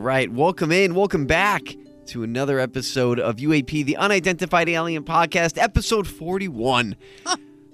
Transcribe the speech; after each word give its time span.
Right, 0.00 0.32
welcome 0.32 0.72
in, 0.72 0.94
welcome 0.94 1.26
back 1.26 1.76
to 2.06 2.22
another 2.22 2.58
episode 2.58 3.20
of 3.20 3.36
UAP, 3.36 3.84
the 3.84 3.98
Unidentified 3.98 4.66
Alien 4.68 5.04
Podcast, 5.04 5.58
episode 5.60 6.08
41. 6.08 6.96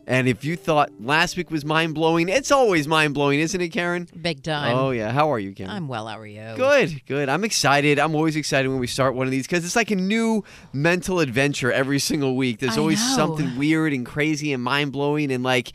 and 0.08 0.26
if 0.26 0.44
you 0.44 0.56
thought 0.56 0.90
last 1.00 1.36
week 1.36 1.52
was 1.52 1.64
mind 1.64 1.94
blowing, 1.94 2.28
it's 2.28 2.50
always 2.50 2.88
mind 2.88 3.14
blowing, 3.14 3.38
isn't 3.38 3.60
it, 3.60 3.68
Karen? 3.68 4.08
Big 4.20 4.42
time. 4.42 4.76
Oh, 4.76 4.90
yeah. 4.90 5.12
How 5.12 5.32
are 5.32 5.38
you, 5.38 5.52
Karen? 5.52 5.70
I'm 5.70 5.86
well. 5.86 6.08
How 6.08 6.18
are 6.18 6.26
you? 6.26 6.54
Good, 6.56 7.06
good. 7.06 7.28
I'm 7.28 7.44
excited. 7.44 8.00
I'm 8.00 8.16
always 8.16 8.34
excited 8.34 8.68
when 8.68 8.80
we 8.80 8.88
start 8.88 9.14
one 9.14 9.28
of 9.28 9.30
these 9.30 9.46
because 9.46 9.64
it's 9.64 9.76
like 9.76 9.92
a 9.92 9.96
new 9.96 10.42
mental 10.72 11.20
adventure 11.20 11.70
every 11.70 12.00
single 12.00 12.34
week. 12.34 12.58
There's 12.58 12.76
I 12.76 12.80
always 12.80 13.00
know. 13.00 13.14
something 13.14 13.56
weird 13.56 13.92
and 13.92 14.04
crazy 14.04 14.52
and 14.52 14.62
mind 14.62 14.90
blowing. 14.90 15.30
And 15.30 15.44
like, 15.44 15.72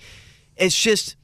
it's 0.57 0.77
just, 0.79 1.15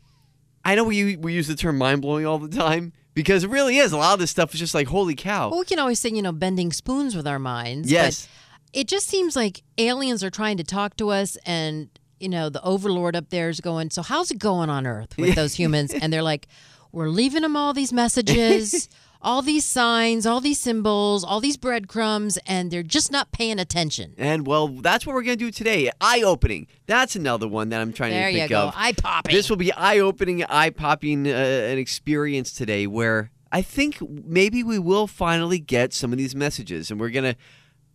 I 0.63 0.75
know 0.75 0.85
we, 0.85 1.17
we 1.17 1.33
use 1.33 1.47
the 1.47 1.55
term 1.55 1.77
mind 1.77 2.02
blowing 2.02 2.25
all 2.25 2.39
the 2.39 2.47
time 2.47 2.93
because 3.17 3.43
it 3.43 3.49
really 3.49 3.79
is. 3.79 3.93
A 3.93 3.97
lot 3.97 4.13
of 4.13 4.19
this 4.19 4.29
stuff 4.29 4.53
is 4.53 4.59
just 4.59 4.75
like, 4.75 4.85
holy 4.85 5.15
cow. 5.15 5.49
Well, 5.49 5.61
we 5.61 5.65
can 5.65 5.79
always 5.79 5.99
say, 5.99 6.09
you 6.09 6.21
know, 6.21 6.31
bending 6.31 6.71
spoons 6.71 7.15
with 7.15 7.25
our 7.25 7.39
minds. 7.39 7.91
Yes. 7.91 8.27
But 8.71 8.81
it 8.81 8.87
just 8.87 9.07
seems 9.07 9.35
like 9.35 9.63
aliens 9.79 10.23
are 10.23 10.29
trying 10.29 10.57
to 10.57 10.63
talk 10.63 10.95
to 10.97 11.09
us 11.09 11.35
and, 11.43 11.89
you 12.19 12.29
know, 12.29 12.49
the 12.49 12.61
overlord 12.61 13.15
up 13.15 13.31
there 13.31 13.49
is 13.49 13.59
going, 13.59 13.89
so 13.89 14.03
how's 14.03 14.29
it 14.29 14.37
going 14.37 14.69
on 14.69 14.85
Earth 14.85 15.17
with 15.17 15.33
those 15.41 15.55
humans? 15.55 15.95
And 15.95 16.13
they're 16.13 16.21
like, 16.21 16.47
we're 16.91 17.09
leaving 17.09 17.41
them 17.41 17.55
all 17.55 17.73
these 17.73 17.91
messages, 17.91 18.87
all 19.21 19.41
these 19.41 19.65
signs, 19.65 20.25
all 20.25 20.39
these 20.41 20.59
symbols, 20.59 21.23
all 21.23 21.39
these 21.39 21.57
breadcrumbs, 21.57 22.37
and 22.45 22.71
they're 22.71 22.83
just 22.83 23.11
not 23.11 23.31
paying 23.31 23.59
attention. 23.59 24.13
And 24.17 24.45
well, 24.45 24.67
that's 24.67 25.05
what 25.05 25.13
we're 25.15 25.23
going 25.23 25.37
to 25.37 25.45
do 25.45 25.51
today. 25.51 25.89
Eye 25.99 26.21
opening. 26.23 26.67
That's 26.85 27.15
another 27.15 27.47
one 27.47 27.69
that 27.69 27.81
I'm 27.81 27.93
trying 27.93 28.11
There 28.11 28.27
to 28.27 28.31
you 28.31 28.39
think 28.39 28.49
go. 28.51 28.67
of. 28.67 28.73
Eye 28.75 28.93
popping. 28.93 29.35
This 29.35 29.49
will 29.49 29.57
be 29.57 29.71
eye 29.73 29.99
opening, 29.99 30.43
eye 30.45 30.69
popping 30.69 31.27
uh, 31.27 31.31
an 31.31 31.77
experience 31.77 32.51
today 32.53 32.87
where 32.87 33.31
I 33.51 33.61
think 33.61 33.97
maybe 34.09 34.63
we 34.63 34.79
will 34.79 35.07
finally 35.07 35.59
get 35.59 35.93
some 35.93 36.11
of 36.11 36.17
these 36.17 36.35
messages 36.35 36.91
and 36.91 36.99
we're 36.99 37.09
going 37.09 37.33
to 37.33 37.39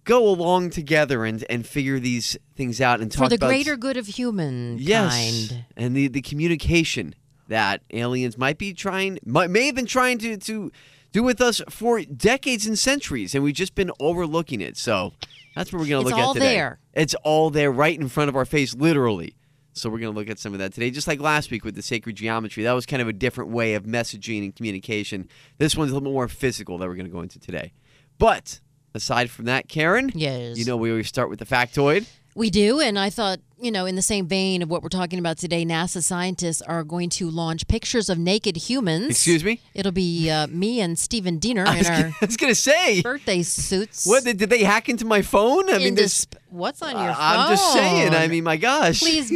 go 0.05 0.29
along 0.29 0.71
together 0.71 1.25
and, 1.25 1.45
and 1.49 1.67
figure 1.67 2.01
these 2.01 2.37
things 2.57 2.81
out 2.81 3.01
and 3.01 3.13
talk 3.13 3.27
For 3.27 3.29
the 3.29 3.35
about 3.37 3.49
greater 3.49 3.77
good 3.77 3.97
of 3.97 4.07
humankind. 4.07 4.81
Yes, 4.81 5.53
and 5.77 5.95
the 5.95 6.09
the 6.09 6.23
communication 6.23 7.15
that 7.49 7.83
aliens 7.91 8.37
might 8.39 8.59
be 8.59 8.73
trying, 8.73 9.19
might, 9.25 9.51
may 9.51 9.67
have 9.67 9.75
been 9.75 9.87
trying 9.87 10.19
to 10.19 10.37
to 10.39 10.73
do 11.13 11.23
with 11.23 11.41
us 11.41 11.61
for 11.69 12.01
decades 12.03 12.67
and 12.67 12.79
centuries, 12.79 13.35
and 13.35 13.45
we've 13.45 13.55
just 13.55 13.75
been 13.75 13.91
overlooking 14.01 14.61
it. 14.61 14.77
So 14.77 15.13
that's 15.55 15.73
what 15.73 15.81
we're 15.81 15.89
going 15.89 16.05
to 16.05 16.11
look 16.11 16.19
at 16.19 16.33
today. 16.35 16.55
there. 16.55 16.81
It's 16.95 17.15
all 17.23 17.51
there, 17.51 17.71
right 17.71 17.99
in 17.99 18.09
front 18.09 18.29
of 18.29 18.37
our 18.37 18.45
face, 18.45 18.75
literally. 18.75 19.37
So 19.75 19.89
we're 19.89 20.01
going 20.01 20.13
to 20.13 20.19
look 20.19 20.29
at 20.29 20.39
some 20.39 20.53
of 20.53 20.59
that 20.59 20.75
today, 20.75 20.91
just 20.91 21.07
like 21.09 21.19
last 21.21 21.51
week 21.51 21.65
with 21.65 21.75
the 21.75 21.83
sacred 21.83 22.17
geometry. 22.17 22.63
That 22.65 22.73
was 22.73 22.85
kind 22.85 23.01
of 23.01 23.09
a 23.09 23.13
different 23.13 23.51
way 23.51 23.73
of 23.75 23.85
messaging 23.85 24.43
and 24.45 24.55
communication. 24.55 25.29
This 25.59 25.77
one's 25.77 25.91
a 25.91 25.95
little 25.95 26.13
more 26.13 26.29
physical 26.29 26.77
that 26.79 26.89
we're 26.89 26.95
going 26.95 27.07
to 27.07 27.13
go 27.13 27.23
into 27.23 27.39
today. 27.39 27.73
But 28.19 28.61
aside 28.95 29.31
from 29.31 29.47
that, 29.47 29.69
Karen, 29.69 30.11
Yes. 30.15 30.59
you 30.59 30.67
know 30.67 30.77
we 30.77 30.91
always 30.91 31.09
start 31.09 31.31
with 31.31 31.39
the 31.39 31.47
factoid. 31.47 32.07
We 32.35 32.49
do, 32.49 32.81
and 32.81 32.99
I 32.99 33.11
thought, 33.11 33.41
you 33.59 33.71
know, 33.71 33.85
in 33.85 33.95
the 33.95 34.03
same 34.03 34.27
vein 34.27 34.63
of 34.63 34.71
what 34.71 34.83
we're 34.83 34.89
talking 34.89 35.19
about 35.19 35.37
today, 35.37 35.65
NASA 35.67 36.03
scientists 36.03 36.63
are 36.63 36.83
going 36.83 37.11
to 37.11 37.29
launch 37.29 37.69
pictures 37.69 38.09
of 38.09 38.19
naked 38.19 38.57
humans. 38.57 39.11
Excuse 39.11 39.45
me. 39.45 39.61
It'll 39.75 39.93
be 39.93 40.31
uh, 40.31 40.47
me 40.47 40.81
and 40.81 40.99
Stephen 40.99 41.39
Diener 41.39 41.65
I 41.69 41.77
in 41.79 41.87
our 41.87 41.93
gonna, 41.93 42.15
I 42.23 42.25
was 42.25 42.37
gonna 42.39 42.55
say. 42.55 43.03
birthday 43.03 43.43
suits. 43.43 44.07
What 44.07 44.25
did, 44.25 44.39
they 44.39 44.65
hack 44.65 44.89
into 44.89 45.05
my 45.05 45.21
phone? 45.23 45.69
I 45.71 45.79
mean, 45.79 45.95
this. 45.95 46.27
what's 46.49 46.81
on 46.81 46.93
your 46.93 47.13
phone? 47.13 47.17
I'm 47.19 47.51
just 47.51 47.73
saying. 47.75 48.15
I 48.15 48.29
mean, 48.29 48.45
my 48.45 48.57
gosh. 48.57 49.01
please. 49.01 49.33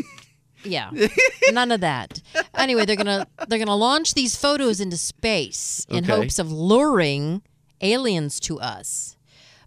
Yeah, 0.65 0.91
none 1.53 1.71
of 1.71 1.81
that. 1.83 2.21
Anyway, 2.57 2.87
they're 2.87 2.97
gonna 2.97 3.27
they're 3.47 3.59
gonna 3.61 3.77
launch 3.77 4.15
these 4.15 4.35
photos 4.35 4.81
into 4.81 4.97
space 4.97 5.87
in 5.89 5.99
Okay. 6.05 6.13
hopes 6.23 6.41
of 6.41 6.51
luring 6.51 7.43
aliens 7.81 8.41
to 8.41 8.59
us, 8.59 9.16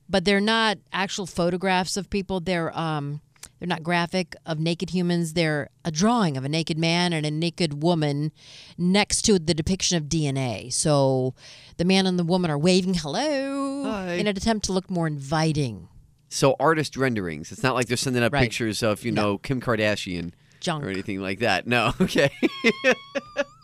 but 0.10 0.26
they're 0.26 0.42
not 0.42 0.78
actual 0.92 1.26
photographs 1.26 1.96
of 1.98 2.10
people. 2.10 2.40
They're 2.40 2.78
um 2.78 3.22
they're 3.60 3.68
not 3.68 3.84
graphic 3.84 4.36
of 4.46 4.58
naked 4.60 4.90
humans. 4.92 5.34
They're 5.34 5.70
a 5.84 5.92
drawing 5.92 6.38
of 6.38 6.46
a 6.46 6.50
naked 6.50 6.78
man 6.78 7.12
and 7.14 7.26
a 7.26 7.32
naked 7.32 7.84
woman 7.84 8.32
next 8.78 9.24
to 9.24 9.38
the 9.38 9.54
depiction 9.54 9.98
of 9.98 10.06
DNA. 10.06 10.72
So 10.72 11.34
the 11.78 11.84
man 11.86 12.06
and 12.08 12.18
the 12.18 12.24
woman 12.24 12.50
are 12.52 12.58
waving 12.58 12.94
hello 12.96 13.84
Hi. 13.84 14.14
in 14.14 14.28
an 14.28 14.38
attempt 14.38 14.66
to 14.68 14.74
look 14.74 14.90
more 14.90 15.08
inviting. 15.08 15.90
So 16.30 16.56
artist 16.60 16.96
renderings. 16.96 17.52
It's 17.52 17.64
not 17.64 17.76
like 17.76 17.88
they're 17.88 17.98
sending 17.98 18.24
up 18.24 18.32
Right. 18.34 18.44
pictures 18.44 18.82
of 18.84 19.04
you 19.04 19.12
know 19.12 19.38
Kim 19.40 19.60
Kardashian 19.62 20.32
Junk. 20.62 20.84
or 20.86 20.90
anything 20.90 21.20
like 21.22 21.40
that. 21.40 21.68
No. 21.68 21.94
Okay. 22.02 22.32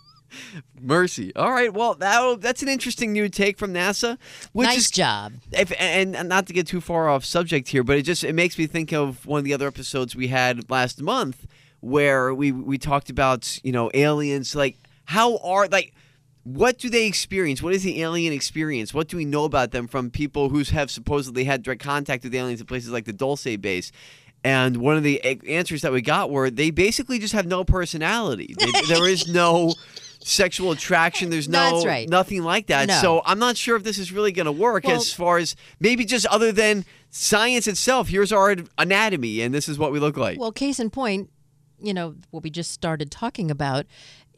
Mercy. 0.80 1.36
All 1.36 1.52
right. 1.52 1.74
Well, 1.74 1.96
that 1.96 2.42
that's 2.42 2.62
an 2.62 2.70
interesting 2.70 3.14
new 3.14 3.30
take 3.30 3.58
from 3.58 3.74
NASA. 3.74 4.18
Which 4.54 4.68
nice 4.68 4.78
is 4.78 4.92
job. 4.92 5.34
if 5.52 5.72
and, 5.80 6.16
and 6.16 6.30
not 6.30 6.48
to 6.48 6.54
get 6.54 6.68
too 6.68 6.82
far 6.82 7.10
off 7.10 7.26
subject 7.26 7.70
here, 7.70 7.84
but 7.84 7.98
it 7.98 8.04
just 8.04 8.24
it 8.24 8.34
makes 8.34 8.58
me 8.58 8.68
think 8.68 8.94
of 8.94 9.26
one 9.26 9.40
of 9.40 9.46
the 9.46 9.54
other 9.54 9.68
episodes 9.68 10.16
we 10.16 10.28
had 10.28 10.70
last 10.70 11.02
month 11.02 11.48
where 11.82 12.34
we 12.34 12.52
we 12.52 12.78
talked 12.78 13.10
about 13.10 13.60
you 13.64 13.72
know 13.72 13.92
aliens 13.94 14.56
like 14.56 14.78
how 15.06 15.38
are 15.38 15.68
like 15.68 15.94
what 16.46 16.78
do 16.78 16.92
they 16.92 17.08
experience? 17.08 17.64
What 17.64 17.74
is 17.74 17.82
the 17.82 18.04
alien 18.04 18.32
experience? 18.32 18.94
What 18.94 19.08
do 19.08 19.18
we 19.18 19.26
know 19.26 19.46
about 19.46 19.72
them 19.72 19.88
from 19.88 20.12
people 20.12 20.50
who 20.50 20.64
have 20.64 20.92
supposedly 20.92 21.44
had 21.44 21.64
direct 21.64 21.82
contact 21.82 22.24
with 22.24 22.36
aliens 22.36 22.62
in 22.62 22.68
places 22.68 22.92
like 22.92 23.06
the 23.06 23.14
Dulce 23.14 23.58
base? 23.58 23.92
And 24.44 24.78
one 24.78 24.96
of 24.96 25.02
the 25.02 25.24
answers 25.48 25.82
that 25.82 25.92
we 25.92 26.04
got 26.04 26.30
were 26.30 26.52
they 26.52 26.70
basically 26.70 27.18
just 27.18 27.34
have 27.34 27.48
no 27.48 27.64
personality. 27.64 28.54
They, 28.60 28.72
there 28.88 29.10
is 29.10 29.28
no 29.28 29.74
sexual 30.28 30.72
attraction. 30.72 31.30
There's 31.30 31.48
no 31.48 31.74
That's 31.76 31.86
right. 31.86 32.10
nothing 32.10 32.44
like 32.44 32.68
that. 32.68 32.88
No. 32.88 32.96
So 33.02 33.22
I'm 33.26 33.38
not 33.40 33.58
sure 33.58 33.76
if 33.76 33.84
this 33.84 33.98
is 34.00 34.12
really 34.12 34.32
going 34.32 34.48
to 34.48 34.52
work 34.52 34.86
Well- 34.86 34.96
as 34.98 35.14
far 35.14 35.38
as 35.38 35.56
maybe 35.80 36.04
just 36.04 36.26
other 36.28 36.52
than 36.52 36.84
science 37.12 37.68
itself. 37.68 38.10
Here's 38.10 38.32
our 38.32 38.56
anatomy, 38.78 39.42
and 39.42 39.54
this 39.54 39.70
is 39.70 39.78
what 39.78 39.92
we 39.92 40.00
look 40.00 40.18
like. 40.18 40.40
Well, 40.40 40.52
case 40.52 40.80
in 40.80 40.90
point, 40.90 41.30
you 41.82 41.94
know, 41.94 42.16
what 42.32 42.44
we 42.44 42.50
just 42.50 42.72
started 42.72 43.12
talking 43.12 43.52
about, 43.52 43.86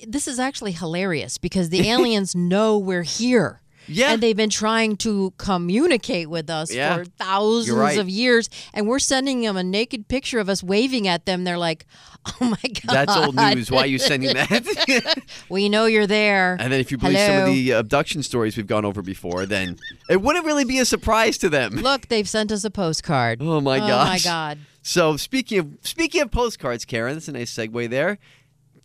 this 0.06 0.28
is 0.28 0.40
actually 0.40 0.74
hilarious 0.74 1.38
because 1.38 1.70
the 1.70 1.88
aliens 1.90 2.36
know 2.36 2.78
we're 2.78 3.04
here. 3.04 3.62
Yeah. 3.88 4.12
And 4.14 4.22
they've 4.22 4.36
been 4.36 4.50
trying 4.50 4.98
to 4.98 5.34
communicate 5.38 6.30
with 6.30 6.50
us 6.50 6.74
Yeah. 6.74 6.98
for 6.98 7.06
thousands 7.06 7.78
right. 7.78 7.98
of 7.98 8.10
years. 8.10 8.50
And 8.74 8.88
we're 8.88 9.00
sending 9.00 9.42
them 9.42 9.58
a 9.58 9.64
naked 9.64 10.08
picture 10.08 10.40
of 10.40 10.50
us 10.50 10.62
waving 10.64 11.08
at 11.08 11.26
them. 11.26 11.44
They're 11.44 11.58
like, 11.58 11.86
oh 12.42 12.46
my 12.46 12.70
God. 12.86 12.94
That's 12.94 13.16
old 13.16 13.36
news. 13.36 13.72
Why 13.72 13.82
are 13.82 13.88
you 13.88 14.00
sending 14.00 14.34
that? 14.34 15.18
We 15.50 15.70
know 15.70 15.86
you're 15.86 16.08
there. 16.08 16.58
and 16.60 16.72
then 16.74 16.80
if 16.80 16.92
you 16.92 16.98
believe 16.98 17.18
some 17.20 17.36
of 17.42 17.46
the 17.48 17.72
abduction 17.72 18.22
stories 18.24 18.58
we've 18.58 18.68
gone 18.68 18.86
over 18.86 19.02
before, 19.02 19.46
then 19.46 19.78
it 20.10 20.22
wouldn't 20.22 20.46
really 20.46 20.66
be 20.66 20.80
a 20.80 20.86
surprise 20.86 21.38
to 21.40 21.50
them. 21.50 21.76
Look, 21.76 22.08
they've 22.08 22.28
sent 22.28 22.52
us 22.52 22.64
a 22.64 22.70
postcard. 22.70 23.42
Oh 23.42 23.62
my 23.62 23.80
God. 23.80 24.08
Oh 24.08 24.10
my. 24.10 24.20
God. 24.20 24.60
So 24.82 25.18
speaking 25.18 25.60
of 25.60 25.78
speaking 25.82 26.22
of 26.22 26.32
postcards, 26.32 26.86
Karen, 26.86 27.14
that's 27.16 27.28
a 27.28 27.32
nice 27.34 27.54
segue 27.54 27.90
there. 27.90 28.18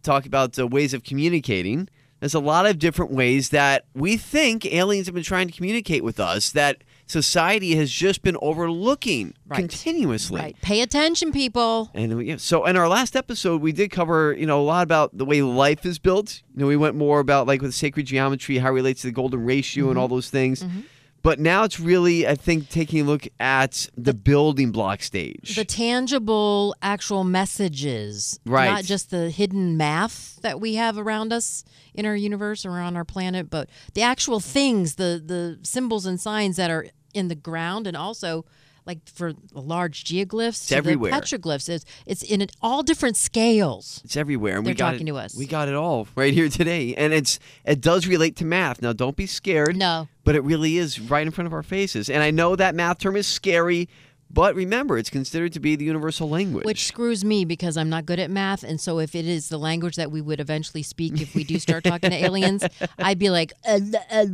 Talk 0.03 0.27
about 0.27 0.59
uh, 0.59 0.67
ways 0.67 0.95
of 0.95 1.05
communicating. 1.05 1.89
There's 2.23 2.35
a 2.35 2.41
lot 2.41 2.67
of 2.67 2.79
different 2.79 3.11
ways 3.11 3.49
that 3.49 3.85
we 3.95 4.17
think 4.17 4.65
aliens 4.65 5.07
have 5.09 5.15
been 5.15 5.25
trying 5.25 5.49
to 5.49 5.53
communicate 5.53 6.05
with 6.05 6.21
us 6.21 6.51
that 6.53 6.85
society 7.07 7.75
has 7.75 7.91
just 7.91 8.23
been 8.23 8.37
overlooking 8.41 9.35
Right. 9.49 9.59
continuously. 9.59 10.41
Right. 10.41 10.57
Pay 10.63 10.83
attention, 10.83 11.33
people. 11.33 11.91
And 11.95 12.25
yeah, 12.25 12.37
so 12.39 12.65
in 12.65 12.77
our 12.77 12.89
last 12.89 13.17
episode, 13.17 13.61
we 13.61 13.73
did 13.73 13.91
cover, 13.91 14.33
you 14.39 14.47
know, 14.47 14.61
a 14.61 14.63
lot 14.63 14.85
about 14.85 15.19
the 15.19 15.25
way 15.25 15.43
life 15.43 15.85
is 15.85 15.99
built. 15.99 16.43
You 16.55 16.61
know, 16.61 16.67
we 16.69 16.77
went 16.77 16.95
more 16.95 17.19
about 17.19 17.49
like 17.49 17.61
with 17.61 17.75
sacred 17.75 18.07
geometry, 18.07 18.59
how 18.59 18.69
it 18.69 18.75
relates 18.75 19.01
to 19.03 19.09
the 19.09 19.13
golden 19.13 19.45
ratio 19.45 19.83
Mm-hmm. 19.85 19.91
and 19.91 19.99
all 19.99 20.07
those 20.09 20.31
things. 20.31 20.65
But 21.23 21.39
now 21.39 21.63
it's 21.63 21.79
really, 21.79 22.27
I 22.27 22.35
think, 22.35 22.69
taking 22.69 23.03
a 23.03 23.05
look 23.05 23.29
at 23.39 23.89
the 23.97 24.13
building 24.13 24.73
block 24.73 25.03
stage. 25.03 25.55
The 25.55 25.65
tangible, 25.65 26.75
actual 26.83 27.23
messages, 27.23 28.41
Right. 28.45 28.71
Not 28.71 28.85
just 28.85 29.11
the 29.11 29.31
hidden 29.31 29.77
math 29.77 30.41
that 30.43 30.61
we 30.61 30.75
have 30.75 30.99
around 30.99 31.33
us 31.33 31.65
in 31.95 32.07
our 32.07 32.17
universe 32.17 32.67
or 32.67 32.73
on 32.73 32.97
our 32.97 33.05
planet, 33.05 33.51
but 33.51 33.69
the 33.95 34.03
actual 34.03 34.41
things, 34.41 34.97
the 34.97 35.23
the 35.25 35.59
symbols 35.63 36.07
and 36.07 36.21
signs 36.21 36.57
that 36.57 36.71
are 36.71 36.87
in 37.15 37.29
the 37.29 37.35
ground, 37.35 37.87
and 37.87 37.97
also 37.97 38.45
like 38.87 38.99
for 39.09 39.33
large 39.53 40.05
geoglyphs, 40.05 40.69
to 40.69 40.77
everywhere. 40.77 41.13
Petroglyphs, 41.13 41.69
it's, 41.69 41.85
it's 42.07 42.23
in 42.23 42.47
all 42.61 42.83
different 42.83 43.17
scales. 43.17 44.01
It's 44.05 44.17
everywhere, 44.17 44.57
and 44.57 44.65
we 44.65 44.73
They're 44.73 44.75
got 44.79 44.93
talking 44.93 45.09
it, 45.09 45.13
to 45.13 45.19
us. 45.19 45.35
We 45.37 45.47
got 45.47 45.69
it 45.69 45.75
all 45.75 46.09
right 46.17 46.35
here 46.35 46.49
today, 46.49 46.95
and 46.95 47.13
it's 47.13 47.39
it 47.65 47.81
does 47.81 48.07
relate 48.07 48.37
to 48.37 48.45
math. 48.45 48.83
Now, 48.83 48.93
don't 48.93 49.17
be 49.17 49.27
scared. 49.27 49.77
No. 49.77 50.09
but 50.25 50.35
it 50.35 50.43
really 50.45 50.79
is 50.79 51.01
right 51.01 51.27
in 51.27 51.33
front 51.33 51.47
of 51.47 51.53
our 51.53 51.63
faces. 51.63 52.09
And 52.11 52.23
I 52.23 52.31
know 52.31 52.57
that 52.57 52.75
math 52.75 52.99
term 52.99 53.17
is 53.17 53.27
scary, 53.27 53.89
but 54.33 54.55
remember, 54.55 54.97
it's 54.97 55.11
considered 55.11 55.53
to 55.53 55.61
be 55.61 55.77
the 55.77 55.85
universal 55.85 56.29
language. 56.29 56.65
Which 56.65 56.87
screws 56.87 57.25
me 57.25 57.45
because 57.45 57.77
I'm 57.77 57.91
not 57.91 58.07
good 58.07 58.19
at 58.19 58.31
math. 58.31 58.63
And 58.63 58.81
so, 58.81 58.99
if 58.99 59.15
it 59.15 59.27
is 59.27 59.49
the 59.49 59.59
language 59.59 59.97
that 59.97 60.11
we 60.11 60.21
would 60.21 60.41
eventually 60.41 60.83
speak 60.83 61.21
if 61.21 61.35
we 61.35 61.45
do 61.45 61.59
start 61.59 61.85
talking 61.85 62.11
to 62.11 62.17
aliens, 62.17 62.65
I'd 62.99 63.19
be 63.19 63.31
like, 63.31 63.53
uh, 63.69 63.81
uh, 64.11 64.27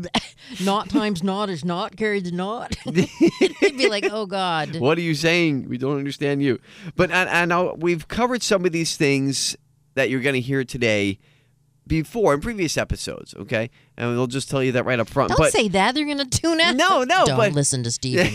naught 0.63 0.89
times 0.89 1.25
not 1.25 1.51
is 1.51 1.65
not 1.65 1.97
carry 1.97 2.21
the 2.21 2.31
not. 2.31 2.77
It'd 2.87 3.77
be 3.77 3.89
like, 3.89 4.09
oh, 4.11 4.27
God. 4.27 4.77
What 4.77 4.99
are 4.99 5.03
you 5.03 5.15
saying? 5.15 5.69
We 5.69 5.79
don't 5.79 5.99
understand 5.99 6.43
you. 6.43 6.61
But 6.95 7.11
I, 7.11 7.43
I 7.43 7.45
know 7.45 7.75
we've 7.79 8.07
covered 8.07 8.43
some 8.43 8.65
of 8.65 8.73
these 8.73 8.97
things 8.97 9.57
that 9.95 10.11
you're 10.11 10.21
going 10.21 10.35
to 10.35 10.41
hear 10.41 10.63
today 10.63 11.19
before 11.89 12.35
in 12.35 12.41
previous 12.41 12.77
episodes. 12.77 13.35
Okay, 13.35 13.71
and 13.97 14.11
we'll 14.11 14.27
just 14.29 14.49
tell 14.51 14.63
you 14.63 14.73
that 14.73 14.85
right 14.85 15.01
up 15.01 15.09
front. 15.09 15.31
Don't 15.31 15.39
but 15.39 15.53
say 15.53 15.69
that. 15.69 15.95
They're 15.95 16.05
going 16.05 16.19
to 16.19 16.27
tune 16.27 16.61
out. 16.61 16.77
No, 16.77 17.03
no, 17.03 17.25
Don't 17.27 17.37
but- 17.37 17.53
listen 17.53 17.83
to 17.83 17.91
Steven. 17.99 18.29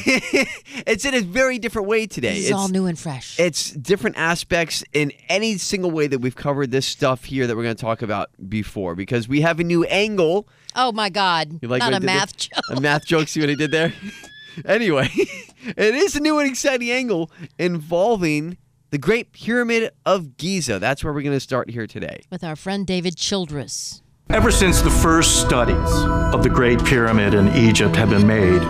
it's 0.86 1.06
in 1.06 1.14
a 1.14 1.22
very 1.22 1.60
different 1.60 1.88
way 1.88 2.08
today. 2.08 2.38
It's, 2.40 2.52
all 2.52 2.68
new 2.68 2.86
and 2.88 2.98
fresh. 3.00 3.40
it's 3.40 3.72
different 3.72 4.18
aspects 4.18 4.84
in 4.92 5.12
any 5.30 5.58
single 5.58 5.92
way 5.92 6.08
that 6.08 6.20
we've 6.20 6.36
covered 6.36 6.72
this 6.72 6.86
stuff 6.86 7.24
here 7.26 7.48
that 7.48 7.56
we're 7.56 7.64
going 7.64 7.76
to 7.76 7.82
talk 7.82 8.02
about 8.02 8.30
before 8.50 8.96
because 8.96 9.28
we 9.28 9.42
have 9.42 9.60
a 9.60 9.64
new 9.64 9.84
angle. 9.86 10.48
oh, 10.76 10.92
my 10.92 11.10
God. 11.10 11.60
You 11.62 11.68
like 11.70 11.80
not 11.80 11.94
a 11.94 11.96
I 11.96 11.98
a 11.98 12.00
did 12.00 12.10
there? 12.10 12.16
math 12.16 12.36
joke. 12.38 12.64
A 12.70 12.82
math 12.82 13.06
joke. 13.06 13.28
See 13.28 13.40
what 13.40 13.50
I 13.52 13.56
did 13.56 13.72
there? 13.72 13.94
anyway, 14.66 15.10
it 15.14 15.96
is 15.96 16.16
a 16.16 16.20
new 16.20 16.40
and 16.40 16.50
exciting 16.50 16.90
angle 16.92 17.32
involving 17.58 18.58
the 18.94 19.00
Great 19.00 19.32
Pyramid 19.32 19.90
of 20.06 20.38
Giza. 20.38 20.78
That's 20.78 21.04
where 21.04 21.12
we're 21.12 21.24
going 21.24 21.36
to 21.36 21.40
start 21.40 21.68
here 21.72 21.88
today. 21.88 22.22
With 22.30 22.44
our 22.44 22.56
friend 22.56 22.86
David 22.86 23.18
Childress. 23.18 24.04
Ever 24.30 24.52
since 24.52 24.84
the 24.84 24.92
first 24.92 25.42
studies 25.42 25.92
of 26.32 26.44
the 26.44 26.50
Great 26.50 26.78
Pyramid 26.86 27.34
in 27.34 27.48
Egypt 27.56 27.96
have 27.96 28.12
been 28.12 28.28
made, 28.28 28.62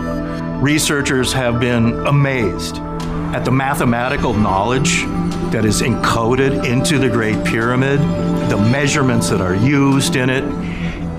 researchers 0.62 1.30
have 1.34 1.60
been 1.60 2.06
amazed 2.06 2.78
at 3.34 3.44
the 3.44 3.50
mathematical 3.50 4.32
knowledge 4.32 5.02
that 5.52 5.66
is 5.66 5.82
encoded 5.82 6.64
into 6.64 6.98
the 6.98 7.10
Great 7.10 7.44
Pyramid, 7.44 8.00
the 8.48 8.56
measurements 8.56 9.28
that 9.28 9.42
are 9.42 9.54
used 9.54 10.16
in 10.16 10.30
it. 10.30 10.42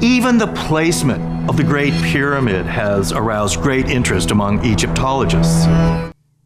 Even 0.03 0.39
the 0.39 0.51
placement 0.65 1.47
of 1.47 1.57
the 1.57 1.63
Great 1.63 1.93
Pyramid 2.05 2.65
has 2.65 3.11
aroused 3.11 3.61
great 3.61 3.85
interest 3.85 4.31
among 4.31 4.65
Egyptologists. 4.65 5.67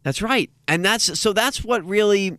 That's 0.02 0.22
right. 0.22 0.50
And 0.66 0.84
that's 0.84 1.18
so 1.18 1.32
that's 1.32 1.62
what 1.64 1.84
really 1.84 2.36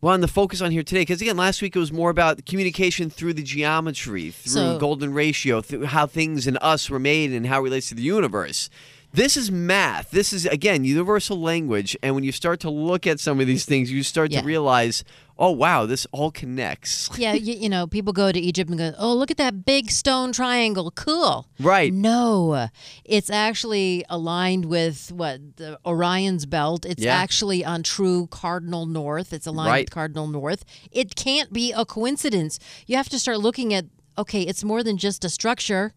wanted 0.00 0.22
to 0.26 0.32
focus 0.32 0.60
on 0.60 0.70
here 0.72 0.82
today. 0.82 1.02
Because 1.02 1.20
again, 1.22 1.36
last 1.36 1.62
week 1.62 1.76
it 1.76 1.78
was 1.78 1.92
more 1.92 2.10
about 2.10 2.44
communication 2.44 3.08
through 3.08 3.34
the 3.34 3.42
geometry, 3.42 4.30
through 4.30 4.52
So- 4.52 4.78
golden 4.78 5.14
ratio, 5.14 5.60
through 5.62 5.86
how 5.86 6.06
things 6.06 6.46
and 6.46 6.58
us 6.60 6.90
were 6.90 6.98
made 6.98 7.30
and 7.32 7.46
how 7.46 7.60
it 7.60 7.64
relates 7.64 7.88
to 7.90 7.94
the 7.94 8.02
universe. 8.02 8.68
This 9.14 9.36
is 9.36 9.50
math. 9.50 10.10
This 10.10 10.32
is 10.32 10.46
again 10.46 10.84
universal 10.84 11.38
language. 11.38 11.96
And 12.02 12.14
when 12.14 12.24
you 12.24 12.32
start 12.32 12.60
to 12.60 12.70
look 12.70 13.06
at 13.06 13.20
some 13.20 13.40
of 13.40 13.46
these 13.46 13.66
things, 13.66 13.92
you 13.92 14.02
start 14.02 14.30
Yeah. 14.32 14.40
to 14.40 14.46
realize, 14.46 15.04
oh 15.38 15.50
wow, 15.50 15.84
this 15.84 16.06
all 16.12 16.30
connects. 16.30 17.10
Yeah, 17.18 17.34
you, 17.34 17.52
you 17.52 17.68
know, 17.68 17.86
people 17.86 18.14
go 18.14 18.32
to 18.32 18.40
Egypt 18.40 18.70
and 18.70 18.78
go, 18.78 18.94
"Oh, 18.98 19.12
look 19.14 19.30
at 19.30 19.36
that 19.36 19.66
big 19.66 19.90
stone 19.90 20.32
triangle, 20.32 20.90
cool." 20.92 21.46
Right. 21.60 21.92
No, 21.92 22.68
it's 23.04 23.28
actually 23.28 24.02
aligned 24.08 24.64
with 24.64 25.12
what 25.12 25.56
the 25.56 25.78
Orion's 25.84 26.46
belt. 26.46 26.86
It's 26.86 27.02
Yeah. 27.02 27.14
actually 27.14 27.62
on 27.66 27.82
true 27.82 28.28
cardinal 28.28 28.86
north. 28.86 29.34
It's 29.34 29.46
aligned 29.46 29.68
Right. 29.68 29.84
with 29.86 29.90
cardinal 29.90 30.26
north. 30.26 30.64
It 30.90 31.16
can't 31.16 31.52
be 31.52 31.70
a 31.72 31.84
coincidence. 31.84 32.58
You 32.86 32.96
have 32.96 33.10
to 33.10 33.18
start 33.18 33.40
looking 33.40 33.74
at. 33.74 33.84
Okay, 34.18 34.42
it's 34.42 34.62
more 34.62 34.82
than 34.82 34.98
just 34.98 35.24
a 35.24 35.30
structure 35.30 35.94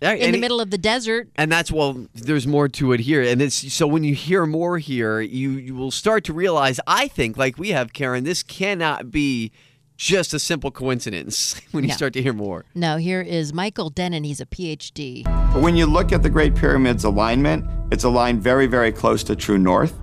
in 0.00 0.08
and 0.10 0.34
the 0.34 0.38
it- 0.38 0.40
middle 0.40 0.60
of 0.60 0.70
the 0.70 0.78
desert. 0.78 1.28
And 1.36 1.50
that's 1.50 1.70
well, 1.72 2.06
there's 2.14 2.46
more 2.46 2.68
to 2.68 2.92
it 2.92 3.00
here, 3.00 3.22
and 3.22 3.40
it's 3.42 3.72
so 3.72 3.86
when 3.86 4.04
you 4.04 4.14
hear 4.14 4.46
more 4.46 4.78
here, 4.78 5.20
you 5.20 5.50
you 5.52 5.74
will 5.74 5.90
start 5.90 6.24
to 6.24 6.32
realize. 6.32 6.80
I 6.86 7.08
think, 7.08 7.36
like 7.36 7.58
we 7.58 7.70
have, 7.70 7.92
Karen, 7.92 8.24
this 8.24 8.42
cannot 8.42 9.10
be 9.10 9.50
just 9.96 10.32
a 10.32 10.38
simple 10.38 10.70
coincidence 10.70 11.60
when 11.72 11.82
you 11.84 11.88
No. 11.88 11.94
start 11.96 12.12
to 12.12 12.22
hear 12.22 12.32
more. 12.32 12.64
Now, 12.74 12.98
here 12.98 13.20
is 13.20 13.52
Michael 13.52 13.90
Dennin. 13.90 14.22
He's 14.22 14.40
a 14.40 14.46
PhD. 14.46 15.26
When 15.60 15.76
you 15.76 15.86
look 15.86 16.12
at 16.12 16.22
the 16.22 16.30
Great 16.30 16.54
Pyramid's 16.54 17.02
alignment, 17.02 17.64
it's 17.90 18.04
aligned 18.04 18.40
very, 18.40 18.66
very 18.68 18.92
close 18.92 19.24
to 19.24 19.34
true 19.34 19.58
north. 19.58 19.94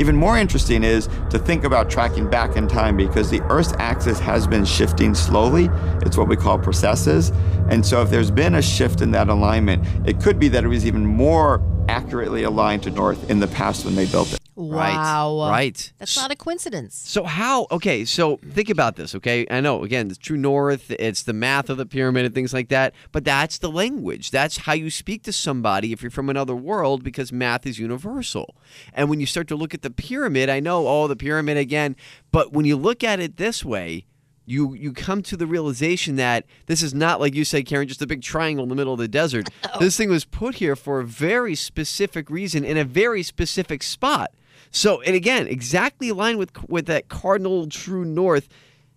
Even 0.00 0.16
more 0.16 0.38
interesting 0.38 0.82
is 0.82 1.10
to 1.28 1.38
think 1.38 1.64
about 1.64 1.90
tracking 1.90 2.26
back 2.30 2.56
in 2.56 2.66
time 2.66 2.96
because 2.96 3.28
the 3.28 3.42
Earth's 3.50 3.74
axis 3.74 4.18
has 4.18 4.46
been 4.46 4.64
shifting 4.64 5.14
slowly. 5.14 5.68
It's 6.00 6.16
what 6.16 6.26
we 6.26 6.36
call 6.36 6.58
precesses. 6.58 7.28
And 7.68 7.84
so 7.84 8.00
if 8.00 8.08
there's 8.08 8.30
been 8.30 8.54
a 8.54 8.62
shift 8.62 9.02
in 9.02 9.10
that 9.10 9.28
alignment, 9.28 9.86
it 10.08 10.18
could 10.18 10.38
be 10.38 10.48
that 10.48 10.64
it 10.64 10.68
was 10.68 10.86
even 10.86 11.04
more 11.04 11.62
accurately 11.90 12.44
aligned 12.44 12.82
to 12.84 12.90
north 12.90 13.28
in 13.28 13.40
the 13.40 13.48
past 13.48 13.84
when 13.84 13.94
they 13.94 14.06
built 14.06 14.32
it. 14.32 14.39
Wow. 14.60 15.38
Right. 15.40 15.50
Right. 15.50 15.92
That's 15.98 16.16
not 16.16 16.30
a 16.30 16.36
coincidence. 16.36 16.94
So 16.94 17.24
how? 17.24 17.66
Okay, 17.70 18.04
so 18.04 18.38
think 18.50 18.68
about 18.68 18.96
this. 18.96 19.14
Okay, 19.14 19.46
I 19.50 19.60
know 19.60 19.82
again, 19.84 20.08
it's 20.08 20.18
true 20.18 20.36
north. 20.36 20.90
It's 20.90 21.22
the 21.22 21.32
math 21.32 21.70
of 21.70 21.76
the 21.76 21.86
pyramid 21.86 22.26
and 22.26 22.34
things 22.34 22.52
like 22.52 22.68
that. 22.68 22.94
But 23.12 23.24
that's 23.24 23.58
the 23.58 23.70
language. 23.70 24.30
That's 24.30 24.58
how 24.58 24.74
you 24.74 24.90
speak 24.90 25.22
to 25.24 25.32
somebody 25.32 25.92
if 25.92 26.02
you're 26.02 26.10
from 26.10 26.28
another 26.28 26.54
world 26.54 27.02
because 27.02 27.32
math 27.32 27.66
is 27.66 27.78
universal. 27.78 28.54
And 28.92 29.08
when 29.08 29.20
you 29.20 29.26
start 29.26 29.48
to 29.48 29.56
look 29.56 29.74
at 29.74 29.82
the 29.82 29.90
pyramid, 29.90 30.50
I 30.50 30.60
know, 30.60 30.86
oh, 30.86 31.06
the 31.08 31.16
pyramid 31.16 31.56
again. 31.56 31.96
But 32.30 32.52
when 32.52 32.66
you 32.66 32.76
look 32.76 33.02
at 33.02 33.20
it 33.20 33.36
this 33.36 33.64
way. 33.64 34.06
You, 34.46 34.74
you 34.74 34.92
come 34.92 35.22
to 35.24 35.36
the 35.36 35.46
realization 35.46 36.16
that 36.16 36.44
this 36.66 36.82
is 36.82 36.92
not 36.92 37.20
like 37.20 37.36
you 37.36 37.44
said, 37.44 37.66
Karen, 37.66 37.86
just 37.86 38.02
a 38.02 38.06
big 38.06 38.20
triangle 38.20 38.64
in 38.64 38.68
the 38.68 38.74
middle 38.74 38.92
of 38.92 38.98
the 38.98 39.06
desert. 39.06 39.48
Oh. 39.72 39.78
This 39.78 39.96
thing 39.96 40.10
was 40.10 40.24
put 40.24 40.56
here 40.56 40.74
for 40.74 40.98
a 40.98 41.04
very 41.04 41.54
specific 41.54 42.28
reason 42.28 42.64
in 42.64 42.76
a 42.76 42.82
very 42.82 43.22
specific 43.22 43.84
spot. 43.84 44.32
So, 44.70 45.00
and 45.02 45.16
again, 45.16 45.46
exactly 45.46 46.08
aligned 46.08 46.38
with 46.38 46.50
with 46.68 46.86
that 46.86 47.08
cardinal 47.08 47.68
true 47.68 48.04
north. 48.04 48.48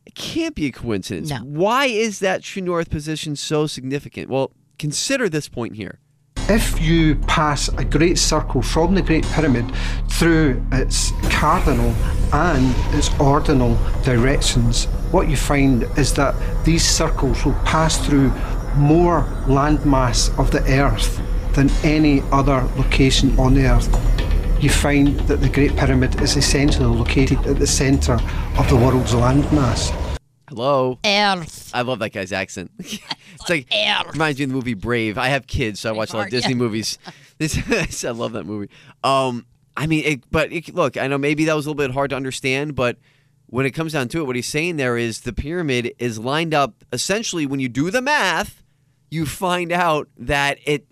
It 0.06 0.16
can't 0.16 0.54
be 0.54 0.66
a 0.66 0.72
coincidence. 0.72 1.30
No. 1.30 1.38
Why 1.38 1.86
is 1.86 2.20
that 2.20 2.44
true 2.44 2.62
north 2.62 2.90
position 2.90 3.36
so 3.36 3.68
significant? 3.68 4.30
Well, 4.30 4.52
consider 4.78 5.30
this 5.30 5.48
point 5.48 5.76
here. 5.76 6.00
If 6.50 6.82
you 6.82 7.16
pass 7.16 7.70
a 7.70 7.86
great 7.86 8.18
circle 8.18 8.62
from 8.62 8.96
the 8.96 9.02
Great 9.02 9.24
Pyramid 9.28 9.74
through 10.10 10.62
its 10.74 11.12
cardinal 11.30 11.96
and 12.34 12.76
its 12.94 13.18
ordinal 13.18 13.78
directions, 14.04 14.86
what 15.12 15.30
you 15.30 15.38
find 15.38 15.84
is 15.98 16.14
that 16.16 16.36
these 16.66 16.86
circles 16.86 17.46
will 17.46 17.54
pass 17.64 17.98
through 18.06 18.30
more 18.76 19.22
landmass 19.46 20.38
of 20.38 20.52
the 20.52 20.62
Earth 20.82 21.22
than 21.54 21.70
any 21.82 22.22
other 22.32 22.68
location 22.76 23.40
on 23.40 23.54
the 23.54 23.66
Earth. 23.66 24.13
You 24.64 24.70
find 24.70 25.20
that 25.28 25.42
the 25.42 25.50
Great 25.50 25.76
Pyramid 25.76 26.22
is 26.22 26.38
essentially 26.38 26.86
located 26.86 27.46
at 27.46 27.60
the 27.60 27.68
centre 27.68 28.18
of 28.58 28.70
the 28.70 28.78
world's 28.78 29.12
landmass. 29.12 29.92
Hello. 30.48 31.00
Earth. 31.06 31.70
I 31.74 31.82
love 31.82 32.00
that 32.00 32.14
guy's 32.14 32.32
accent. 32.32 32.72
it's 32.80 33.50
like 33.50 33.68
reminds 34.14 34.40
me 34.40 34.46
of 34.46 34.52
the 34.52 34.56
movie 34.56 34.74
Brave. 34.74 35.18
I 35.18 35.28
have 35.28 35.48
kids, 35.48 35.82
so 35.82 35.90
I 35.90 35.92
watch 35.92 36.14
a 36.14 36.16
lot 36.16 36.28
of 36.28 36.32
Disney 36.32 36.52
yeah. 36.52 36.58
movies. 36.58 36.98
This, 37.40 38.06
I 38.06 38.12
love 38.12 38.32
that 38.34 38.46
movie. 38.46 38.70
Um, 39.04 39.46
I 39.76 39.86
mean, 39.86 40.06
it, 40.06 40.32
but 40.32 40.54
it, 40.54 40.74
look, 40.74 40.96
I 40.96 41.08
know 41.08 41.18
maybe 41.18 41.44
that 41.44 41.56
was 41.56 41.66
a 41.66 41.70
little 41.70 41.86
bit 41.86 41.92
hard 41.92 42.12
to 42.12 42.16
understand, 42.16 42.74
but 42.74 42.96
when 43.48 43.66
it 43.66 43.72
comes 43.72 43.92
down 43.92 44.08
to 44.10 44.22
it, 44.22 44.24
what 44.24 44.38
he's 44.38 44.48
saying 44.48 44.78
there 44.78 44.96
is 44.98 45.22
the 45.22 45.34
pyramid 45.34 45.94
is 46.00 46.20
lined 46.20 46.54
up. 46.54 46.86
Essentially, 46.94 47.46
when 47.46 47.60
you 47.60 47.68
do 47.68 47.92
the 47.92 48.02
math, 48.02 48.64
you 49.12 49.26
find 49.26 49.74
out 49.74 50.08
that 50.16 50.58
it 50.64 50.88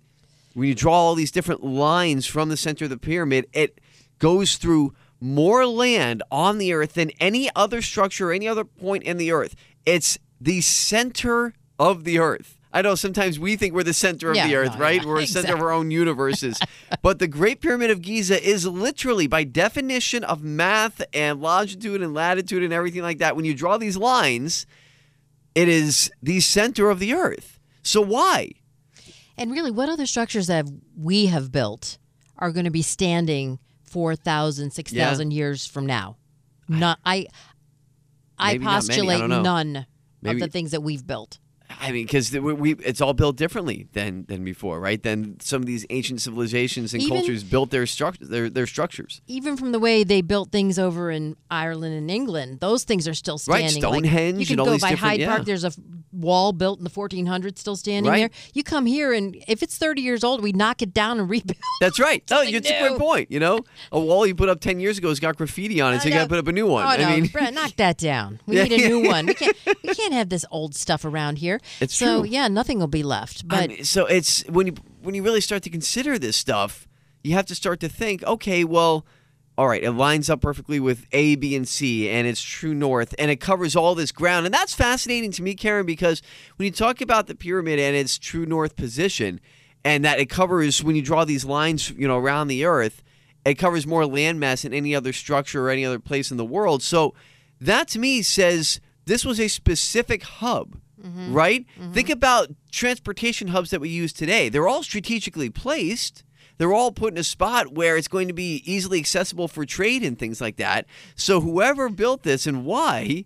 when 0.53 0.67
you 0.67 0.75
draw 0.75 0.93
all 0.93 1.15
these 1.15 1.31
different 1.31 1.63
lines 1.63 2.25
from 2.25 2.49
the 2.49 2.57
center 2.57 2.85
of 2.85 2.89
the 2.89 2.97
pyramid, 2.97 3.47
it 3.53 3.79
goes 4.19 4.55
through 4.57 4.93
more 5.19 5.65
land 5.65 6.23
on 6.31 6.57
the 6.57 6.73
earth 6.73 6.93
than 6.93 7.11
any 7.19 7.49
other 7.55 7.81
structure, 7.81 8.29
or 8.29 8.33
any 8.33 8.47
other 8.47 8.63
point 8.65 9.03
in 9.03 9.17
the 9.17 9.31
earth. 9.31 9.55
It's 9.85 10.17
the 10.39 10.61
center 10.61 11.53
of 11.79 12.03
the 12.03 12.19
earth. 12.19 12.57
I 12.73 12.81
know 12.81 12.95
sometimes 12.95 13.37
we 13.37 13.55
think 13.57 13.73
we're 13.73 13.83
the 13.83 13.93
center 13.93 14.29
of 14.31 14.37
Yeah, 14.37 14.47
the 14.47 14.55
earth, 14.55 14.73
no, 14.75 14.79
right? 14.79 15.01
yeah, 15.01 15.07
we're 15.07 15.19
the 15.21 15.27
center 15.27 15.53
of 15.53 15.61
our 15.61 15.71
own 15.71 15.91
universes. 15.91 16.57
but 17.01 17.19
the 17.19 17.27
Great 17.27 17.59
Pyramid 17.61 17.91
of 17.91 18.01
Giza 18.01 18.41
is 18.41 18.65
literally, 18.65 19.27
by 19.27 19.43
definition 19.43 20.23
of 20.23 20.41
math 20.41 21.01
and 21.13 21.41
longitude 21.41 22.01
and 22.01 22.13
latitude 22.13 22.63
and 22.63 22.71
everything 22.71 23.01
like 23.01 23.17
that, 23.17 23.35
when 23.35 23.43
you 23.45 23.53
draw 23.53 23.77
these 23.77 23.97
lines, 23.97 24.65
it 25.53 25.67
is 25.67 26.09
the 26.23 26.39
center 26.39 26.89
of 26.89 26.99
the 26.99 27.13
earth. 27.13 27.59
So 27.83 27.99
why? 28.01 28.51
And 29.41 29.51
really, 29.51 29.71
what 29.71 29.89
other 29.89 30.05
structures 30.05 30.45
that 30.47 30.67
we 30.95 31.25
have 31.25 31.51
built 31.51 31.97
are 32.37 32.51
going 32.51 32.65
to 32.65 32.71
be 32.71 32.83
standing 32.83 33.57
4,000, 33.85 34.69
6,000 34.71 35.31
years 35.31 35.65
from 35.65 35.87
now? 35.87 36.17
Not, 36.67 36.99
I, 37.03 37.25
I 38.37 38.57
not 38.57 38.67
I 38.67 38.75
postulate 38.75 39.27
know. 39.27 39.41
none 39.41 39.87
Maybe- 40.21 40.35
of 40.43 40.47
the 40.47 40.51
things 40.51 40.69
that 40.71 40.81
we've 40.81 41.05
built. 41.05 41.39
I 41.79 41.91
mean, 41.91 42.05
because 42.05 42.31
we, 42.31 42.53
we 42.53 42.73
it's 42.75 43.01
all 43.01 43.13
built 43.13 43.35
differently 43.37 43.87
than 43.93 44.25
than 44.27 44.43
before, 44.43 44.79
right? 44.79 45.01
Than 45.01 45.39
some 45.39 45.61
of 45.61 45.65
these 45.67 45.85
ancient 45.89 46.21
civilizations 46.21 46.93
and 46.93 47.03
Even- 47.03 47.17
cultures 47.17 47.43
built 47.43 47.69
their 47.71 47.85
structures, 47.85 48.29
their 48.29 48.49
their 48.49 48.67
structures. 48.67 49.21
Even 49.27 49.57
from 49.57 49.71
the 49.71 49.79
way 49.79 50.03
they 50.03 50.21
built 50.21 50.51
things 50.51 50.77
over 50.79 51.11
in 51.11 51.35
Ireland 51.49 51.93
and 51.95 52.09
England, 52.09 52.59
those 52.59 52.83
things 52.83 53.07
are 53.07 53.13
still 53.13 53.39
Right, 53.47 53.69
standing. 53.69 53.83
Like, 53.83 53.93
Stonehenge 54.05 54.39
you 54.39 54.45
can 54.45 54.53
and 54.53 54.59
all 54.61 54.65
go 54.77 54.79
by 54.79 54.93
Hyde 54.93 55.19
yeah. 55.19 55.29
Park. 55.35 55.45
There's 55.45 55.63
a 55.63 55.71
wall 56.11 56.51
built 56.51 56.77
in 56.77 56.83
the 56.83 56.89
1400s 56.89 57.57
still 57.57 57.77
standing 57.77 58.11
Right. 58.11 58.17
there. 58.19 58.29
You 58.53 58.63
come 58.63 58.85
here, 58.85 59.13
and 59.13 59.35
if 59.47 59.63
it's 59.63 59.77
30 59.77 60.01
years 60.01 60.23
old, 60.25 60.43
we 60.43 60.51
knock 60.51 60.81
it 60.81 60.93
down 60.93 61.19
and 61.19 61.29
rebuild. 61.29 61.57
That's 61.79 61.99
right. 61.99 62.21
No, 62.29 62.37
Something 62.37 62.55
it's 62.55 62.69
a 62.69 62.79
great 62.79 62.97
point. 62.99 63.31
You 63.31 63.39
know, 63.39 63.59
a 63.91 63.99
wall 63.99 64.27
you 64.27 64.35
put 64.35 64.49
up 64.49 64.59
ten 64.59 64.79
years 64.79 64.97
ago 64.97 65.07
has 65.09 65.19
got 65.19 65.37
graffiti 65.37 65.79
on 65.79 65.93
it, 65.93 66.01
so 66.01 66.09
you 66.09 66.13
got 66.13 66.23
to 66.23 66.29
put 66.29 66.37
up 66.39 66.47
a 66.47 66.51
new 66.51 66.67
one. 66.67 66.83
Oh, 66.85 67.01
no, 67.01 67.07
I 67.07 67.19
mean, 67.21 67.27
Brett, 67.29 67.53
knock 67.53 67.75
that 67.77 67.97
down. 67.97 68.39
We 68.45 68.55
Yeah, 68.57 68.63
need 68.65 68.81
a 68.81 68.87
new 68.89 69.03
one. 69.07 69.25
We 69.27 69.33
can't. 69.35 69.55
We 69.83 69.93
can't 69.95 70.13
have 70.13 70.27
this 70.29 70.43
old 70.51 70.75
stuff 70.75 71.05
around 71.05 71.37
here. 71.37 71.59
It's 71.79 71.95
so 71.95 72.21
true. 72.21 72.29
yeah, 72.29 72.47
nothing 72.47 72.79
will 72.79 72.87
be 72.87 73.03
left. 73.03 73.43
I 73.49 73.61
But 73.61 73.69
mean, 73.69 73.83
so 73.83 74.05
it's 74.05 74.43
when 74.47 74.67
you 74.67 74.73
when 75.01 75.15
you 75.15 75.23
really 75.23 75.41
start 75.41 75.63
to 75.63 75.69
consider 75.69 76.17
this 76.19 76.37
stuff, 76.37 76.87
you 77.23 77.33
have 77.33 77.45
to 77.47 77.55
start 77.55 77.79
to 77.81 77.89
think, 77.89 78.23
okay, 78.23 78.63
well, 78.63 79.05
all 79.57 79.67
right, 79.67 79.83
it 79.83 79.91
lines 79.91 80.29
up 80.29 80.41
perfectly 80.41 80.79
with 80.79 81.05
A, 81.11 81.35
B, 81.35 81.55
and 81.55 81.67
C, 81.67 82.09
and 82.09 82.27
it's 82.27 82.41
true 82.41 82.73
north, 82.73 83.13
and 83.19 83.29
it 83.29 83.37
covers 83.37 83.75
all 83.75 83.95
this 83.95 84.11
ground, 84.11 84.45
and 84.45 84.53
that's 84.53 84.73
fascinating 84.73 85.31
to 85.31 85.43
me, 85.43 85.53
Karen, 85.55 85.85
because 85.85 86.21
when 86.55 86.65
you 86.65 86.71
talk 86.71 87.01
about 87.01 87.27
the 87.27 87.35
pyramid 87.35 87.77
and 87.79 87.95
its 87.95 88.17
true 88.17 88.45
north 88.45 88.75
position, 88.75 89.39
and 89.83 90.05
that 90.05 90.19
it 90.19 90.29
covers 90.29 90.83
when 90.83 90.95
you 90.95 91.01
draw 91.01 91.25
these 91.25 91.45
lines, 91.45 91.89
you 91.91 92.07
know, 92.07 92.17
around 92.17 92.47
the 92.47 92.65
Earth, 92.65 93.03
it 93.43 93.55
covers 93.55 93.85
more 93.87 94.03
landmass 94.03 94.61
than 94.63 94.73
any 94.73 94.95
other 94.95 95.11
structure 95.11 95.65
or 95.65 95.69
any 95.69 95.83
other 95.85 95.99
place 95.99 96.31
in 96.31 96.37
the 96.37 96.45
world. 96.45 96.83
So 96.83 97.13
that 97.59 97.87
to 97.89 97.99
me 97.99 98.21
says 98.21 98.79
this 99.05 99.25
was 99.25 99.39
a 99.39 99.47
specific 99.47 100.23
hub, 100.23 100.77
Mm-hmm. 101.03 101.33
right? 101.33 101.65
Mm-hmm. 101.79 101.93
Think 101.93 102.09
about 102.09 102.49
transportation 102.71 103.49
hubs 103.49 103.69
that 103.71 103.81
we 103.81 103.89
use 103.89 104.13
today. 104.13 104.49
They're 104.49 104.67
all 104.67 104.83
strategically 104.83 105.49
placed. 105.49 106.23
They're 106.57 106.73
all 106.73 106.91
put 106.91 107.13
in 107.13 107.17
a 107.17 107.23
spot 107.23 107.73
where 107.73 107.97
it's 107.97 108.07
going 108.07 108.27
to 108.27 108.33
be 108.35 108.61
easily 108.65 108.99
accessible 108.99 109.47
for 109.47 109.65
trade 109.65 110.03
and 110.03 110.17
things 110.17 110.39
like 110.39 110.57
that. 110.57 110.85
So 111.15 111.41
whoever 111.41 111.89
built 111.89 112.21
this 112.23 112.45
and 112.45 112.65
why, 112.65 113.25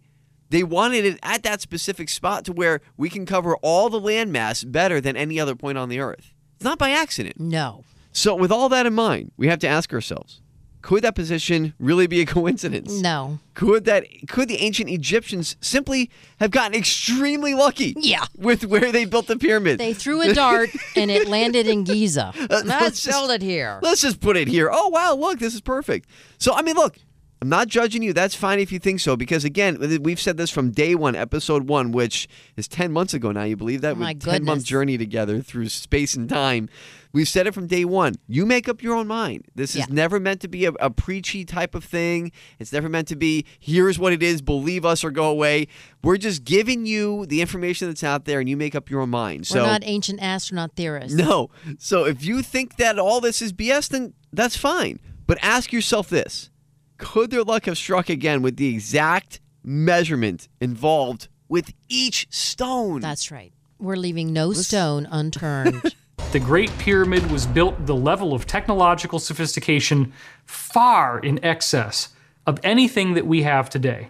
they 0.52 0.64
wanted 0.64 1.04
it 1.06 1.20
at 1.22 1.44
that 1.44 1.60
specific 1.60 2.08
spot 2.08 2.46
to 2.46 2.54
where 2.54 2.80
we 2.96 3.10
can 3.10 3.26
cover 3.26 3.58
all 3.58 3.90
the 3.90 4.00
landmass 4.00 4.70
better 4.72 5.02
than 5.02 5.18
any 5.18 5.38
other 5.40 5.56
point 5.56 5.78
on 5.78 5.90
the 5.90 6.00
earth. 6.00 6.34
It's 6.56 6.64
not 6.64 6.80
by 6.80 6.92
accident. 6.92 7.38
no, 7.40 7.84
So, 8.14 8.36
with 8.36 8.52
all 8.54 8.70
that 8.70 8.86
in 8.86 8.94
mind, 8.94 9.32
we 9.36 9.48
have 9.48 9.60
to 9.60 9.68
ask 9.68 9.92
ourselves: 9.92 10.40
Could 10.86 11.04
that 11.04 11.16
position 11.16 11.74
really 11.80 12.06
be 12.06 12.22
a 12.22 12.26
coincidence? 12.38 13.02
no. 13.02 13.40
Could 13.56 13.86
that? 13.86 14.06
Could 14.28 14.50
the 14.50 14.58
ancient 14.58 14.88
Egyptians 14.90 15.56
simply 15.62 16.12
have 16.40 16.52
gotten 16.52 16.78
extremely 16.78 17.56
lucky? 17.56 17.96
Yeah. 17.98 18.26
With 18.38 18.66
where 18.66 18.92
they 18.92 19.06
built 19.06 19.26
the 19.26 19.38
pyramid. 19.38 19.80
They 19.80 19.94
threw 19.94 20.22
a 20.22 20.34
dart 20.34 20.70
and 20.96 21.10
it 21.10 21.28
landed 21.28 21.66
in 21.68 21.86
Giza. 21.86 22.34
Uh, 22.46 22.62
let's 22.66 22.68
Let's 22.68 23.08
build 23.08 23.32
it 23.32 23.42
here. 23.42 23.80
Let's 23.82 24.02
just 24.02 24.20
put 24.20 24.38
it 24.38 24.48
here. 24.48 24.70
Oh 24.72 24.90
wow, 24.90 25.16
look, 25.16 25.40
this 25.40 25.56
is 25.56 25.62
perfect. 25.62 26.08
So 26.38 26.54
I 26.54 26.62
mean, 26.62 26.76
look, 26.76 26.98
I'm 27.42 27.50
not 27.50 27.68
judging 27.68 28.04
you. 28.04 28.14
That's 28.14 28.36
fine 28.36 28.60
if 28.60 28.72
you 28.72 28.80
think 28.80 29.00
so, 29.00 29.16
because 29.16 29.44
again, 29.44 29.78
we've 30.02 30.20
said 30.20 30.38
this 30.38 30.50
from 30.50 30.72
day 30.72 30.96
one, 30.96 31.16
episode 31.16 31.68
one, 31.68 31.92
which 31.92 32.28
is 32.56 32.68
ten 32.68 32.92
months 32.92 33.14
ago 33.14 33.32
now. 33.32 33.44
You 33.44 33.56
believe 33.56 33.82
that? 33.82 33.94
Oh, 33.94 34.00
my 34.00 34.14
ten 34.14 34.44
month 34.44 34.64
journey 34.64 34.98
together 34.98 35.42
through 35.42 35.70
space 35.70 36.14
and 36.16 36.30
time. 36.30 36.70
We've 37.16 37.30
said 37.30 37.48
it 37.48 37.54
from 37.54 37.68
day 37.68 37.86
one. 37.86 38.16
You 38.28 38.46
make 38.46 38.68
up 38.68 38.84
your 38.84 38.94
own 38.94 39.08
mind. 39.08 39.46
This 39.56 39.70
is 39.72 39.78
Yeah. 39.78 39.86
never 39.90 40.20
meant 40.20 40.42
to 40.42 40.50
be 40.50 40.66
a, 40.66 40.72
a 40.82 40.90
preachy 40.90 41.46
type 41.46 41.74
of 41.74 41.86
thing. 41.86 42.34
It's 42.60 42.74
never 42.74 42.90
meant 42.90 43.08
to 43.08 43.16
be 43.16 43.46
here's 43.58 43.98
what 43.98 44.12
it 44.12 44.22
is, 44.22 44.42
believe 44.42 44.84
us 44.84 45.02
or 45.02 45.12
go 45.12 45.30
away. 45.30 45.70
We're 46.04 46.18
just 46.18 46.44
giving 46.44 46.86
you 46.86 47.26
the 47.28 47.40
information 47.40 47.88
that's 47.88 48.04
out 48.04 48.26
there, 48.26 48.42
and 48.42 48.50
you 48.50 48.58
make 48.58 48.76
up 48.76 48.90
your 48.90 49.00
own 49.00 49.12
mind. 49.12 49.48
So 49.48 49.62
We're 49.62 49.68
not 49.68 49.84
ancient 49.86 50.22
astronaut 50.22 50.74
theorists. 50.76 51.18
no. 51.18 51.50
So 51.80 52.04
if 52.04 52.26
you 52.26 52.42
think 52.42 52.76
that 52.76 53.00
all 53.00 53.22
this 53.22 53.42
is 53.42 53.54
BS, 53.54 53.88
then 53.88 54.14
that's 54.34 54.58
fine. 54.58 55.00
But 55.26 55.38
ask 55.42 55.72
yourself 55.72 56.10
this 56.10 56.50
Could 56.98 57.32
their 57.32 57.44
luck 57.44 57.64
have 57.66 57.78
struck 57.78 58.10
again 58.10 58.42
with 58.42 58.58
the 58.58 58.68
exact 58.74 59.40
measurement 59.64 60.50
involved 60.60 61.30
with 61.48 61.72
each 61.88 62.28
stone? 62.30 63.00
That's 63.00 63.32
right. 63.32 63.54
We're 63.80 63.96
leaving 63.96 64.34
no 64.34 64.52
stone 64.52 65.08
unturned. 65.10 65.82
The 66.32 66.40
Great 66.40 66.70
Pyramid 66.78 67.32
was 67.32 67.46
built 67.46 67.86
the 67.86 67.96
level 67.96 68.34
of 68.34 68.46
technological 68.46 69.20
sophistication 69.20 70.12
far 70.46 71.20
in 71.20 71.44
excess 71.44 72.10
of 72.46 72.60
anything 72.64 73.14
that 73.14 73.26
we 73.26 73.44
have 73.44 73.70
today. 73.70 74.10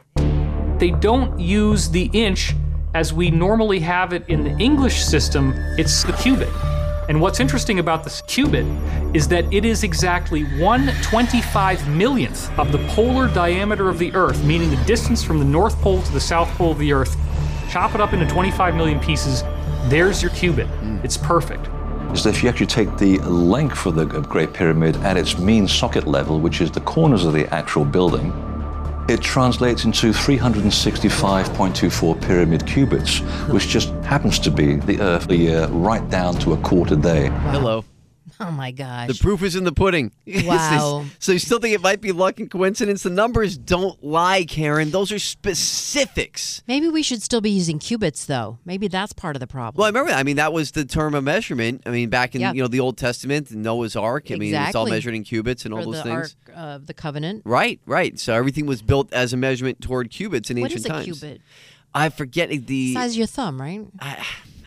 They 0.79 0.91
don't 0.91 1.39
use 1.39 1.89
the 1.89 2.09
inch 2.13 2.53
as 2.95 3.13
we 3.13 3.29
normally 3.29 3.79
have 3.79 4.13
it 4.13 4.27
in 4.29 4.43
the 4.43 4.57
English 4.57 5.03
system, 5.03 5.53
it's 5.77 6.03
the 6.03 6.13
cubit. 6.13 6.49
And 7.09 7.21
what's 7.21 7.39
interesting 7.39 7.79
about 7.79 8.03
this 8.03 8.21
cubit 8.23 8.65
is 9.13 9.27
that 9.27 9.45
it 9.53 9.65
is 9.65 9.83
exactly 9.83 10.43
1 10.59 10.91
25 11.03 11.87
millionth 11.89 12.49
of 12.57 12.71
the 12.71 12.79
polar 12.87 13.27
diameter 13.27 13.89
of 13.89 13.99
the 13.99 14.13
Earth, 14.15 14.43
meaning 14.43 14.69
the 14.69 14.83
distance 14.85 15.23
from 15.23 15.39
the 15.39 15.45
North 15.45 15.79
Pole 15.81 16.01
to 16.01 16.11
the 16.11 16.19
South 16.19 16.49
Pole 16.57 16.71
of 16.71 16.79
the 16.79 16.91
Earth. 16.91 17.15
Chop 17.69 17.93
it 17.93 18.01
up 18.01 18.13
into 18.13 18.25
25 18.25 18.75
million 18.75 18.99
pieces, 18.99 19.43
there's 19.89 20.21
your 20.21 20.31
cubit. 20.31 20.67
Mm. 20.81 21.03
It's 21.03 21.17
perfect. 21.17 21.67
Is 22.15 22.23
that 22.23 22.35
if 22.35 22.43
you 22.43 22.49
actually 22.49 22.65
take 22.65 22.97
the 22.97 23.19
length 23.19 23.85
of 23.85 23.93
the 23.95 24.05
Great 24.05 24.53
Pyramid 24.53 24.95
at 24.97 25.17
its 25.17 25.37
mean 25.37 25.67
socket 25.67 26.07
level, 26.07 26.39
which 26.39 26.61
is 26.61 26.71
the 26.71 26.79
corners 26.79 27.25
of 27.25 27.33
the 27.33 27.45
actual 27.53 27.83
building, 27.83 28.31
it 29.09 29.21
translates 29.21 29.83
into 29.83 30.11
365.24 30.11 32.21
pyramid 32.21 32.65
cubits, 32.65 33.17
which 33.49 33.67
just 33.67 33.89
happens 34.05 34.39
to 34.39 34.49
be 34.49 34.77
the 34.77 35.01
Earth 35.01 35.29
a 35.29 35.35
year 35.35 35.67
right 35.67 36.09
down 36.09 36.35
to 36.35 36.53
a 36.53 36.57
quarter 36.57 36.95
day. 36.95 37.27
Hello. 37.51 37.83
Oh 38.39 38.51
my 38.51 38.71
gosh. 38.71 39.07
The 39.07 39.15
proof 39.21 39.43
is 39.43 39.55
in 39.55 39.63
the 39.63 39.71
pudding. 39.71 40.11
Wow. 40.45 41.05
so 41.19 41.31
you 41.31 41.39
still 41.39 41.59
think 41.59 41.73
it 41.75 41.81
might 41.81 42.01
be 42.01 42.11
luck 42.11 42.39
and 42.39 42.49
coincidence? 42.49 43.03
The 43.03 43.09
numbers 43.09 43.57
don't 43.57 44.03
lie, 44.03 44.43
Karen. 44.45 44.91
Those 44.91 45.11
are 45.11 45.19
specifics. 45.19 46.61
Maybe 46.67 46.87
we 46.89 47.01
should 47.03 47.21
still 47.21 47.41
be 47.41 47.49
using 47.49 47.79
cubits, 47.79 48.25
though. 48.25 48.59
Maybe 48.65 48.87
that's 48.87 49.13
part 49.13 49.35
of 49.35 49.39
the 49.39 49.47
problem. 49.47 49.79
Well, 49.79 49.85
I 49.85 49.89
remember. 49.89 50.11
I 50.11 50.23
mean, 50.23 50.35
that 50.37 50.53
was 50.53 50.71
the 50.71 50.85
term 50.85 51.15
of 51.15 51.23
measurement. 51.23 51.83
I 51.85 51.89
mean, 51.89 52.09
back 52.09 52.35
in 52.35 52.41
Yeah. 52.41 52.53
you 52.53 52.61
know 52.61 52.67
the 52.67 52.79
Old 52.79 52.97
Testament, 52.97 53.51
Noah's 53.51 53.95
Ark. 53.95 54.31
I 54.31 54.35
mean, 54.35 54.53
it's 54.53 54.75
all 54.75 54.87
measured 54.87 55.13
in 55.15 55.23
cubits 55.23 55.65
and 55.65 55.73
all 55.73 55.83
those 55.83 55.95
the 55.97 56.03
things. 56.03 56.35
Ark 56.47 56.55
of 56.57 56.87
the 56.87 56.93
Covenant. 56.93 57.41
Right, 57.45 57.79
right. 57.85 58.19
So 58.19 58.33
everything 58.33 58.65
was 58.65 58.81
built 58.81 59.11
as 59.13 59.33
a 59.33 59.37
measurement 59.37 59.81
toward 59.81 60.09
cubits 60.11 60.49
in 60.49 60.59
What 60.59 60.71
ancient 60.71 60.79
is 60.79 60.85
a 60.85 60.89
times. 60.89 61.05
cubit? 61.05 61.41
I 61.93 62.09
forget 62.09 62.49
the. 62.49 62.93
Size 62.93 63.11
of 63.11 63.17
your 63.17 63.27
thumb, 63.27 63.59
right? 63.61 63.85
I, 63.99 64.25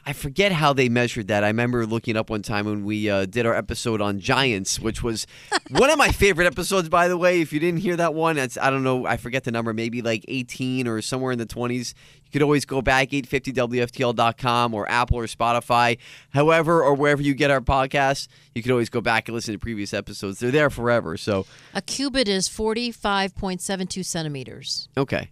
I 0.08 0.14
forget 0.14 0.52
how 0.52 0.72
they 0.72 0.88
measured 0.88 1.28
that. 1.28 1.44
I 1.44 1.48
remember 1.48 1.84
looking 1.84 2.16
up 2.16 2.30
one 2.30 2.40
time 2.40 2.64
when 2.64 2.82
we 2.82 3.10
uh, 3.10 3.26
did 3.26 3.44
our 3.44 3.54
episode 3.54 4.00
on 4.00 4.20
giants, 4.20 4.80
which 4.80 5.02
was 5.02 5.26
one 5.68 5.90
of 5.90 5.98
my 5.98 6.08
favorite 6.08 6.46
episodes, 6.46 6.88
by 6.88 7.08
the 7.08 7.18
way. 7.18 7.42
If 7.42 7.52
you 7.52 7.60
didn't 7.60 7.80
hear 7.80 7.94
that 7.96 8.14
one, 8.14 8.36
that's 8.36 8.56
I 8.56 8.70
don't 8.70 8.82
know, 8.82 9.04
I 9.04 9.18
forget 9.18 9.44
the 9.44 9.50
number, 9.52 9.74
maybe 9.74 10.00
like 10.00 10.24
18 10.26 10.88
or 10.88 11.02
somewhere 11.02 11.32
in 11.32 11.38
the 11.38 11.44
20s. 11.44 11.92
You 12.24 12.30
could 12.32 12.40
always 12.42 12.64
go 12.64 12.80
back 12.80 13.10
850wftl.com 13.10 14.72
or 14.72 14.90
Apple 14.90 15.18
or 15.18 15.26
Spotify, 15.26 15.98
however 16.30 16.82
or 16.82 16.94
wherever 16.94 17.20
you 17.20 17.34
get 17.34 17.50
our 17.50 17.60
podcast. 17.60 18.28
You 18.54 18.62
could 18.62 18.72
always 18.72 18.88
go 18.88 19.02
back 19.02 19.28
and 19.28 19.34
listen 19.34 19.52
to 19.52 19.58
previous 19.58 19.92
episodes. 19.92 20.38
They're 20.38 20.50
there 20.50 20.70
forever. 20.70 21.18
So 21.18 21.44
A 21.74 21.82
cubit 21.82 22.28
is 22.28 22.48
45.72 22.48 24.04
centimeters. 24.06 24.88
okay, 24.96 25.28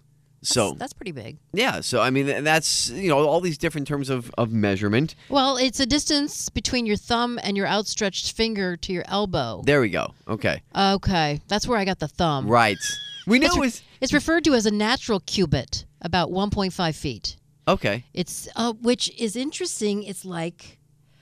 so 0.46 0.72
That's 0.78 0.92
pretty 0.92 1.12
big. 1.12 1.36
yeah, 1.52 1.80
so 1.80 2.00
I 2.00 2.10
mean, 2.10 2.44
that's 2.44 2.90
you 2.90 3.08
know 3.08 3.18
all 3.26 3.40
these 3.40 3.58
different 3.58 3.86
terms 3.88 4.08
of 4.10 4.30
of 4.38 4.52
measurement. 4.52 5.14
Well, 5.28 5.56
it's 5.56 5.80
a 5.80 5.86
distance 5.86 6.48
between 6.48 6.86
your 6.86 6.96
thumb 6.96 7.38
and 7.42 7.56
your 7.56 7.66
outstretched 7.66 8.32
finger 8.32 8.76
to 8.76 8.92
your 8.92 9.04
elbow. 9.08 9.62
There 9.64 9.80
we 9.80 9.88
go. 9.90 10.14
Okay, 10.28 10.62
Okay, 10.74 11.40
that's 11.48 11.66
where 11.66 11.78
I 11.78 11.84
got 11.84 11.98
the 11.98 12.08
thumb. 12.08 12.46
right. 12.48 12.78
We 13.26 13.40
know 13.40 13.46
It's, 13.48 13.56
re- 13.58 13.66
it's 13.66 13.82
it's 14.00 14.12
referred 14.12 14.44
to 14.44 14.54
as 14.54 14.66
a 14.66 14.70
natural 14.70 15.18
cubit, 15.20 15.84
about 16.00 16.30
1.5 16.30 16.94
feet. 16.94 17.36
okay. 17.66 18.04
It's 18.14 18.46
uh, 18.54 18.72
which 18.74 19.10
is 19.18 19.34
interesting. 19.34 20.04
It's 20.04 20.24
like 20.24 20.75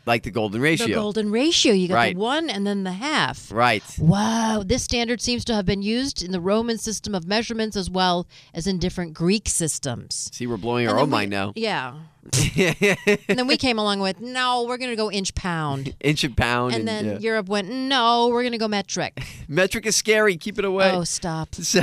like 0.06 0.22
the 0.22 0.30
golden 0.30 0.60
ratio. 0.60 0.86
The 0.88 0.94
golden 0.94 1.30
ratio. 1.30 1.72
You 1.72 1.88
got 1.88 1.94
Right. 1.94 2.14
the 2.14 2.20
one 2.20 2.50
and 2.50 2.66
then 2.66 2.84
the 2.84 2.92
half. 2.92 3.50
Right. 3.52 3.82
Wow, 3.98 4.62
this 4.64 4.82
standard 4.82 5.20
seems 5.20 5.44
to 5.46 5.54
have 5.54 5.64
been 5.66 5.82
used 5.82 6.22
in 6.22 6.32
the 6.32 6.40
Roman 6.40 6.78
system 6.78 7.14
of 7.14 7.26
measurements 7.26 7.76
as 7.76 7.88
well 7.90 8.26
as 8.52 8.66
in 8.66 8.78
different 8.78 9.14
Greek 9.14 9.48
systems. 9.48 10.30
See, 10.32 10.46
we're 10.46 10.56
blowing 10.56 10.88
our 10.88 10.98
own 10.98 11.06
we- 11.06 11.12
mind 11.12 11.30
now. 11.30 11.52
Yeah. 11.56 11.94
and 12.56 13.38
then 13.38 13.46
we 13.46 13.58
came 13.58 13.78
along 13.78 14.00
with, 14.00 14.18
no, 14.20 14.64
we're 14.64 14.78
going 14.78 14.90
to 14.90 14.96
go 14.96 15.10
inch 15.10 15.34
pound. 15.34 15.94
Inch 16.00 16.24
and 16.24 16.34
pound. 16.36 16.74
And 16.74 16.88
then 16.88 17.04
yeah. 17.04 17.18
Europe 17.18 17.48
went, 17.48 17.68
no, 17.68 18.28
we're 18.28 18.42
going 18.42 18.52
to 18.52 18.58
go 18.58 18.68
metric. 18.68 19.22
metric 19.48 19.84
is 19.86 19.94
scary. 19.96 20.36
Keep 20.38 20.58
it 20.58 20.64
away. 20.64 20.90
Oh, 20.90 21.04
stop. 21.04 21.54
So- 21.54 21.82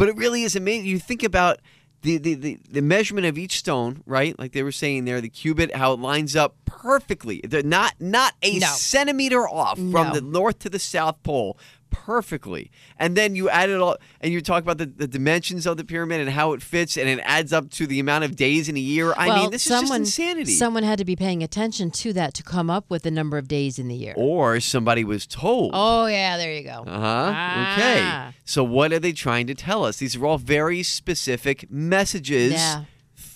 But 0.00 0.08
it 0.08 0.16
really 0.16 0.44
is 0.44 0.56
amazing. 0.56 0.86
You 0.86 0.98
think 0.98 1.22
about 1.22 1.58
the, 2.00 2.16
the, 2.16 2.32
the, 2.32 2.58
the 2.70 2.80
measurement 2.80 3.26
of 3.26 3.36
each 3.36 3.58
stone, 3.58 4.02
right? 4.06 4.36
Like 4.38 4.52
they 4.52 4.62
were 4.62 4.72
saying 4.72 5.04
there, 5.04 5.20
the 5.20 5.28
cubit, 5.28 5.74
how 5.76 5.92
it 5.92 6.00
lines 6.00 6.34
up 6.34 6.56
perfectly. 6.64 7.42
They're 7.46 7.62
not 7.62 7.96
not 8.00 8.32
a 8.42 8.58
No. 8.60 8.66
centimeter 8.68 9.46
off 9.46 9.76
No. 9.76 9.92
from 9.92 10.14
the 10.14 10.22
north 10.22 10.58
to 10.60 10.70
the 10.70 10.78
south 10.78 11.22
pole. 11.22 11.58
Perfectly. 11.90 12.70
And 12.98 13.16
then 13.16 13.34
you 13.34 13.48
add 13.48 13.70
it 13.70 13.80
all 13.80 13.96
and 14.20 14.32
you 14.32 14.40
talk 14.40 14.62
about 14.62 14.78
the, 14.78 14.86
the 14.86 15.06
dimensions 15.06 15.66
of 15.66 15.76
the 15.76 15.84
pyramid 15.84 16.20
and 16.20 16.30
how 16.30 16.52
it 16.52 16.62
fits 16.62 16.96
and 16.96 17.08
it 17.08 17.20
adds 17.24 17.52
up 17.52 17.70
to 17.70 17.86
the 17.86 18.00
amount 18.00 18.24
of 18.24 18.36
days 18.36 18.68
in 18.68 18.76
a 18.76 18.80
year. 18.80 19.12
I 19.16 19.26
well, 19.28 19.42
mean, 19.42 19.50
this 19.50 19.62
someone, 19.62 20.02
is 20.02 20.08
just 20.08 20.18
insanity. 20.18 20.52
Someone 20.52 20.82
had 20.82 20.98
to 20.98 21.04
be 21.04 21.16
paying 21.16 21.42
attention 21.42 21.90
to 21.92 22.12
that 22.14 22.34
to 22.34 22.42
come 22.42 22.70
up 22.70 22.88
with 22.88 23.02
the 23.02 23.10
number 23.10 23.38
of 23.38 23.48
days 23.48 23.78
in 23.78 23.88
the 23.88 23.94
year. 23.94 24.14
or 24.16 24.60
somebody 24.60 25.04
was 25.04 25.26
told. 25.26 25.72
Oh, 25.74 26.06
yeah, 26.06 26.36
there 26.36 26.52
you 26.52 26.64
go. 26.64 26.84
Uh 26.86 27.00
huh. 27.00 27.74
Okay. 27.74 28.00
Ah. 28.02 28.32
So, 28.44 28.64
what 28.64 28.92
are 28.92 28.98
they 28.98 29.12
trying 29.12 29.46
to 29.46 29.54
tell 29.54 29.84
us? 29.84 29.98
These 29.98 30.16
are 30.16 30.26
all 30.26 30.38
very 30.38 30.82
specific 30.82 31.70
messages 31.70 32.52
Yeah. 32.52 32.84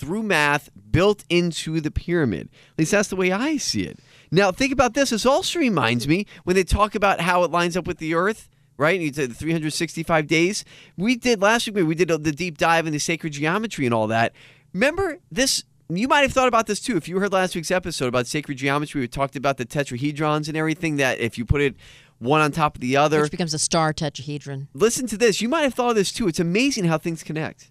Through 0.04 0.23
math 0.23 0.68
built 0.90 1.25
into 1.30 1.80
the 1.80 1.90
pyramid. 1.90 2.49
At 2.73 2.78
least 2.78 2.90
that's 2.92 3.08
the 3.08 3.16
way 3.16 3.32
I 3.32 3.56
see 3.56 3.82
it. 3.84 3.99
Now, 4.30 4.52
think 4.52 4.73
about 4.73 4.94
this. 4.94 5.11
This 5.11 5.25
also 5.26 5.58
reminds 5.58 6.06
me 6.08 6.26
when 6.44 6.56
they 6.56 6.64
talk 6.64 6.94
about 6.94 7.20
how 7.20 7.44
it 7.44 7.50
lines 7.50 7.76
up 7.76 7.87
with 7.87 7.99
the 7.99 8.14
Earth. 8.14 8.49
Right, 8.76 9.00
you 9.00 9.12
said 9.12 9.37
365 9.37 10.26
days. 10.26 10.64
We 10.96 11.14
did 11.14 11.40
last 11.40 11.70
week. 11.70 11.87
We 11.87 11.94
did 11.94 12.08
the 12.08 12.32
deep 12.32 12.58
dive 12.58 12.88
into 12.88 12.99
sacred 12.99 13.32
geometry 13.32 13.84
and 13.87 13.94
all 13.94 14.08
that. 14.08 14.32
Remember 14.73 15.18
this? 15.30 15.62
You 15.88 16.08
might 16.08 16.23
have 16.23 16.32
thought 16.32 16.49
about 16.49 16.66
this 16.66 16.80
too. 16.80 16.96
If 16.96 17.06
you 17.08 17.20
heard 17.20 17.32
last 17.32 17.54
week's 17.54 17.70
episode 17.70 18.08
about 18.08 18.26
sacred 18.26 18.58
geometry, 18.58 19.00
we 19.02 19.06
talked 19.06 19.37
about 19.37 19.58
the 19.58 19.64
tetrahedrons 19.64 20.49
and 20.49 20.56
everything. 20.56 20.96
That 20.96 21.20
if 21.20 21.38
you 21.38 21.44
put 21.44 21.61
it 21.61 21.76
one 22.18 22.40
on 22.40 22.50
top 22.50 22.75
of 22.75 22.80
the 22.80 22.96
other, 22.96 23.23
Which 23.23 23.30
becomes 23.30 23.54
a 23.54 23.61
star 23.61 23.92
tetrahedron. 23.92 24.66
listen 24.75 25.06
to 25.06 25.16
this. 25.16 25.40
You 25.40 25.49
might 25.49 25.62
have 25.62 25.75
thought 25.75 25.90
of 25.90 25.96
this 25.96 26.11
too. 26.11 26.26
It's 26.26 26.40
amazing 26.40 26.87
how 26.87 26.99
things 26.99 27.23
connect. 27.23 27.70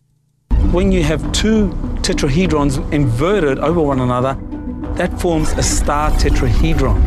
When 0.74 0.92
you 0.92 1.04
have 1.04 1.32
two 1.34 1.68
tetrahedrons 2.02 2.92
inverted 2.92 3.60
over 3.60 3.80
one 3.80 4.00
another, 4.00 4.36
that 4.96 5.22
forms 5.22 5.52
a 5.52 5.62
star 5.62 6.10
tetrahedron. 6.14 7.00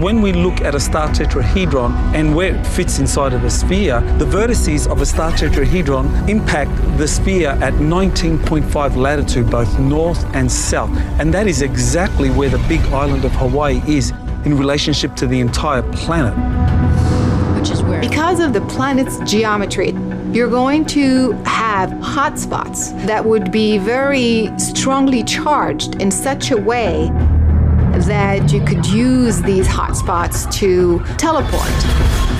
When 0.00 0.22
we 0.22 0.32
look 0.32 0.60
at 0.60 0.76
a 0.76 0.78
star 0.78 1.08
tetrahedron 1.08 1.90
and 2.14 2.36
where 2.36 2.54
it 2.54 2.64
fits 2.64 3.00
inside 3.00 3.32
of 3.32 3.42
a 3.42 3.50
sphere, 3.50 4.00
the 4.18 4.24
vertices 4.24 4.88
of 4.88 5.02
a 5.02 5.06
star 5.06 5.32
tetrahedron 5.32 6.28
impact 6.28 6.70
the 6.98 7.08
sphere 7.08 7.48
at 7.60 7.74
19.5 7.74 8.94
latitude, 8.94 9.50
both 9.50 9.76
north 9.80 10.24
and 10.32 10.52
south. 10.52 10.96
And 11.18 11.34
that 11.34 11.48
is 11.48 11.62
exactly 11.62 12.30
where 12.30 12.48
the 12.48 12.64
big 12.68 12.80
island 12.92 13.24
of 13.24 13.32
Hawaii 13.32 13.82
is 13.88 14.12
in 14.44 14.56
relationship 14.56 15.16
to 15.16 15.26
the 15.26 15.40
entire 15.40 15.82
planet. 15.94 16.36
Which 17.58 17.70
is 17.70 17.82
where 17.82 18.00
Because 18.00 18.38
of 18.38 18.52
the 18.52 18.60
planet's 18.66 19.18
geometry, 19.28 19.94
you're 20.32 20.48
going 20.48 20.84
to 20.84 21.32
have 21.44 21.90
hotspots 21.90 22.90
that 23.06 23.24
would 23.24 23.50
be 23.50 23.78
very 23.78 24.48
strongly 24.58 25.24
charged 25.24 26.00
in 26.00 26.10
such 26.10 26.52
a 26.52 26.56
way 26.56 27.08
that 28.06 28.52
you 28.52 28.64
could 28.64 28.86
use 28.86 29.42
these 29.42 29.66
hotspots 29.66 30.50
to 30.52 31.02
teleport 31.16 31.68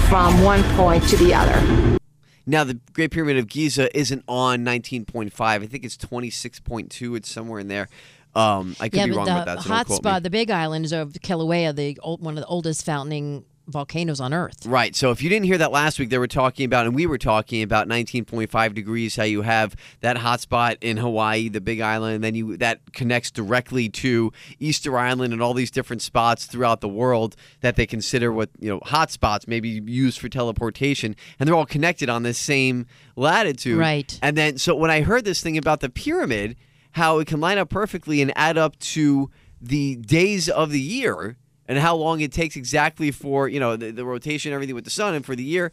from 0.09 0.41
one 0.43 0.63
point 0.77 1.07
to 1.09 1.17
the 1.17 1.35
other. 1.35 1.99
Now, 2.47 2.63
the 2.65 2.79
Great 2.93 3.11
Pyramid 3.11 3.37
of 3.39 3.49
Giza 3.49 3.97
isn't 3.97 4.25
on 4.29 4.65
19.5. 4.65 5.33
I 5.41 5.59
think 5.67 5.85
it's 5.85 5.97
26.2. 5.97 7.17
It's 7.17 7.31
somewhere 7.31 7.59
in 7.59 7.69
there. 7.69 7.89
Um, 8.35 8.77
I 8.79 8.89
could 8.89 8.99
yeah, 8.99 9.07
be 9.07 9.13
wrong 9.13 9.27
the 9.27 9.43
about 9.43 9.47
that. 9.47 9.63
So 9.63 9.69
don't 9.69 9.87
quote 9.87 10.05
me. 10.05 10.11
hotspot, 10.11 10.23
the 10.23 10.31
big 10.31 10.51
island, 10.51 10.85
is 10.85 10.93
of 10.93 11.13
Kilauea, 11.15 11.75
the 11.75 11.99
old, 12.03 12.23
one 12.23 12.37
of 12.37 12.41
the 12.41 12.47
oldest 12.47 12.87
fountaining 12.87 13.45
volcanoes 13.71 14.21
on 14.21 14.33
Earth. 14.33 14.67
Right. 14.67 14.95
So 14.95 15.11
if 15.11 15.23
you 15.23 15.29
didn't 15.29 15.47
hear 15.47 15.59
that 15.59 15.73
last 15.73 15.99
week, 15.99 16.11
they 16.11 16.19
were 16.19 16.27
talking 16.27 16.65
about, 16.65 16.87
and 16.87 16.95
we 16.95 17.07
were 17.07 17.19
talking 17.19 17.63
about 17.63 17.89
19.5 17.89 18.75
degrees. 18.75 19.17
How 19.17 19.25
you 19.25 19.43
have 19.43 19.77
that 20.01 20.19
hot 20.19 20.41
spot 20.41 20.77
in 20.81 20.97
Hawaii, 20.97 21.49
the 21.49 21.61
Big 21.61 21.81
Island, 21.81 22.17
and 22.17 22.25
then 22.25 22.35
you 22.35 22.57
that 22.59 22.93
connects 22.93 23.31
directly 23.31 23.89
to 23.89 24.33
Easter 24.59 24.99
Island 24.99 25.33
and 25.33 25.43
all 25.43 25.55
these 25.55 25.71
different 25.71 26.03
spots 26.03 26.47
throughout 26.47 26.81
the 26.81 26.89
world 26.89 27.37
that 27.61 27.77
they 27.77 27.87
consider 27.87 28.33
what 28.33 28.51
you 28.59 28.71
know 28.71 28.81
hot 28.85 29.11
spots, 29.11 29.47
maybe 29.47 29.69
used 29.69 30.19
for 30.21 30.29
teleportation, 30.29 31.17
and 31.39 31.49
they're 31.49 31.57
all 31.57 31.67
connected 31.67 32.09
on 32.09 32.23
this 32.23 32.39
same 32.39 32.87
latitude. 33.17 33.79
Right. 33.79 34.19
And 34.23 34.37
then 34.37 34.59
so 34.59 34.75
when 34.75 34.91
I 34.91 35.03
heard 35.03 35.25
this 35.25 35.43
thing 35.43 35.57
about 35.57 35.81
the 35.81 35.91
pyramid, 35.91 36.57
how 36.93 37.19
it 37.19 37.27
can 37.27 37.41
line 37.41 37.59
up 37.59 37.71
perfectly 37.71 38.21
and 38.21 38.33
add 38.37 38.59
up 38.59 38.79
to 38.79 39.31
the 39.61 39.97
days 39.97 40.49
of 40.49 40.71
the 40.71 40.81
year 40.81 41.37
and 41.71 41.79
how 41.79 41.95
long 41.95 42.21
it 42.21 42.33
takes 42.33 42.57
exactly 42.57 43.11
for 43.13 43.49
you 43.49 43.61
know 43.61 43.77
the, 43.77 43.93
the 43.93 44.05
rotation, 44.05 44.53
everything 44.53 44.75
with 44.75 44.85
the 44.85 44.91
sun, 44.91 45.15
and 45.15 45.25
for 45.25 45.37
the 45.37 45.45
year. 45.45 45.71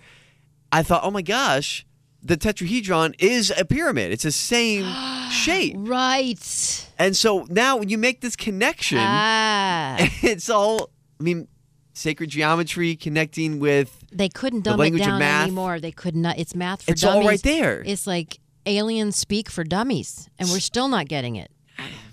I 0.72 0.84
thought, 0.84 1.02
oh 1.04 1.12
my 1.12 1.22
gosh, 1.24 1.86
the 2.22 2.38
tetrahedron 2.38 3.16
is 3.20 3.52
a 3.58 3.66
pyramid. 3.66 4.12
It's 4.12 4.24
the 4.24 4.32
same 4.32 4.86
shape, 5.32 5.74
Right. 5.78 6.88
and 7.00 7.16
so 7.16 7.48
now 7.50 7.78
when 7.78 7.90
you 7.90 7.98
make 7.98 8.22
this 8.22 8.36
connection, 8.36 9.00
Ah. 9.02 9.96
it's 10.22 10.50
all. 10.50 10.90
I 11.20 11.24
mean, 11.24 11.48
sacred 11.94 12.30
geometry 12.30 12.96
connecting 12.96 13.60
with 13.60 14.04
They 14.12 14.30
couldn't 14.30 14.66
The 14.66 14.70
dumb 14.72 14.80
it 14.80 14.84
language 14.84 15.02
of 15.02 15.08
down 15.08 15.20
math. 15.20 15.44
anymore. 15.48 15.80
They 15.80 15.92
could 15.92 16.16
not. 16.16 16.38
It's 16.38 16.54
math 16.54 16.84
for 16.84 16.92
It's 16.92 17.04
all 17.04 17.14
dummies. 17.14 17.28
right 17.28 17.42
there. 17.44 17.82
It's 17.86 18.06
like 18.06 18.40
aliens 18.68 19.16
speak 19.18 19.50
for 19.50 19.64
dummies, 19.64 20.30
and 20.38 20.48
we're 20.50 20.60
still 20.60 20.90
not 20.90 21.08
getting 21.08 21.38
it. 21.38 21.50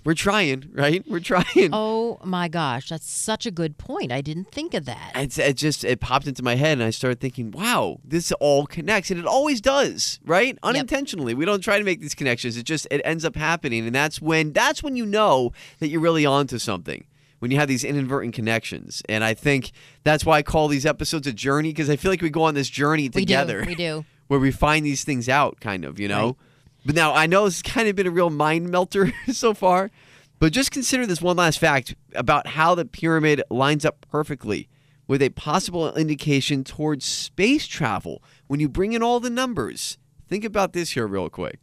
We're 0.04 0.14
trying, 0.14 0.68
right? 0.72 1.04
We're 1.08 1.20
trying. 1.20 1.70
Oh 1.72 2.18
my 2.22 2.48
gosh, 2.48 2.88
that's 2.88 3.10
such 3.10 3.46
a 3.46 3.50
good 3.50 3.78
point. 3.78 4.12
I 4.12 4.20
didn't 4.20 4.50
think 4.50 4.74
of 4.74 4.84
that. 4.84 5.12
It's, 5.14 5.38
it 5.38 5.56
just 5.56 5.84
it 5.84 6.00
popped 6.00 6.26
into 6.26 6.42
my 6.42 6.56
head, 6.56 6.72
and 6.72 6.82
I 6.82 6.90
started 6.90 7.20
thinking, 7.20 7.50
"Wow, 7.50 8.00
this 8.04 8.30
all 8.32 8.66
connects," 8.66 9.10
and 9.10 9.18
it 9.18 9.26
always 9.26 9.60
does, 9.60 10.20
right? 10.24 10.58
Unintentionally, 10.62 11.34
we 11.34 11.44
don't 11.44 11.60
try 11.62 11.78
to 11.78 11.84
make 11.84 12.00
these 12.00 12.14
connections. 12.14 12.56
It 12.56 12.64
just 12.64 12.86
it 12.90 13.00
ends 13.04 13.24
up 13.24 13.36
happening, 13.36 13.86
and 13.86 13.94
that's 13.94 14.20
when 14.20 14.52
that's 14.52 14.82
when 14.82 14.96
you 14.96 15.06
know 15.06 15.52
that 15.78 15.88
you're 15.88 16.00
really 16.00 16.26
onto 16.26 16.58
something. 16.58 17.04
When 17.40 17.50
you 17.50 17.58
have 17.58 17.68
these 17.68 17.84
inadvertent 17.84 18.34
connections, 18.34 19.02
and 19.06 19.22
I 19.22 19.34
think 19.34 19.72
that's 20.02 20.24
why 20.24 20.38
I 20.38 20.42
call 20.42 20.68
these 20.68 20.86
episodes 20.86 21.26
a 21.26 21.32
journey 21.32 21.70
because 21.70 21.90
I 21.90 21.96
feel 21.96 22.10
like 22.10 22.22
we 22.22 22.30
go 22.30 22.44
on 22.44 22.54
this 22.54 22.70
journey 22.70 23.02
We 23.04 23.08
do, 23.08 23.20
together. 23.20 23.64
we 23.66 23.74
do. 23.74 24.04
where 24.28 24.40
we 24.40 24.50
find 24.50 24.86
these 24.86 25.04
things 25.04 25.28
out, 25.28 25.60
kind 25.60 25.84
of, 25.84 26.00
you 26.00 26.08
know. 26.08 26.26
Right. 26.26 26.36
But 26.84 26.94
now 26.94 27.14
I 27.14 27.26
know 27.26 27.46
it's 27.46 27.62
kind 27.62 27.88
of 27.88 27.96
been 27.96 28.06
a 28.06 28.10
real 28.10 28.30
mind 28.30 28.68
melter 28.70 29.12
so 29.32 29.54
far, 29.54 29.90
but 30.38 30.52
just 30.52 30.70
consider 30.70 31.06
this 31.06 31.22
one 31.22 31.36
last 31.36 31.58
fact 31.58 31.94
about 32.14 32.48
how 32.48 32.74
the 32.74 32.84
pyramid 32.84 33.42
lines 33.50 33.84
up 33.84 34.04
perfectly 34.10 34.68
with 35.06 35.22
a 35.22 35.30
possible 35.30 35.94
indication 35.94 36.64
towards 36.64 37.04
space 37.04 37.66
travel 37.66 38.22
when 38.46 38.60
you 38.60 38.68
bring 38.68 38.92
in 38.92 39.02
all 39.02 39.20
the 39.20 39.30
numbers. 39.30 39.98
Think 40.28 40.44
about 40.44 40.72
this 40.72 40.90
here, 40.92 41.06
real 41.06 41.28
quick. 41.28 41.58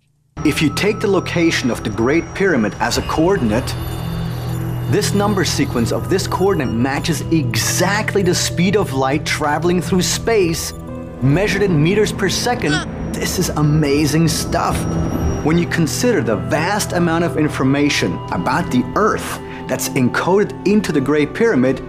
If 0.45 0.62
you 0.62 0.73
take 0.73 0.99
the 0.99 1.07
location 1.07 1.69
of 1.69 1.84
the 1.84 1.89
Great 1.89 2.23
Pyramid 2.34 2.73
as 2.79 2.97
a 2.97 3.01
coordinate, 3.03 3.75
This 4.91 5.13
number 5.13 5.45
sequence 5.45 5.93
of 5.93 6.10
this 6.10 6.27
coordinate 6.27 6.73
matches 6.73 7.21
exactly 7.31 8.23
the 8.23 8.36
speed 8.36 8.75
of 8.75 8.91
light 8.91 9.25
traveling 9.25 9.81
through 9.81 10.01
space, 10.01 10.73
measured 11.21 11.62
in 11.62 11.81
meters 11.81 12.12
per 12.12 12.27
second. 12.27 12.73
This 13.13 13.39
is 13.39 13.50
amazing 13.50 14.28
stuff. 14.28 14.78
When 15.45 15.58
you 15.58 15.67
consider 15.67 16.21
the 16.21 16.38
vast 16.38 16.93
amount 16.93 17.24
of 17.24 17.38
information 17.38 18.13
about 18.32 18.71
the 18.71 18.84
Earth 18.95 19.39
that's 19.67 19.89
encoded 19.89 20.67
into 20.67 20.91
the 20.91 21.02
Great 21.02 21.34
Pyramid, 21.34 21.80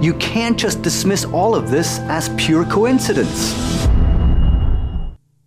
you 0.00 0.14
can't 0.14 0.58
just 0.58 0.82
dismiss 0.82 1.24
all 1.24 1.54
of 1.54 1.70
this 1.70 1.98
as 2.00 2.28
pure 2.36 2.64
coincidence. 2.66 3.54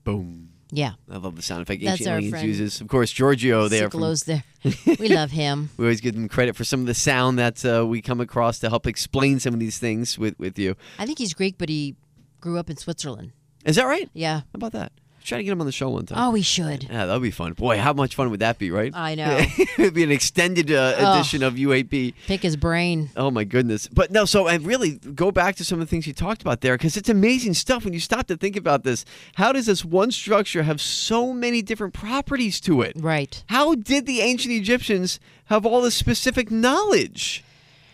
Boom. 0.04 0.50
Yeah. 0.72 0.94
I 1.10 1.18
love 1.18 1.36
the 1.36 1.42
sound 1.42 1.62
effect 1.62 1.84
That's 1.84 1.94
Ancient 2.02 2.10
our 2.10 2.16
Aliens 2.18 2.32
friend 2.32 2.48
uses. 2.48 2.82
Of 2.82 2.88
course, 2.88 3.12
Giorgio 3.12 3.68
there. 3.68 3.90
From, 3.90 4.02
Tsoukalos 4.02 4.26
there. 4.26 4.44
We 5.00 5.10
love 5.10 5.32
him. 5.32 5.70
we 5.78 5.86
always 5.86 6.02
give 6.02 6.16
them 6.16 6.28
credit 6.28 6.56
for 6.56 6.64
some 6.64 6.82
of 6.82 6.86
the 6.86 6.94
sound 6.94 7.40
that 7.40 7.64
uh, 7.64 7.86
we 7.86 8.02
come 8.02 8.20
across 8.20 8.60
to 8.60 8.70
help 8.70 8.88
explain 8.88 9.40
some 9.40 9.54
of 9.54 9.60
these 9.60 9.80
things 9.80 10.18
with, 10.18 10.38
with 10.40 10.60
you. 10.60 10.76
I 10.98 11.06
think 11.06 11.18
he's 11.18 11.34
Greek, 11.34 11.58
but 11.58 11.70
he 11.70 11.96
grew 12.40 12.58
up 12.58 12.70
in 12.70 12.78
Switzerland. 12.78 13.32
Is 13.66 13.76
that 13.76 13.86
right? 13.86 14.10
Yeah. 14.14 14.40
How 14.40 14.46
about 14.56 14.72
that? 14.74 14.92
Try 15.30 15.38
to 15.38 15.44
get 15.44 15.52
him 15.52 15.60
on 15.62 15.68
the 15.68 15.72
show 15.72 15.90
one 15.90 16.08
time. 16.08 16.18
Oh, 16.20 16.32
we 16.32 16.42
should. 16.42 16.86
Yeah, 16.90 17.06
that'd 17.06 17.22
be 17.22 17.30
fun. 17.30 17.54
Boy, 17.54 17.78
how 17.78 17.94
much 17.94 18.16
fun 18.16 18.32
would 18.32 18.40
that 18.40 18.58
be, 18.58 18.72
right? 18.72 18.92
I 18.96 19.14
know. 19.14 19.38
It'd 19.78 19.94
be 19.94 20.04
an 20.04 20.12
extended 20.12 20.72
uh, 20.72 20.96
Oh. 20.98 21.14
edition 21.14 21.44
of 21.44 21.54
UAP. 21.54 22.16
Pick 22.26 22.42
his 22.42 22.58
brain. 22.58 23.12
Oh 23.16 23.30
my 23.30 23.44
goodness! 23.44 23.88
But 23.88 24.10
no, 24.10 24.26
so 24.26 24.48
I 24.48 24.56
really 24.56 24.94
go 24.94 25.30
back 25.32 25.56
to 25.58 25.64
some 25.64 25.80
of 25.80 25.86
the 25.88 25.90
things 25.90 26.08
you 26.08 26.14
talked 26.14 26.42
about 26.42 26.62
there 26.62 26.76
because 26.78 26.98
it's 26.98 27.10
amazing 27.10 27.54
stuff 27.54 27.86
when 27.86 27.94
you 27.94 28.00
stop 28.00 28.26
to 28.28 28.38
think 28.38 28.56
about 28.56 28.84
this. 28.84 29.06
How 29.36 29.52
does 29.52 29.68
this 29.68 29.86
one 29.86 30.10
structure 30.10 30.64
have 30.64 30.82
so 30.82 31.32
many 31.32 31.62
different 31.62 31.94
properties 31.94 32.60
to 32.62 32.82
it? 32.82 32.94
Right. 32.96 33.44
How 33.50 33.76
did 33.76 34.08
the 34.08 34.22
ancient 34.22 34.54
Egyptians 34.56 35.20
have 35.46 35.64
all 35.64 35.82
this 35.82 35.94
specific 35.94 36.50
knowledge? 36.50 37.44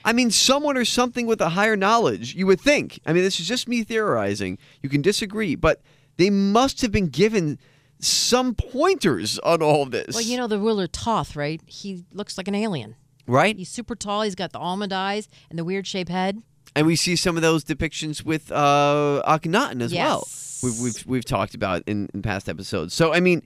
I 0.06 0.14
mean, 0.14 0.30
someone 0.32 0.78
or 0.78 0.86
something 0.86 1.26
with 1.26 1.42
a 1.42 1.50
higher 1.50 1.76
knowledge, 1.76 2.34
you 2.36 2.46
would 2.48 2.62
think. 2.62 3.00
I 3.06 3.12
mean, 3.12 3.24
this 3.24 3.40
is 3.40 3.48
just 3.48 3.68
me 3.68 3.84
theorizing. 3.84 4.58
You 4.84 4.88
can 4.90 5.02
disagree, 5.02 5.56
but 5.56 5.82
they 6.18 6.30
must 6.30 6.82
have 6.82 6.92
been 6.92 7.08
given 7.08 7.60
some 8.00 8.54
pointers 8.56 9.40
on 9.40 9.62
all 9.62 9.84
of 9.84 9.92
this. 9.92 10.14
Well, 10.16 10.24
you 10.24 10.38
know 10.38 10.48
the 10.48 10.60
ruler 10.60 10.88
Thoth, 10.88 11.36
right? 11.36 11.62
He 11.66 12.04
looks 12.14 12.38
like 12.38 12.48
an 12.48 12.56
alien. 12.56 12.96
right? 13.28 13.56
He's 13.58 13.70
super 13.70 13.96
tall. 13.96 14.22
He's 14.24 14.36
got 14.36 14.52
the 14.52 14.60
almond 14.60 14.94
eyes 14.94 15.28
and 15.50 15.58
the 15.58 15.64
weird 15.64 15.88
shaped 15.88 16.10
head. 16.12 16.42
And 16.76 16.86
we 16.86 16.96
see 16.98 17.16
some 17.16 17.36
of 17.38 17.42
those 17.42 17.64
depictions 17.64 18.24
with 18.26 18.52
uh, 18.52 19.24
Akhenaten 19.26 19.82
as 19.82 19.94
well. 19.94 20.28
We've, 20.62 20.80
we've 20.80 21.06
we've 21.08 21.26
talked 21.26 21.56
about 21.56 21.84
in, 21.88 22.10
in 22.14 22.22
past 22.22 22.50
episodes. 22.50 22.94
So 22.94 23.14
I 23.14 23.20
mean, 23.22 23.44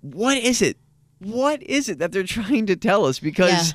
what 0.00 0.36
is 0.38 0.60
it? 0.60 0.76
What 1.20 1.62
is 1.62 1.88
it 1.88 1.98
that 2.00 2.10
they're 2.12 2.22
trying 2.40 2.66
to 2.66 2.74
tell 2.76 3.06
us? 3.06 3.18
Because 3.20 3.70
Yeah. 3.70 3.74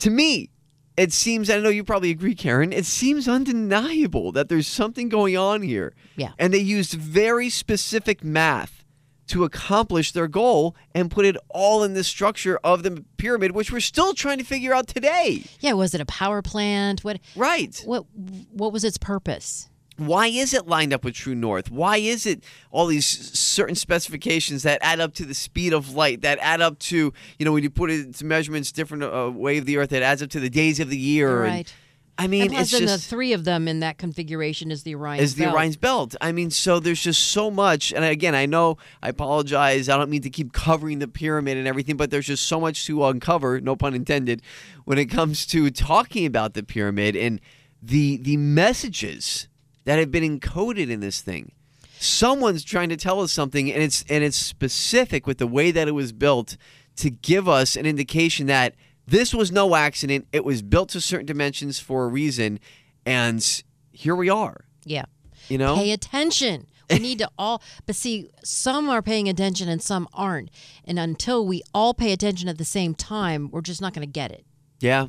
to 0.00 0.10
me, 0.10 0.50
it 0.98 1.12
seems. 1.12 1.48
I 1.48 1.60
know 1.60 1.68
you 1.68 1.84
probably 1.84 2.10
agree, 2.10 2.34
Karen. 2.34 2.72
It 2.72 2.84
seems 2.84 3.28
undeniable 3.28 4.32
that 4.32 4.48
there's 4.48 4.66
something 4.66 5.08
going 5.08 5.36
on 5.36 5.62
here. 5.62 5.94
Yeah. 6.16 6.32
And 6.38 6.52
they 6.52 6.58
used 6.58 6.94
very 6.94 7.48
specific 7.48 8.24
math 8.24 8.84
to 9.28 9.44
accomplish 9.44 10.12
their 10.12 10.26
goal 10.26 10.74
and 10.94 11.10
put 11.10 11.24
it 11.26 11.36
all 11.50 11.84
in 11.84 11.94
the 11.94 12.02
structure 12.02 12.58
of 12.64 12.82
the 12.82 13.04
pyramid, 13.18 13.52
which 13.52 13.70
we're 13.70 13.80
still 13.80 14.14
trying 14.14 14.38
to 14.38 14.44
figure 14.44 14.74
out 14.74 14.88
today. 14.88 15.44
Yeah, 15.60 15.74
was 15.74 15.94
it 15.94 16.00
a 16.00 16.06
power 16.06 16.42
plant? 16.42 17.04
What? 17.04 17.20
Right. 17.36 17.80
What? 17.84 18.06
What 18.52 18.72
was 18.72 18.84
its 18.84 18.98
purpose? 18.98 19.68
Why 19.98 20.28
is 20.28 20.54
it 20.54 20.66
lined 20.66 20.92
up 20.92 21.04
with 21.04 21.14
True 21.14 21.34
North? 21.34 21.70
Why 21.70 21.96
is 21.98 22.24
it 22.24 22.42
all 22.70 22.86
these 22.86 23.06
certain 23.06 23.74
specifications 23.74 24.62
that 24.62 24.78
add 24.80 25.00
up 25.00 25.12
to 25.14 25.24
the 25.24 25.34
speed 25.34 25.72
of 25.72 25.92
light, 25.94 26.22
that 26.22 26.38
add 26.40 26.60
up 26.60 26.78
to, 26.80 27.12
you 27.38 27.44
know, 27.44 27.52
when 27.52 27.62
you 27.64 27.70
put 27.70 27.90
it 27.90 28.06
into 28.06 28.24
measurements, 28.24 28.72
different 28.72 29.02
uh, 29.02 29.30
way 29.34 29.58
of 29.58 29.66
the 29.66 29.76
Earth, 29.76 29.90
that 29.90 30.02
adds 30.02 30.22
up 30.22 30.30
to 30.30 30.40
the 30.40 30.48
days 30.50 30.78
of 30.80 30.88
the 30.88 30.96
year. 30.98 31.42
and- 31.44 31.52
Right. 31.54 31.74
I 32.20 32.26
mean, 32.26 32.42
and 32.50 32.54
it's 32.54 32.70
just 32.70 32.82
the 32.84 32.98
three 32.98 33.32
of 33.32 33.44
them 33.44 33.68
in 33.68 33.78
that 33.78 33.96
configuration 33.96 34.72
is 34.72 34.82
the 34.82 34.96
Orion. 34.96 35.22
is 35.22 35.36
the 35.36 35.44
belt. 35.44 35.54
Orion's 35.54 35.76
belt. 35.76 36.16
I 36.20 36.32
mean, 36.32 36.50
so 36.50 36.80
there's 36.80 37.00
just 37.00 37.28
so 37.28 37.48
much. 37.48 37.92
And 37.92 38.04
again, 38.04 38.34
I 38.34 38.44
know 38.44 38.76
I 39.00 39.08
apologize. 39.10 39.88
I 39.88 39.96
don't 39.96 40.10
mean 40.10 40.22
to 40.22 40.30
keep 40.30 40.52
covering 40.52 40.98
the 40.98 41.06
pyramid 41.06 41.56
and 41.56 41.68
everything, 41.68 41.96
but 41.96 42.10
there's 42.10 42.26
just 42.26 42.46
so 42.46 42.58
much 42.60 42.86
to 42.86 43.04
uncover, 43.04 43.60
no 43.60 43.76
pun 43.76 43.94
intended, 43.94 44.42
when 44.84 44.98
it 44.98 45.06
comes 45.06 45.46
to 45.46 45.70
talking 45.70 46.26
about 46.26 46.54
the 46.54 46.64
pyramid 46.64 47.14
and 47.14 47.40
the 47.80 48.16
the 48.16 48.36
messages 48.36 49.46
that 49.88 49.98
have 49.98 50.10
been 50.10 50.38
encoded 50.38 50.90
in 50.90 51.00
this 51.00 51.22
thing. 51.22 51.50
Someone's 51.98 52.62
trying 52.62 52.90
to 52.90 52.96
tell 52.96 53.22
us 53.22 53.32
something, 53.32 53.72
and 53.72 53.82
it's 53.82 54.04
and 54.10 54.22
it's 54.22 54.36
specific 54.36 55.26
with 55.26 55.38
the 55.38 55.46
way 55.46 55.70
that 55.70 55.88
it 55.88 55.92
was 55.92 56.12
built 56.12 56.58
to 56.96 57.08
give 57.08 57.48
us 57.48 57.74
an 57.74 57.86
indication 57.86 58.48
that 58.48 58.74
this 59.06 59.32
was 59.32 59.50
no 59.50 59.74
accident. 59.74 60.28
It 60.30 60.44
was 60.44 60.60
built 60.60 60.90
to 60.90 61.00
certain 61.00 61.24
dimensions 61.24 61.80
for 61.80 62.04
a 62.04 62.08
reason, 62.08 62.60
and 63.06 63.62
here 63.90 64.14
we 64.14 64.28
are. 64.28 64.66
Yeah. 64.84 65.06
You 65.48 65.56
know, 65.56 65.76
Pay 65.76 65.92
attention. 65.92 66.66
We 66.90 66.98
need 66.98 67.18
to 67.20 67.30
all, 67.38 67.62
but 67.86 67.96
see, 67.96 68.28
some 68.44 68.90
are 68.90 69.00
paying 69.00 69.26
attention 69.26 69.70
and 69.70 69.82
some 69.82 70.06
aren't. 70.12 70.50
And 70.84 70.98
until 70.98 71.46
we 71.46 71.62
all 71.72 71.94
pay 71.94 72.12
attention 72.12 72.46
at 72.50 72.58
the 72.58 72.64
same 72.66 72.94
time, 72.94 73.50
we're 73.50 73.62
just 73.62 73.80
not 73.80 73.94
going 73.94 74.06
to 74.06 74.12
get 74.12 74.32
it. 74.32 74.44
yeah. 74.80 75.06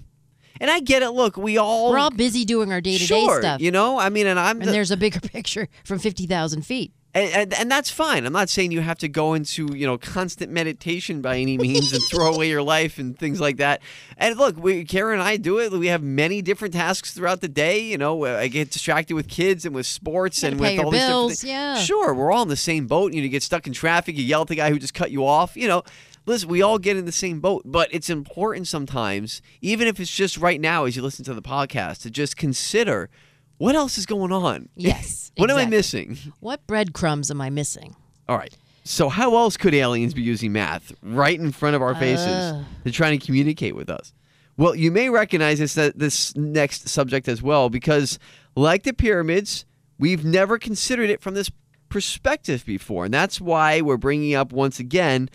And 0.62 0.70
I 0.70 0.80
get 0.80 1.02
it. 1.02 1.12
Look, 1.12 1.38
we 1.38 1.58
all 1.58 1.92
We're 1.92 2.00
all 2.00 2.12
busy 2.12 2.46
doing 2.46 2.72
our 2.72 2.82
day 2.82 2.98
to 2.98 3.06
day 3.08 3.28
stuff. 3.40 3.62
You 3.62 3.72
know, 3.72 3.98
I 4.00 4.10
mean, 4.10 4.28
and 4.28 4.40
I'm 4.40 4.60
and 4.60 4.68
the- 4.68 4.72
there's 4.74 4.92
a 4.92 4.98
bigger 4.98 5.20
picture 5.22 5.68
from 5.86 6.00
50,000 6.00 6.64
feet. 6.64 6.92
and, 7.16 7.32
and, 7.34 7.54
and 7.56 7.72
that's 7.72 7.90
fine. 7.90 8.24
I'm 8.26 8.34
not 8.34 8.50
saying 8.50 8.72
you 8.72 8.82
have 8.82 9.00
to 9.00 9.08
go 9.08 9.34
into 9.34 9.74
you 9.76 9.88
know 9.88 9.98
constant 9.98 10.52
meditation 10.52 11.22
by 11.22 11.38
any 11.38 11.58
means 11.58 11.92
and 11.94 12.04
throw 12.04 12.34
away 12.36 12.50
your 12.50 12.62
life 12.62 13.00
and 13.00 13.18
things 13.18 13.40
like 13.42 13.58
that. 13.58 13.82
And 14.18 14.38
look, 14.38 14.58
we, 14.62 14.84
Karen 14.84 15.14
and 15.20 15.24
I 15.28 15.38
do 15.38 15.60
it. 15.60 15.72
We 15.72 15.88
have 15.88 16.04
many 16.04 16.42
different 16.44 16.74
tasks 16.76 17.14
throughout 17.14 17.42
the 17.42 17.48
day. 17.48 17.80
You 17.82 17.98
know, 17.98 18.26
I 18.26 18.48
get 18.48 18.70
distracted 18.70 19.16
with 19.16 19.28
kids 19.28 19.66
and 19.66 19.74
with 19.74 19.88
sports 19.88 20.44
and 20.44 20.60
with 20.60 20.78
all 20.80 20.92
these 20.92 21.00
different 21.00 21.10
bills, 21.10 21.32
things. 21.42 21.44
yeah. 21.46 21.76
Sure, 21.80 22.14
we're 22.14 22.32
all 22.32 22.44
in 22.44 22.50
the 22.50 22.56
same 22.56 22.86
boat. 22.86 23.14
You 23.14 23.22
know, 23.22 23.24
you 23.24 23.30
get 23.30 23.44
stuck 23.44 23.66
in 23.66 23.74
traffic. 23.74 24.16
You 24.16 24.24
yell 24.24 24.42
at 24.42 24.48
the 24.50 24.56
guy 24.56 24.70
who 24.70 24.78
just 24.78 24.94
cut 24.94 25.10
you 25.10 25.26
off. 25.26 25.56
You 25.58 25.68
know. 25.68 25.84
Listen, 26.30 26.48
we 26.48 26.62
all 26.62 26.78
get 26.78 26.96
in 26.96 27.06
the 27.06 27.12
same 27.12 27.40
boat, 27.40 27.64
but 27.66 27.90
it's 27.92 28.08
important 28.08 28.68
sometimes, 28.68 29.42
even 29.62 29.88
if 29.88 30.00
it's 30.00 30.16
just 30.16 30.38
right 30.38 30.62
now 30.62 30.86
as 30.86 30.96
you 30.96 31.02
listen 31.02 31.26
to 31.26 31.34
the 31.34 31.42
podcast, 31.42 32.04
to 32.04 32.12
just 32.12 32.38
consider 32.38 33.10
what 33.58 33.74
else 33.74 33.98
is 33.98 34.06
going 34.06 34.32
on. 34.32 34.70
Yes. 34.76 35.32
what 35.38 35.50
am 35.50 35.58
I 35.58 35.66
missing? 35.66 36.20
What 36.40 36.68
breadcrumbs 36.68 37.32
am 37.32 37.42
I 37.42 37.50
missing? 37.50 37.96
All 38.28 38.38
right. 38.38 38.56
So 38.84 39.10
how 39.10 39.38
else 39.38 39.58
could 39.58 39.74
aliens 39.74 40.14
be 40.14 40.22
using 40.22 40.52
math 40.52 40.92
right 41.02 41.40
in 41.40 41.52
front 41.52 41.76
of 41.76 41.82
our 41.82 41.96
faces 41.96 42.28
Ugh. 42.28 42.64
to 42.84 42.92
try 42.92 43.10
and 43.10 43.20
communicate 43.20 43.76
with 43.76 43.90
us? 43.90 44.14
Well, 44.56 44.76
you 44.76 44.92
may 44.92 45.10
recognize 45.10 45.58
this 45.58 45.80
uh, 45.80 45.90
this 45.96 46.36
next 46.36 46.90
subject 46.90 47.28
as 47.28 47.42
well 47.42 47.72
because 47.72 48.20
like 48.56 48.84
the 48.84 48.94
pyramids, 48.94 49.66
we've 49.98 50.24
never 50.24 50.60
considered 50.60 51.10
it 51.10 51.22
from 51.22 51.34
this 51.34 51.50
perspective 51.90 52.66
before. 52.68 53.06
And 53.06 53.14
that's 53.14 53.42
why 53.42 53.82
we're 53.82 53.98
bringing 53.98 54.36
up 54.36 54.54
once 54.54 54.80
again 54.80 55.28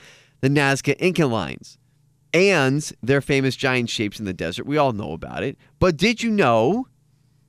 the 0.44 0.50
Nazca 0.50 0.94
Inca 0.98 1.24
lines 1.24 1.78
and 2.34 2.92
their 3.02 3.22
famous 3.22 3.56
giant 3.56 3.88
shapes 3.88 4.18
in 4.18 4.26
the 4.26 4.34
desert. 4.34 4.66
We 4.66 4.76
all 4.76 4.92
know 4.92 5.12
about 5.12 5.42
it. 5.42 5.56
But 5.78 5.96
did 5.96 6.22
you 6.22 6.30
know 6.30 6.86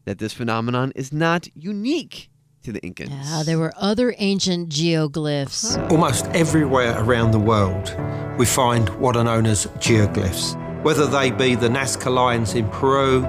that 0.05 0.17
this 0.17 0.31
phenomenon 0.31 0.93
is 0.95 1.11
not 1.11 1.49
unique 1.53 2.29
to 2.63 2.71
the 2.71 2.79
Incans? 2.79 3.09
Ah, 3.11 3.43
there 3.45 3.59
were 3.59 3.73
other 3.75 4.15
ancient 4.17 4.69
geoglyphs. 4.69 5.91
Almost 5.91 6.27
everywhere 6.27 6.95
around 6.97 7.31
the 7.31 7.39
world, 7.39 7.93
we 8.37 8.45
find 8.45 8.87
what 8.97 9.17
are 9.17 9.25
known 9.25 9.45
as 9.45 9.65
geoglyphs, 9.79 10.55
whether 10.81 11.05
they 11.05 11.31
be 11.31 11.55
the 11.55 11.67
Nazca 11.67 12.09
lines 12.09 12.53
in 12.53 12.69
Peru, 12.69 13.23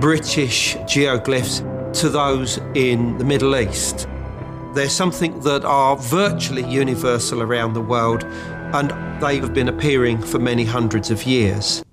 British 0.00 0.74
geoglyphs, 0.88 1.62
to 2.00 2.08
those 2.08 2.58
in 2.74 3.16
the 3.18 3.24
Middle 3.24 3.54
East. 3.54 4.08
They're 4.74 4.88
something 4.88 5.40
that 5.40 5.64
are 5.64 5.96
virtually 5.96 6.64
universal 6.64 7.42
around 7.42 7.72
the 7.74 7.80
world, 7.80 8.24
and 8.24 8.90
they 9.20 9.38
have 9.38 9.52
been 9.52 9.68
appearing 9.68 10.22
for 10.22 10.38
many 10.38 10.64
hundreds 10.64 11.10
of 11.10 11.24
years. 11.24 11.84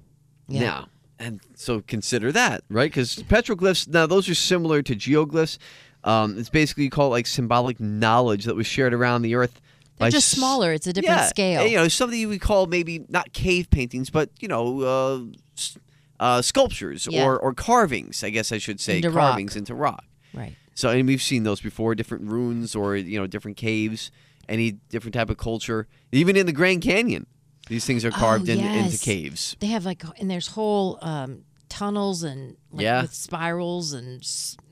Now, 0.47 0.87
and 1.19 1.41
so 1.55 1.81
consider 1.81 2.31
that, 2.31 2.63
right? 2.69 2.89
Because 2.91 3.15
petroglyphs, 3.23 3.87
now 3.87 4.05
those 4.05 4.29
are 4.29 4.35
similar 4.35 4.81
to 4.83 4.95
geoglyphs. 4.95 5.57
Um, 6.03 6.37
it's 6.37 6.49
basically 6.49 6.83
you 6.85 6.89
call 6.91 7.07
it 7.07 7.09
like 7.17 7.27
symbolic 7.27 7.79
knowledge 7.79 8.45
that 8.45 8.55
was 8.55 8.67
shared 8.67 8.93
around 8.93 9.23
the 9.23 9.33
earth. 9.35 9.59
They're 9.97 10.11
just 10.11 10.31
s- 10.31 10.37
smaller. 10.37 10.71
It's 10.71 10.85
a 10.85 10.93
different 10.93 11.17
yeah, 11.17 11.25
scale. 11.27 11.61
and, 11.61 11.71
you 11.71 11.77
know, 11.77 11.87
something 11.87 12.17
you 12.19 12.29
would 12.29 12.39
call 12.41 12.67
maybe 12.67 13.03
not 13.09 13.33
cave 13.33 13.69
paintings, 13.71 14.11
but 14.11 14.29
you 14.39 14.47
know, 14.47 14.81
uh, 14.81 15.19
uh, 16.19 16.41
sculptures 16.43 17.07
Yeah. 17.09 17.25
or 17.25 17.37
or 17.39 17.53
carvings. 17.53 18.23
I 18.23 18.29
guess 18.29 18.51
I 18.51 18.59
should 18.59 18.79
say 18.79 18.97
Into 18.97 19.09
rock. 19.09 19.29
carvings 19.31 19.55
into 19.55 19.73
rock. 19.73 20.05
Right. 20.33 20.55
So, 20.77 20.89
and 20.91 21.07
we've 21.07 21.23
seen 21.23 21.41
those 21.41 21.59
before, 21.59 21.95
different 21.95 22.29
runes 22.29 22.75
or 22.75 22.95
you 22.95 23.19
know, 23.19 23.25
different 23.25 23.57
caves, 23.57 24.11
any 24.47 24.73
different 24.89 25.15
type 25.15 25.27
of 25.31 25.37
culture, 25.37 25.87
even 26.11 26.35
in 26.37 26.45
the 26.45 26.51
Grand 26.51 26.83
Canyon. 26.83 27.25
These 27.67 27.85
things 27.85 28.05
are 28.05 28.11
carved 28.11 28.47
Oh, 28.47 28.53
in, 28.53 28.59
into 28.59 28.99
caves. 28.99 29.55
They 29.59 29.67
have 29.67 29.85
like, 29.85 30.03
and 30.19 30.29
there's 30.29 30.49
whole 30.49 30.99
um, 31.01 31.45
tunnels 31.67 32.21
and 32.21 32.57
like 32.71 32.83
Yeah. 32.83 33.01
with 33.01 33.13
spirals 33.15 33.91
and 33.93 34.21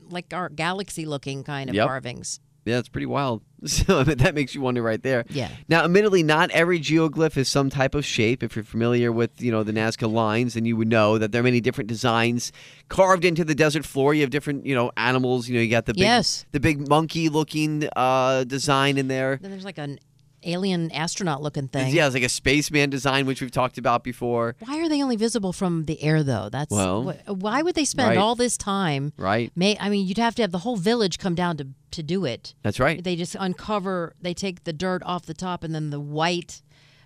like 0.08 0.32
our 0.32 0.48
galaxy 0.50 1.08
looking 1.08 1.44
kind 1.44 1.72
of 1.72 1.76
Yep. 1.76 1.88
carvings. 1.88 2.40
Yeah, 2.66 2.80
it's 2.80 2.90
pretty 2.90 3.06
wild. 3.08 3.42
So 3.66 4.04
that 4.04 4.36
makes 4.36 4.54
you 4.54 4.62
wonder 4.62 4.84
right 4.84 5.02
there. 5.02 5.26
Yeah. 5.28 5.50
Now, 5.68 5.86
admittedly, 5.86 6.22
not 6.22 6.52
every 6.52 6.80
geoglyph 6.80 7.36
is 7.36 7.48
some 7.50 7.72
type 7.72 7.96
of 7.96 8.06
shape. 8.06 8.44
If 8.44 8.56
you're 8.56 8.64
familiar 8.66 9.12
with, 9.12 9.42
you 9.42 9.52
know, 9.52 9.64
the 9.64 9.72
Nazca 9.72 10.12
lines, 10.12 10.54
then 10.54 10.66
you 10.66 10.78
would 10.78 10.88
know 10.88 11.18
that 11.18 11.32
there 11.32 11.40
are 11.40 11.44
many 11.44 11.62
different 11.62 11.88
designs 11.88 12.52
carved 12.90 13.26
into 13.26 13.44
the 13.44 13.56
desert 13.56 13.84
floor. 13.84 14.14
You 14.14 14.22
have 14.22 14.30
different, 14.30 14.68
you 14.68 14.76
know, 14.76 14.92
animals. 14.98 15.48
You 15.50 15.56
know, 15.56 15.62
you 15.62 15.72
got 15.72 15.88
the 15.88 15.94
big, 15.96 16.02
Yes. 16.02 16.46
the 16.52 16.60
big 16.60 16.88
monkey-looking 16.88 17.90
uh, 17.96 18.44
design 18.44 19.00
in 19.00 19.08
there. 19.08 19.40
Then 19.42 19.50
there's 19.50 19.66
like 19.66 19.80
an 19.80 19.98
alien 20.46 20.92
astronaut 20.92 21.42
looking 21.42 21.68
thing. 21.68 21.94
Yeah, 21.94 22.06
it's 22.06 22.14
like 22.14 22.24
a 22.24 22.30
spaceman 22.30 22.90
design, 22.90 23.26
which 23.26 23.42
we've 23.42 23.52
talked 23.52 23.78
about 23.78 24.04
before. 24.04 24.56
Why 24.60 24.80
are 24.80 24.88
they 24.90 25.02
only 25.02 25.16
visible 25.16 25.54
from 25.54 25.86
the 25.86 26.02
air, 26.04 26.24
though? 26.24 26.50
That's 26.50 26.72
Well, 26.72 27.04
wh- 27.04 27.30
why 27.30 27.62
would 27.62 27.76
they 27.76 27.86
spend 27.86 28.10
right. 28.10 28.18
all 28.18 28.36
this 28.36 28.58
time? 28.58 29.14
Right. 29.18 29.52
May 29.56 29.78
I 29.80 29.90
mean, 29.90 30.08
you'd 30.08 30.18
have 30.18 30.36
to 30.36 30.42
have 30.44 30.52
the 30.52 30.60
whole 30.60 30.78
village 30.78 31.18
come 31.18 31.36
down 31.36 31.58
to 31.58 31.68
to 31.92 32.04
do 32.04 32.26
it. 32.26 32.56
That's 32.62 32.80
right. 32.80 33.04
They 33.04 33.16
just 33.16 33.36
uncover. 33.40 34.14
They 34.22 34.34
take 34.34 34.64
the 34.66 34.74
dirt 34.74 35.02
off 35.06 35.26
the 35.26 35.34
top, 35.34 35.64
and 35.64 35.74
then 35.74 35.90
the 35.92 36.00
white 36.00 36.62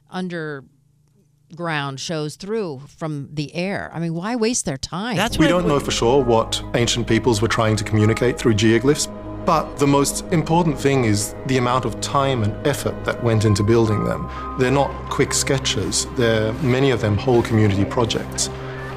underground 0.10 2.00
shows 2.00 2.36
through 2.36 2.82
from 2.88 3.30
the 3.34 3.54
air. 3.56 3.92
I 3.94 4.00
mean, 4.00 4.14
why 4.14 4.36
waste 4.36 4.66
their 4.66 4.78
time? 4.78 5.16
That's 5.16 5.38
we 5.38 5.48
don't 5.48 5.68
know 5.68 5.80
for 5.80 5.92
sure 5.92 6.24
what 6.24 6.64
ancient 6.76 7.08
peoples 7.08 7.42
were 7.42 7.48
trying 7.48 7.76
to 7.78 7.84
communicate 7.84 8.38
through 8.38 8.56
geoglyphs, 8.56 9.08
but 9.50 9.80
the 9.80 9.88
most 9.88 10.24
important 10.32 10.80
thing 10.80 11.06
is 11.06 11.34
the 11.48 11.58
amount 11.58 11.84
of 11.84 12.00
time 12.02 12.44
and 12.44 12.68
effort 12.68 12.94
that 13.04 13.24
went 13.24 13.46
into 13.46 13.64
building 13.64 14.04
them. 14.04 14.30
They're 14.60 14.70
not 14.70 14.92
quick 15.10 15.34
sketches, 15.34 16.06
they're 16.18 16.54
many 16.62 16.92
of 16.92 17.02
them 17.02 17.18
whole 17.18 17.42
community 17.42 17.84
projects. 17.84 18.48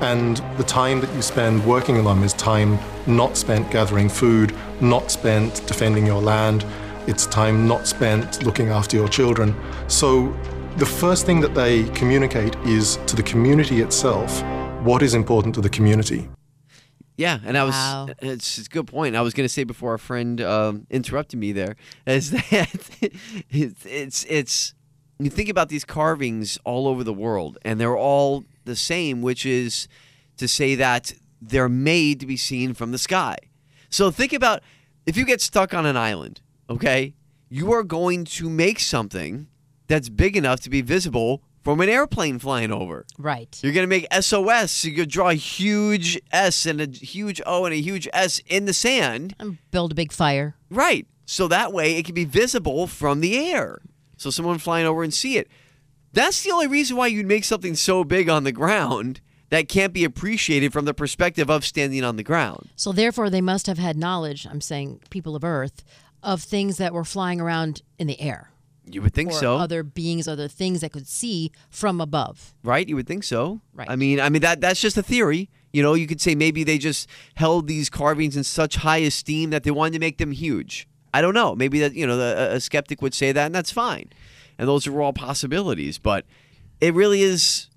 And 0.02 0.36
the 0.58 0.64
time 0.64 1.00
that 1.00 1.10
you 1.14 1.22
spend 1.22 1.64
working 1.64 1.96
on 1.96 2.04
them 2.04 2.22
is 2.22 2.34
time 2.34 2.78
not 3.06 3.38
spent 3.38 3.70
gathering 3.70 4.10
food, 4.10 4.54
not 4.82 5.10
spent 5.10 5.66
defending 5.66 6.04
your 6.04 6.20
land, 6.20 6.66
it's 7.06 7.24
time 7.24 7.66
not 7.66 7.86
spent 7.86 8.44
looking 8.44 8.68
after 8.68 8.94
your 8.98 9.08
children. 9.08 9.56
So 9.88 10.36
the 10.76 10.84
first 10.84 11.24
thing 11.24 11.40
that 11.40 11.54
they 11.54 11.84
communicate 12.00 12.56
is 12.56 12.98
to 13.06 13.16
the 13.16 13.22
community 13.22 13.80
itself 13.80 14.42
what 14.82 15.00
is 15.00 15.14
important 15.14 15.54
to 15.54 15.62
the 15.62 15.70
community. 15.70 16.28
Yeah, 17.22 17.38
and 17.44 17.56
I 17.56 17.62
was. 17.62 17.74
Wow. 17.74 18.08
It's, 18.20 18.58
it's 18.58 18.66
a 18.66 18.70
good 18.70 18.88
point. 18.88 19.14
I 19.14 19.20
was 19.20 19.32
going 19.32 19.44
to 19.44 19.52
say 19.52 19.62
before 19.62 19.92
our 19.92 19.98
friend 19.98 20.40
um, 20.40 20.88
interrupted 20.90 21.38
me 21.38 21.52
there 21.52 21.76
is 22.04 22.30
that 22.50 22.68
it's, 23.48 23.86
it's 23.86 24.26
it's 24.28 24.74
you 25.20 25.30
think 25.30 25.48
about 25.48 25.68
these 25.68 25.84
carvings 25.84 26.58
all 26.64 26.88
over 26.88 27.04
the 27.04 27.12
world, 27.12 27.58
and 27.64 27.80
they're 27.80 27.96
all 27.96 28.44
the 28.64 28.74
same, 28.74 29.22
which 29.22 29.46
is 29.46 29.86
to 30.36 30.48
say 30.48 30.74
that 30.74 31.12
they're 31.40 31.68
made 31.68 32.18
to 32.18 32.26
be 32.26 32.36
seen 32.36 32.74
from 32.74 32.90
the 32.90 32.98
sky. 32.98 33.36
So 33.88 34.10
think 34.10 34.32
about 34.32 34.60
if 35.06 35.16
you 35.16 35.24
get 35.24 35.40
stuck 35.40 35.72
on 35.72 35.86
an 35.86 35.96
island, 35.96 36.40
okay, 36.68 37.14
you 37.48 37.72
are 37.72 37.84
going 37.84 38.24
to 38.24 38.50
make 38.50 38.80
something 38.80 39.46
that's 39.86 40.08
big 40.08 40.36
enough 40.36 40.58
to 40.60 40.70
be 40.70 40.80
visible 40.80 41.44
from 41.62 41.80
an 41.80 41.88
airplane 41.88 42.38
flying 42.38 42.72
over. 42.72 43.06
right. 43.18 43.58
You're 43.62 43.72
gonna 43.72 43.86
make 43.86 44.06
SOS. 44.12 44.84
You're 44.84 44.96
gonna 44.96 45.06
draw 45.06 45.28
a 45.30 45.34
huge 45.34 46.20
S 46.32 46.66
and 46.66 46.80
a 46.80 46.86
huge 46.86 47.40
O 47.46 47.64
and 47.64 47.72
a 47.74 47.80
huge 47.80 48.08
S 48.12 48.40
in 48.46 48.64
the 48.64 48.72
sand. 48.72 49.34
And 49.38 49.58
build 49.70 49.92
a 49.92 49.94
big 49.94 50.12
fire. 50.12 50.56
Right. 50.70 51.06
So 51.24 51.48
that 51.48 51.72
way 51.72 51.96
it 51.96 52.04
can 52.04 52.14
be 52.14 52.24
visible 52.24 52.86
from 52.86 53.20
the 53.20 53.38
air. 53.38 53.80
So 54.16 54.30
someone 54.30 54.58
flying 54.58 54.86
over 54.86 55.02
and 55.02 55.14
see 55.14 55.36
it. 55.38 55.48
That's 56.12 56.42
the 56.42 56.50
only 56.50 56.66
reason 56.66 56.96
why 56.96 57.06
you'd 57.06 57.26
make 57.26 57.44
something 57.44 57.74
so 57.74 58.04
big 58.04 58.28
on 58.28 58.44
the 58.44 58.52
ground 58.52 59.20
that 59.48 59.68
can't 59.68 59.92
be 59.92 60.04
appreciated 60.04 60.72
from 60.72 60.84
the 60.84 60.94
perspective 60.94 61.50
of 61.50 61.64
standing 61.64 62.04
on 62.04 62.16
the 62.16 62.22
ground. 62.22 62.70
So 62.76 62.92
therefore, 62.92 63.30
they 63.30 63.40
must 63.40 63.66
have 63.66 63.78
had 63.78 63.96
knowledge. 63.96 64.46
I'm 64.46 64.60
saying 64.60 65.00
people 65.10 65.36
of 65.36 65.44
Earth 65.44 65.84
of 66.22 66.42
things 66.42 66.76
that 66.76 66.92
were 66.94 67.04
flying 67.04 67.40
around 67.40 67.82
in 67.98 68.06
the 68.06 68.20
air. 68.20 68.51
You 68.84 69.00
would 69.02 69.14
think 69.14 69.32
so. 69.32 69.56
Other 69.56 69.82
beings, 69.82 70.26
other 70.26 70.48
things 70.48 70.80
that 70.80 70.90
could 70.92 71.06
see 71.06 71.52
from 71.70 72.00
above. 72.00 72.54
Right? 72.64 72.88
You 72.88 72.96
would 72.96 73.06
think 73.06 73.22
so. 73.24 73.60
Right. 73.74 73.88
I 73.88 73.96
mean, 73.96 74.20
I 74.20 74.28
mean 74.28 74.42
that 74.42 74.60
that's 74.60 74.80
just 74.80 74.96
a 74.96 75.02
theory. 75.02 75.50
You 75.72 75.82
know, 75.82 75.94
you 75.94 76.06
could 76.06 76.20
say 76.20 76.34
maybe 76.34 76.64
they 76.64 76.78
just 76.78 77.08
held 77.36 77.66
these 77.68 77.88
carvings 77.88 78.36
in 78.36 78.44
such 78.44 78.76
high 78.76 78.98
esteem 78.98 79.50
that 79.50 79.62
they 79.62 79.70
wanted 79.70 79.92
to 79.94 79.98
make 80.00 80.18
them 80.18 80.32
huge. 80.32 80.86
I 81.14 81.20
don't 81.22 81.34
know. 81.34 81.54
Maybe 81.54 81.78
that 81.80 81.94
you 81.94 82.06
know 82.06 82.16
the, 82.16 82.54
a 82.54 82.60
skeptic 82.60 83.00
would 83.02 83.14
say 83.14 83.32
that, 83.32 83.46
and 83.46 83.54
that's 83.54 83.70
fine. 83.70 84.10
And 84.58 84.68
those 84.68 84.86
are 84.86 85.00
all 85.00 85.12
possibilities. 85.12 85.98
But 85.98 86.26
it 86.80 86.92
really 86.92 87.22
is. 87.22 87.68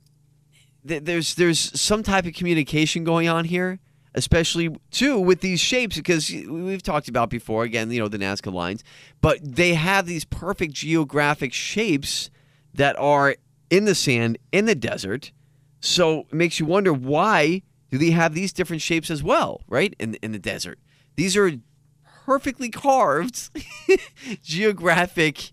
th- 0.87 1.03
There's 1.03 1.35
there's 1.35 1.79
some 1.79 2.01
type 2.03 2.25
of 2.25 2.33
communication 2.33 3.03
going 3.03 3.27
on 3.27 3.45
here, 3.45 3.79
especially 4.15 4.75
too 4.91 5.19
with 5.19 5.41
these 5.41 5.59
shapes 5.59 5.95
because 5.95 6.29
we've 6.31 6.81
talked 6.81 7.07
about 7.07 7.29
before. 7.29 7.63
Again, 7.63 7.91
you 7.91 7.99
know 7.99 8.07
the 8.07 8.17
Nazca 8.17 8.51
lines, 8.51 8.83
but 9.21 9.37
they 9.43 9.75
have 9.75 10.07
these 10.07 10.25
perfect 10.25 10.73
geographic 10.73 11.53
shapes 11.53 12.29
that 12.73 12.97
are 12.97 13.35
in 13.69 13.85
the 13.85 13.93
sand 13.95 14.37
in 14.51 14.65
the 14.65 14.75
desert. 14.75 15.31
So 15.79 16.21
it 16.21 16.33
makes 16.33 16.59
you 16.59 16.65
wonder 16.65 16.91
why 16.93 17.61
do 17.91 17.97
they 17.99 18.11
have 18.11 18.33
these 18.33 18.51
different 18.51 18.81
shapes 18.81 19.11
as 19.11 19.21
well, 19.21 19.61
right? 19.67 19.93
In 19.99 20.15
in 20.15 20.31
the 20.31 20.39
desert. 20.39 20.79
These 21.15 21.37
are 21.37 21.51
perfectly 22.25 22.69
carved 22.69 23.49
geographic 24.43 25.51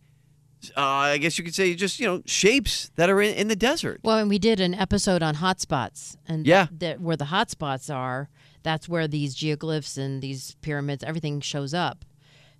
uh, 0.76 0.80
I 0.80 1.18
guess 1.18 1.38
you 1.38 1.44
could 1.44 1.56
say 1.56 1.74
just, 1.74 1.98
you 1.98 2.06
know, 2.06 2.22
shapes 2.24 2.92
that 2.94 3.10
are 3.10 3.20
in, 3.20 3.34
in 3.34 3.48
the 3.48 3.56
desert. 3.56 3.98
Well, 4.04 4.18
and 4.18 4.28
we 4.30 4.38
did 4.38 4.60
an 4.60 4.74
episode 4.74 5.20
on 5.20 5.34
hotspots, 5.36 6.16
and 6.28 6.46
Yeah. 6.46 6.68
that 6.70 7.00
where 7.00 7.16
the 7.16 7.24
hotspots 7.26 7.92
are, 7.92 8.28
that's 8.62 8.88
where 8.88 9.08
these 9.08 9.34
geoglyphs 9.34 9.98
and 9.98 10.22
these 10.22 10.56
pyramids, 10.62 11.04
everything 11.04 11.40
shows 11.40 11.74
up. 11.74 12.04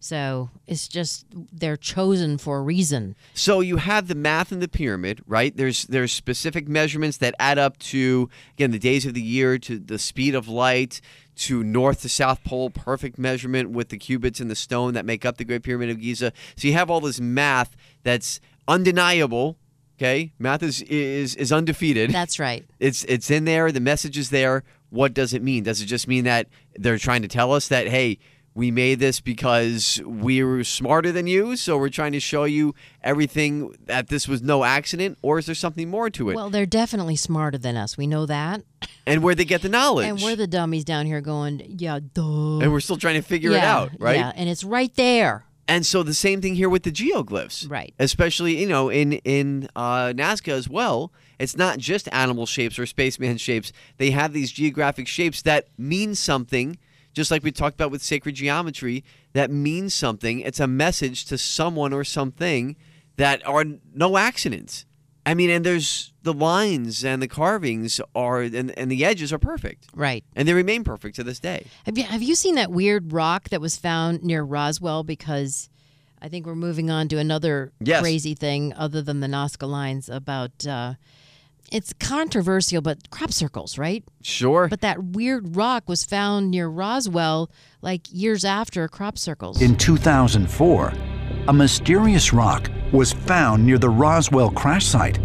So 0.03 0.51
it's 0.67 0.89
just 0.89 1.27
they're 1.31 1.77
chosen 1.77 2.37
for 2.37 2.59
a 2.59 2.63
reason. 2.63 3.15
So 3.35 3.61
you 3.61 3.77
have 3.77 4.09
the 4.09 4.17
math 4.17 4.51
in 4.51 4.59
the 4.59 4.67
pyramid, 4.67 5.23
right? 5.29 5.57
There's 5.57 5.85
there's 5.85 6.11
specific 6.11 6.67
measurements 6.67 7.19
that 7.19 7.37
add 7.39 7.57
up 7.57 7.79
to 7.79 8.29
again 8.55 8.73
the 8.73 8.81
days 8.81 9.07
of 9.07 9.15
the 9.15 9.23
year, 9.23 9.59
to 9.59 9.79
the 9.79 10.01
speed 10.01 10.35
of 10.35 10.49
light, 10.49 11.01
to 11.37 11.63
north 11.63 12.03
to 12.03 12.09
south 12.09 12.43
pole, 12.43 12.69
perfect 12.69 13.17
measurement 13.17 13.71
with 13.71 13.91
the 13.91 13.97
cubits 13.97 14.41
and 14.41 14.51
the 14.51 14.57
stone 14.57 14.95
that 14.95 15.05
make 15.05 15.25
up 15.25 15.37
the 15.37 15.45
Great 15.45 15.63
Pyramid 15.63 15.89
of 15.89 16.01
Giza. 16.01 16.33
So 16.57 16.67
you 16.67 16.75
have 16.75 16.91
all 16.91 17.01
this 17.01 17.21
math 17.21 17.77
that's 18.03 18.41
undeniable. 18.67 19.57
Okay, 19.99 20.33
math 20.37 20.65
is 20.65 20.83
is 20.83 21.37
is 21.37 21.53
undefeated. 21.53 22.11
That's 22.11 22.41
right. 22.41 22.67
It's 22.81 23.05
it's 23.05 23.31
in 23.31 23.45
there. 23.45 23.71
The 23.71 23.79
message 23.79 24.19
is 24.19 24.31
there. 24.31 24.65
What 24.93 25.15
does 25.15 25.33
it 25.33 25.43
mean? 25.43 25.65
Does 25.65 25.81
it 25.81 25.87
just 25.87 26.07
mean 26.07 26.25
that 26.25 26.49
they're 26.77 26.99
trying 26.99 27.23
to 27.23 27.29
tell 27.29 27.53
us 27.53 27.69
that 27.69 27.89
hey, 27.89 28.19
we 28.55 28.71
made 28.71 28.99
this 28.99 29.19
because 29.21 29.99
we 30.05 30.45
were 30.45 30.63
smarter 30.63 31.11
than 31.11 31.27
you, 31.27 31.57
so 31.57 31.79
we're 31.79 31.89
trying 31.89 32.13
to 32.13 32.21
show 32.21 32.45
you 32.45 32.75
everything 33.03 33.75
that 33.87 34.09
this 34.09 34.29
was 34.29 34.43
no 34.43 34.63
accident, 34.65 35.17
or 35.23 35.39
is 35.39 35.47
there 35.47 35.55
something 35.55 35.89
more 35.89 36.11
to 36.11 36.29
it? 36.29 36.35
Well, 36.35 36.51
they're 36.51 36.67
definitely 36.67 37.17
smarter 37.17 37.57
than 37.57 37.79
us. 37.79 37.97
We 37.97 38.07
know 38.07 38.27
that. 38.27 38.63
and 39.07 39.23
where 39.23 39.35
they 39.35 39.47
get 39.47 39.63
the 39.63 39.71
knowledge? 39.71 40.07
And 40.07 40.21
we're 40.21 40.37
the 40.37 40.47
dummies 40.47 40.85
down 40.85 41.07
here 41.07 41.23
going, 41.23 41.77
yeah, 41.79 42.01
duh. 42.13 42.59
And 42.59 42.71
we're 42.71 42.81
still 42.81 42.99
trying 42.99 43.15
to 43.15 43.23
figure 43.27 43.53
it 43.53 43.65
out, 43.65 43.93
right? 43.99 44.17
Yeah, 44.19 44.33
and 44.37 44.51
it's 44.51 44.65
right 44.65 44.95
there. 44.97 45.47
And 45.69 45.87
so 45.87 46.03
the 46.03 46.15
same 46.15 46.41
thing 46.41 46.57
here 46.57 46.69
with 46.69 46.83
the 46.83 46.91
geoglyphs, 46.93 47.71
Right. 47.71 47.95
Especially 47.99 48.59
you 48.61 48.67
know 48.67 48.89
in 48.91 49.15
in 49.25 49.69
uh, 49.77 50.13
Nazca 50.15 50.53
as 50.53 50.69
well. 50.69 51.13
It's 51.39 51.57
not 51.57 51.79
just 51.79 52.09
animal 52.13 52.47
shapes 52.47 52.79
or 52.79 52.87
spaceman 52.87 53.37
shapes. 53.49 53.73
They 53.97 54.11
have 54.11 54.33
these 54.33 54.53
geographic 54.53 55.09
shapes 55.09 55.43
that 55.43 55.69
mean 55.79 56.15
something, 56.15 56.79
just 57.15 57.31
like 57.31 57.43
we 57.43 57.53
talked 57.53 57.75
about 57.75 57.91
with 57.91 58.03
sacred 58.03 58.35
geometry. 58.35 59.05
That 59.33 59.51
means 59.51 59.95
something. 59.95 60.41
It's 60.41 60.61
a 60.61 60.67
message 60.67 61.25
to 61.27 61.39
someone 61.39 61.93
or 61.93 62.05
something 62.05 62.77
that 63.17 63.47
are 63.47 63.65
no 63.95 64.17
accidents. 64.17 64.85
I 65.25 65.35
mean, 65.35 65.51
and 65.51 65.65
there's 65.65 66.13
the 66.23 66.33
lines 66.33 67.05
and 67.05 67.23
the 67.23 67.29
carvings 67.29 68.01
are 68.15 68.41
and, 68.43 68.77
and 68.77 68.91
the 68.91 69.05
edges 69.05 69.33
are 69.33 69.39
perfect, 69.39 69.87
Right. 69.95 70.25
and 70.35 70.49
they 70.49 70.53
remain 70.55 70.83
perfect 70.85 71.17
to 71.17 71.25
this 71.25 71.39
day. 71.39 71.67
Have 71.87 71.97
you 71.97 72.05
have 72.05 72.23
you 72.23 72.35
seen 72.35 72.57
that 72.57 72.71
weird 72.73 73.13
rock 73.13 73.49
that 73.51 73.61
was 73.61 73.77
found 73.77 74.23
near 74.25 74.43
Roswell? 74.43 75.05
Because 75.05 75.69
I 76.21 76.29
think 76.29 76.47
we're 76.47 76.55
moving 76.57 76.91
on 76.91 77.09
to 77.09 77.19
another 77.19 77.73
Yes. 77.81 78.01
crazy 78.01 78.35
thing 78.35 78.73
other 78.75 79.01
than 79.03 79.21
the 79.21 79.27
Nazca 79.29 79.69
lines 79.69 80.09
about. 80.09 80.67
Uh, 80.67 80.95
it's 81.71 81.95
controversial, 81.95 82.83
but 82.83 83.09
crop 83.11 83.33
circles, 83.33 83.79
right? 83.79 84.05
Sure. 84.21 84.69
But 84.69 84.83
that 84.83 85.03
weird 85.03 85.57
rock 85.57 85.89
was 85.89 86.05
found 86.05 86.51
near 86.51 86.69
Roswell, 86.69 87.51
like 87.81 88.03
years 88.13 88.45
after 88.45 88.87
crop 88.89 89.17
circles. 89.17 89.63
In 89.63 89.77
2004, 89.79 90.93
a 91.49 91.53
mysterious 91.53 92.33
rock 92.33 92.71
was 92.93 93.13
found 93.13 93.65
near 93.65 93.79
the 93.79 93.89
Roswell 93.89 94.51
crash 94.51 94.87
site, 94.87 95.19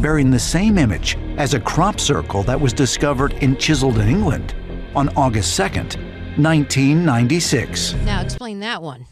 bearing 0.00 0.30
the 0.30 0.38
same 0.38 0.78
image 0.78 1.18
as 1.36 1.54
a 1.54 1.60
crop 1.60 2.00
circle 2.00 2.42
that 2.44 2.58
was 2.58 2.72
discovered 2.72 3.32
in 3.34 3.56
Chiseldon, 3.56 4.08
England 4.08 4.54
on 4.94 5.08
August 5.10 5.58
2nd, 5.58 5.96
1996. 6.38 7.94
Now 8.04 8.22
explain 8.22 8.60
that 8.60 8.82
one. 8.82 9.06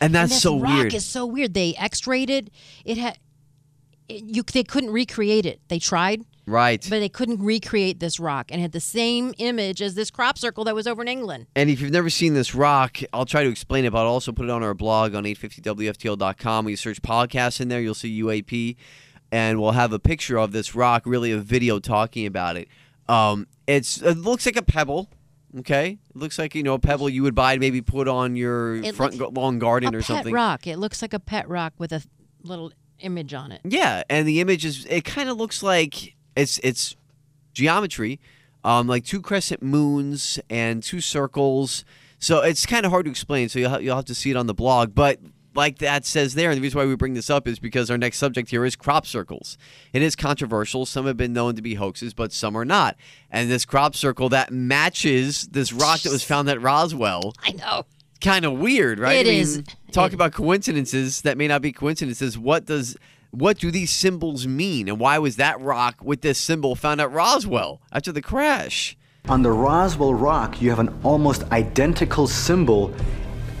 And 0.00 0.12
that's 0.12 0.32
this 0.32 0.42
so 0.42 0.58
rock 0.58 0.72
weird. 0.72 0.84
Rock 0.86 0.94
is 0.94 1.04
so 1.04 1.24
weird. 1.24 1.54
They 1.54 1.74
X-rayed 1.76 2.30
it. 2.30 2.50
It 2.84 2.98
had 2.98 3.12
it, 3.14 3.18
you. 4.18 4.42
They 4.42 4.64
couldn't 4.64 4.90
recreate 4.90 5.46
it. 5.46 5.60
They 5.68 5.78
tried. 5.78 6.24
Right. 6.44 6.84
But 6.90 6.98
they 6.98 7.08
couldn't 7.08 7.40
recreate 7.40 8.00
this 8.00 8.18
rock 8.18 8.50
and 8.50 8.60
had 8.60 8.72
the 8.72 8.80
same 8.80 9.32
image 9.38 9.80
as 9.80 9.94
this 9.94 10.10
crop 10.10 10.36
circle 10.36 10.64
that 10.64 10.74
was 10.74 10.88
over 10.88 11.00
in 11.00 11.06
England. 11.08 11.46
And 11.54 11.70
if 11.70 11.80
you've 11.80 11.92
never 11.92 12.10
seen 12.10 12.34
this 12.34 12.52
rock, 12.52 12.98
I'll 13.12 13.26
try 13.26 13.44
to 13.44 13.48
explain 13.48 13.84
it, 13.84 13.92
but 13.92 14.00
I'll 14.00 14.06
also 14.08 14.32
put 14.32 14.46
it 14.46 14.50
on 14.50 14.62
our 14.62 14.74
blog 14.74 15.14
on 15.14 15.22
850WFTL.com. 15.24 16.64
When 16.64 16.70
you 16.72 16.76
search 16.76 17.00
podcasts 17.00 17.60
in 17.60 17.68
there, 17.68 17.80
you'll 17.80 17.94
see 17.94 18.22
UAP, 18.22 18.76
and 19.30 19.60
we'll 19.60 19.72
have 19.72 19.92
a 19.92 19.98
picture 20.00 20.36
of 20.36 20.52
this 20.52 20.74
rock, 20.74 21.04
really 21.06 21.30
a 21.32 21.38
video 21.38 21.78
talking 21.78 22.26
about 22.26 22.56
it. 22.56 22.68
Um, 23.08 23.46
it's 23.66 24.02
It 24.02 24.18
looks 24.18 24.44
like 24.46 24.56
a 24.56 24.62
pebble, 24.62 25.10
okay? 25.60 25.98
It 26.10 26.16
looks 26.16 26.38
like, 26.38 26.54
you 26.54 26.62
know, 26.64 26.74
a 26.74 26.78
pebble 26.78 27.08
you 27.08 27.22
would 27.22 27.34
buy 27.34 27.54
to 27.54 27.60
maybe 27.60 27.82
put 27.82 28.08
on 28.08 28.34
your 28.36 28.76
It 28.76 28.94
front 28.94 29.16
lawn 29.34 29.58
garden 29.58 29.94
or 29.94 30.02
something. 30.02 30.32
rock. 30.34 30.66
It 30.66 30.78
looks 30.78 31.02
like 31.02 31.12
a 31.14 31.20
pet 31.20 31.48
rock 31.48 31.74
with 31.78 31.92
a 31.92 32.02
little 32.42 32.72
image 33.02 33.34
on 33.34 33.52
it. 33.52 33.60
Yeah, 33.64 34.02
and 34.08 34.26
the 34.26 34.40
image 34.40 34.64
is 34.64 34.86
it 34.86 35.04
kind 35.04 35.28
of 35.28 35.36
looks 35.36 35.62
like 35.62 36.14
it's 36.36 36.58
it's 36.62 36.96
geometry, 37.52 38.18
um, 38.64 38.86
like 38.86 39.04
two 39.04 39.20
crescent 39.20 39.62
moons 39.62 40.38
and 40.48 40.82
two 40.82 41.00
circles. 41.00 41.84
So 42.18 42.40
it's 42.40 42.64
kind 42.66 42.86
of 42.86 42.92
hard 42.92 43.04
to 43.06 43.10
explain. 43.10 43.48
So 43.48 43.58
you'll 43.58 43.70
ha- 43.70 43.78
you'll 43.78 43.96
have 43.96 44.04
to 44.06 44.14
see 44.14 44.30
it 44.30 44.36
on 44.36 44.46
the 44.46 44.54
blog, 44.54 44.94
but. 44.94 45.18
Like 45.54 45.80
that 45.80 46.06
says 46.06 46.32
there, 46.32 46.48
and 46.50 46.56
the 46.56 46.62
reason 46.62 46.78
why 46.78 46.86
we 46.86 46.96
bring 46.96 47.12
this 47.12 47.28
up 47.28 47.46
is 47.46 47.58
because 47.58 47.90
our 47.90 47.98
next 47.98 48.16
subject 48.16 48.48
here 48.48 48.64
is 48.64 48.74
crop 48.74 49.04
circles. 49.06 49.58
It 49.92 50.00
is 50.00 50.16
controversial. 50.16 50.86
Some 50.86 51.04
have 51.04 51.18
been 51.18 51.34
known 51.34 51.56
to 51.56 51.60
be 51.60 51.74
hoaxes, 51.74 52.14
but 52.14 52.32
some 52.32 52.56
are 52.56 52.64
not. 52.64 52.96
And 53.30 53.50
this 53.50 53.66
crop 53.66 53.94
circle 53.94 54.30
that 54.30 54.50
matches 54.50 55.46
this 55.48 55.70
rock 55.70 56.00
that 56.00 56.10
was 56.10 56.24
found 56.24 56.48
at 56.48 56.62
Roswell 56.62 57.34
I 57.42 57.52
know. 57.52 57.84
kind 58.22 58.46
of 58.46 58.54
weird, 58.54 58.98
right? 58.98 59.16
It 59.18 59.26
I 59.26 59.30
mean, 59.30 59.40
is. 59.42 59.62
Talk 59.92 60.14
about 60.14 60.32
coincidences 60.32 61.20
that 61.20 61.36
may 61.36 61.46
not 61.46 61.60
be 61.60 61.70
coincidences. 61.70 62.38
What 62.38 62.64
does 62.64 62.96
what 63.30 63.58
do 63.58 63.70
these 63.70 63.90
symbols 63.90 64.46
mean, 64.46 64.88
and 64.88 64.98
why 64.98 65.18
was 65.18 65.36
that 65.36 65.60
rock 65.60 66.02
with 66.02 66.22
this 66.22 66.38
symbol 66.38 66.74
found 66.74 67.00
at 67.00 67.10
Roswell 67.10 67.80
after 67.92 68.10
the 68.10 68.22
crash? 68.22 68.96
On 69.28 69.42
the 69.42 69.50
Roswell 69.50 70.14
Rock, 70.14 70.60
you 70.60 70.70
have 70.70 70.78
an 70.78 70.98
almost 71.02 71.44
identical 71.52 72.26
symbol 72.26 72.94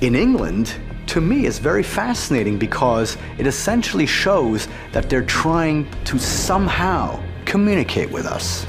in 0.00 0.14
England. 0.14 0.74
To 1.08 1.20
me, 1.20 1.46
is 1.46 1.58
very 1.58 1.82
fascinating 1.82 2.58
because 2.58 3.16
it 3.38 3.46
essentially 3.46 4.06
shows 4.06 4.68
that 4.92 5.10
they're 5.10 5.24
trying 5.24 5.86
to 6.04 6.18
somehow 6.18 7.22
communicate 7.44 8.10
with 8.10 8.24
us. 8.26 8.66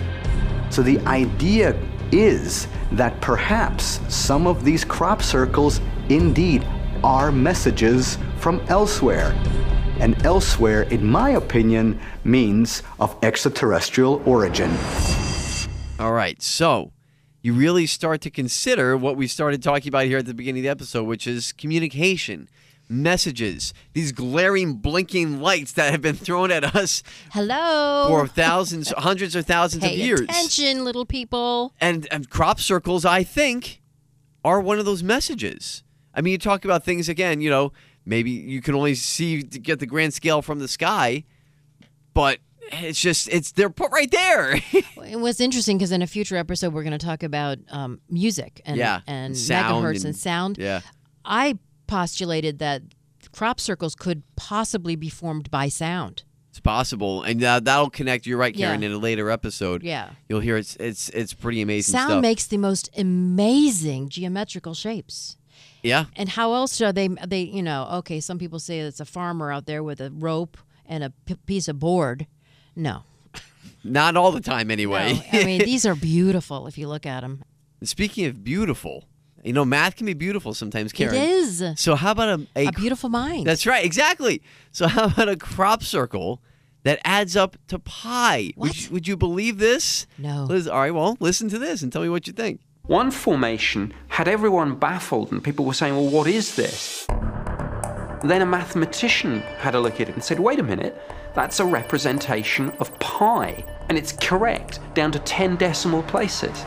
So 0.69 0.83
the 0.83 0.99
idea 1.01 1.77
is 2.11 2.67
that 2.91 3.19
perhaps 3.21 3.99
some 4.07 4.47
of 4.47 4.63
these 4.63 4.83
crop 4.85 5.21
circles 5.21 5.79
indeed 6.09 6.65
are 7.03 7.31
messages 7.31 8.17
from 8.37 8.61
elsewhere. 8.69 9.31
And 9.99 10.23
elsewhere, 10.25 10.83
in 10.83 11.05
my 11.05 11.31
opinion, 11.31 11.99
means 12.23 12.83
of 12.99 13.15
extraterrestrial 13.23 14.21
origin. 14.25 14.75
All 15.99 16.13
right, 16.13 16.41
so 16.41 16.91
you 17.41 17.53
really 17.53 17.85
start 17.85 18.21
to 18.21 18.29
consider 18.31 18.97
what 18.97 19.15
we 19.17 19.27
started 19.27 19.61
talking 19.61 19.89
about 19.89 20.05
here 20.05 20.17
at 20.17 20.25
the 20.25 20.33
beginning 20.33 20.61
of 20.61 20.63
the 20.63 20.69
episode, 20.69 21.03
which 21.03 21.27
is 21.27 21.51
communication, 21.51 22.49
messages, 22.89 23.73
these 23.93 24.11
glaring, 24.11 24.75
blinking 24.75 25.39
lights 25.41 25.73
that 25.73 25.91
have 25.91 26.01
been 26.01 26.15
thrown 26.15 26.51
at 26.51 26.75
us 26.75 27.03
Hello. 27.31 28.07
for 28.07 28.27
thousands, 28.27 28.91
hundreds 28.97 29.35
or 29.35 29.41
thousands 29.41 29.83
Pay 29.83 29.93
of 29.93 29.99
years. 29.99 30.21
attention, 30.21 30.83
little 30.83 31.05
people. 31.05 31.73
And, 31.79 32.07
and 32.11 32.29
crop 32.29 32.59
circles, 32.59 33.05
I 33.05 33.23
think, 33.23 33.81
are 34.43 34.59
one 34.59 34.79
of 34.79 34.85
those 34.85 35.03
messages. 35.03 35.83
I 36.13 36.21
mean, 36.21 36.31
you 36.31 36.37
talk 36.37 36.63
about 36.65 36.83
things 36.83 37.09
again, 37.09 37.41
you 37.41 37.49
know, 37.49 37.73
maybe 38.05 38.31
you 38.31 38.61
can 38.61 38.75
only 38.75 38.95
see 38.95 39.41
to 39.43 39.59
get 39.59 39.79
the 39.79 39.85
grand 39.85 40.13
scale 40.13 40.41
from 40.41 40.59
the 40.59 40.67
sky, 40.67 41.23
but 42.13 42.39
it's 42.71 42.99
just 42.99 43.27
it's 43.29 43.51
they're 43.51 43.69
put 43.69 43.91
right 43.91 44.09
there. 44.11 44.59
It 45.05 45.19
was 45.19 45.39
interesting 45.41 45.77
because 45.77 45.91
in 45.91 46.01
a 46.01 46.07
future 46.07 46.37
episode 46.37 46.73
we're 46.73 46.81
going 46.83 46.97
to 46.97 47.05
talk 47.05 47.21
about 47.23 47.57
um, 47.69 47.99
music 48.09 48.61
and 48.65 48.77
Yeah, 48.77 49.01
and 49.05 49.25
and 49.27 49.37
sound 49.37 49.83
megahertz 49.85 49.95
and, 49.97 50.05
and- 50.05 50.15
sound. 50.15 50.57
yeah. 50.57 50.81
I 51.25 51.59
postulated 51.87 52.59
that 52.59 52.81
crop 53.31 53.59
circles 53.59 53.93
could 53.95 54.23
possibly 54.35 54.95
be 54.95 55.09
formed 55.09 55.51
by 55.51 55.67
sound. 55.69 56.23
It's 56.49 56.59
possible, 56.59 57.21
and 57.23 57.43
uh, 57.43 57.59
that'll 57.59 57.89
connect. 57.89 58.25
You're 58.25 58.37
right, 58.37 58.55
Karen. 58.55 58.81
Yeah. 58.81 58.89
In 58.89 58.93
a 58.93 58.97
later 58.97 59.29
episode, 59.29 59.83
Yeah. 59.83 60.11
you'll 60.29 60.39
hear 60.39 60.55
it's 60.57 60.75
it's 60.77 61.09
it's 61.09 61.33
pretty 61.33 61.61
amazing 61.61 61.91
sound 61.91 62.09
stuff. 62.11 62.21
makes 62.21 62.45
the 62.47 62.57
most 62.57 62.89
amazing 62.97 64.09
geometrical 64.09 64.73
shapes. 64.73 65.37
Yeah, 65.83 66.05
And 66.15 66.29
how 66.29 66.53
else 66.53 66.79
are 66.81 66.91
they? 66.93 67.07
They 67.07 67.41
you 67.41 67.61
know 67.61 67.87
okay. 67.99 68.19
Some 68.19 68.39
people 68.39 68.59
say 68.59 68.79
it's 68.79 68.99
a 68.99 69.05
farmer 69.05 69.51
out 69.51 69.65
there 69.65 69.83
with 69.83 69.99
a 70.01 70.09
rope 70.11 70.57
and 70.85 71.03
a 71.03 71.09
p- 71.25 71.35
piece 71.45 71.67
of 71.67 71.79
board. 71.79 72.25
No, 72.75 73.03
not 73.83 74.15
all 74.17 74.31
the 74.31 74.41
time 74.41 74.71
anyway. 74.71 75.13
No. 75.31 75.39
I 75.39 75.43
mean 75.45 75.59
these 75.63 75.85
are 75.85 75.95
beautiful 75.95 76.67
if 76.67 76.77
you 76.77 76.87
look 76.87 77.05
at 77.05 77.21
them. 77.21 77.43
Speaking 77.83 78.25
of 78.25 78.43
beautiful, 78.43 79.03
you 79.43 79.51
know, 79.51 79.65
math 79.65 79.97
can 79.97 80.05
be 80.05 80.13
beautiful 80.13 80.53
sometimes, 80.53 80.93
Karen. 80.93 81.15
is. 81.15 81.63
So 81.75 81.95
how 81.95 82.11
about 82.11 82.39
a 82.39 82.47
a, 82.55 82.67
A 82.67 82.71
beautiful 82.71 83.09
mind. 83.09 83.45
That's 83.45 83.65
right, 83.65 83.83
exactly. 83.85 84.41
So 84.71 84.87
how 84.87 85.05
about 85.05 85.27
a 85.27 85.35
crop 85.35 85.83
circle 85.83 86.41
that 86.83 86.99
adds 87.03 87.35
up 87.35 87.57
to 87.67 87.79
pi? 87.79 88.51
Would 88.55 88.81
you, 88.81 88.89
would 88.91 89.07
you 89.07 89.17
believe 89.17 89.57
this? 89.57 90.07
No. 90.17 90.45
Liz, 90.45 90.67
all 90.67 90.79
right, 90.79 90.93
well, 90.93 91.17
listen 91.19 91.49
to 91.49 91.59
this 91.59 91.81
and 91.81 91.91
tell 91.91 92.01
me 92.01 92.09
what 92.09 92.25
you 92.27 92.33
think. 92.33 92.61
One 92.87 93.11
formation 93.11 93.93
had 94.09 94.27
everyone 94.27 94.75
baffled, 94.75 95.31
and 95.31 95.41
people 95.41 95.63
were 95.63 95.73
saying, 95.73 95.95
Well, 95.95 96.09
what 96.09 96.27
is 96.27 96.57
this? 96.57 97.07
Then 98.25 98.41
a 98.41 98.45
mathematician 98.45 99.39
had 99.59 99.73
a 99.73 99.79
look 99.79 100.01
at 100.01 100.09
it 100.09 100.15
and 100.15 100.21
said, 100.21 100.37
Wait 100.37 100.59
a 100.59 100.63
minute, 100.63 101.01
that's 101.33 101.61
a 101.61 101.65
representation 101.65 102.71
of 102.81 102.99
pi, 102.99 103.63
and 103.87 103.97
it's 103.97 104.11
correct 104.11 104.81
down 104.95 105.13
to 105.13 105.19
10 105.19 105.55
decimal 105.55 106.03
places. 106.03 106.65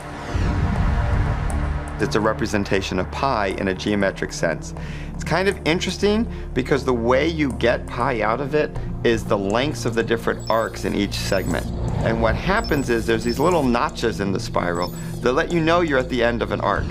It's 2.00 2.14
a 2.14 2.20
representation 2.20 2.98
of 2.98 3.10
pi 3.10 3.48
in 3.48 3.68
a 3.68 3.74
geometric 3.74 4.32
sense. 4.32 4.72
It's 5.16 5.24
kind 5.24 5.48
of 5.48 5.58
interesting 5.66 6.30
because 6.52 6.84
the 6.84 6.92
way 6.92 7.26
you 7.26 7.52
get 7.54 7.86
pi 7.86 8.20
out 8.20 8.38
of 8.38 8.54
it 8.54 8.70
is 9.02 9.24
the 9.24 9.36
lengths 9.36 9.86
of 9.86 9.94
the 9.94 10.02
different 10.02 10.50
arcs 10.50 10.84
in 10.84 10.94
each 10.94 11.14
segment. 11.14 11.66
And 12.04 12.20
what 12.20 12.36
happens 12.36 12.90
is 12.90 13.06
there's 13.06 13.24
these 13.24 13.38
little 13.38 13.62
notches 13.62 14.20
in 14.20 14.30
the 14.30 14.38
spiral 14.38 14.88
that 15.22 15.32
let 15.32 15.50
you 15.50 15.62
know 15.62 15.80
you're 15.80 15.98
at 15.98 16.10
the 16.10 16.22
end 16.22 16.42
of 16.42 16.52
an 16.52 16.60
arc. 16.60 16.84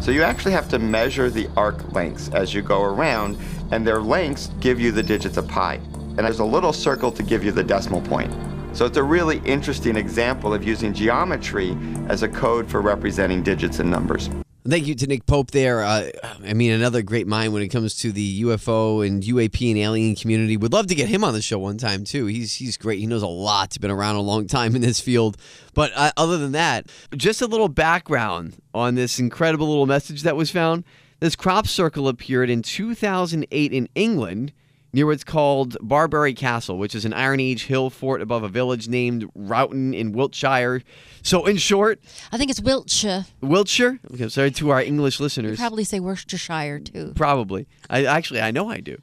So 0.00 0.10
you 0.10 0.22
actually 0.22 0.52
have 0.52 0.70
to 0.70 0.78
measure 0.78 1.28
the 1.28 1.50
arc 1.54 1.92
lengths 1.92 2.30
as 2.30 2.54
you 2.54 2.62
go 2.62 2.82
around, 2.82 3.36
and 3.72 3.86
their 3.86 4.00
lengths 4.00 4.48
give 4.60 4.80
you 4.80 4.90
the 4.90 5.02
digits 5.02 5.36
of 5.36 5.46
pi. 5.46 5.74
And 5.74 6.20
there's 6.20 6.38
a 6.38 6.44
little 6.44 6.72
circle 6.72 7.12
to 7.12 7.22
give 7.22 7.44
you 7.44 7.52
the 7.52 7.62
decimal 7.62 8.00
point. 8.00 8.32
So 8.72 8.86
it's 8.86 8.96
a 8.96 9.02
really 9.02 9.42
interesting 9.44 9.96
example 9.96 10.54
of 10.54 10.64
using 10.64 10.94
geometry 10.94 11.76
as 12.08 12.22
a 12.22 12.28
code 12.28 12.70
for 12.70 12.80
representing 12.80 13.42
digits 13.42 13.80
and 13.80 13.90
numbers. 13.90 14.30
Thank 14.68 14.86
you 14.86 14.94
to 14.94 15.06
Nick 15.06 15.24
Pope 15.24 15.52
there. 15.52 15.82
Uh, 15.82 16.10
I 16.44 16.52
mean, 16.52 16.70
another 16.72 17.00
great 17.00 17.26
mind 17.26 17.54
when 17.54 17.62
it 17.62 17.68
comes 17.68 17.94
to 17.96 18.12
the 18.12 18.42
UFO 18.42 19.06
and 19.06 19.22
UAP 19.22 19.70
and 19.70 19.78
alien 19.78 20.14
community. 20.14 20.58
Would 20.58 20.74
love 20.74 20.86
to 20.88 20.94
get 20.94 21.08
him 21.08 21.24
on 21.24 21.32
the 21.32 21.40
show 21.40 21.58
one 21.58 21.78
time 21.78 22.04
too. 22.04 22.26
He's 22.26 22.54
he's 22.54 22.76
great. 22.76 22.98
He 22.98 23.06
knows 23.06 23.22
a 23.22 23.26
lot. 23.26 23.72
He's 23.72 23.78
been 23.78 23.90
around 23.90 24.16
a 24.16 24.20
long 24.20 24.46
time 24.46 24.76
in 24.76 24.82
this 24.82 25.00
field. 25.00 25.38
But 25.72 25.92
uh, 25.94 26.12
other 26.18 26.36
than 26.36 26.52
that, 26.52 26.90
just 27.16 27.40
a 27.40 27.46
little 27.46 27.68
background 27.68 28.60
on 28.74 28.96
this 28.96 29.18
incredible 29.18 29.66
little 29.66 29.86
message 29.86 30.22
that 30.22 30.36
was 30.36 30.50
found. 30.50 30.84
This 31.20 31.36
crop 31.36 31.66
circle 31.66 32.06
appeared 32.06 32.50
in 32.50 32.60
2008 32.60 33.72
in 33.72 33.88
England 33.94 34.52
near 34.92 35.06
what's 35.06 35.24
called 35.24 35.76
Barbury 35.80 36.34
Castle, 36.34 36.78
which 36.78 36.94
is 36.94 37.04
an 37.04 37.12
Iron 37.12 37.40
Age 37.40 37.66
hill 37.66 37.90
fort 37.90 38.20
above 38.20 38.42
a 38.42 38.48
village 38.48 38.88
named 38.88 39.28
Wroughton 39.34 39.94
in 39.94 40.12
Wiltshire. 40.12 40.82
So, 41.22 41.46
in 41.46 41.56
short, 41.58 42.00
I 42.32 42.36
think 42.38 42.50
it's 42.50 42.60
Wiltshire. 42.60 43.26
Wiltshire. 43.40 43.98
Okay, 44.14 44.28
sorry 44.28 44.50
to 44.52 44.70
our 44.70 44.82
English 44.82 45.18
You 45.20 45.24
listeners. 45.24 45.58
probably 45.58 45.84
say 45.84 46.00
Worcestershire 46.00 46.80
too. 46.80 47.12
Probably. 47.14 47.66
I 47.88 48.04
actually 48.04 48.40
I 48.40 48.50
know 48.50 48.68
I 48.70 48.80
do. 48.80 48.96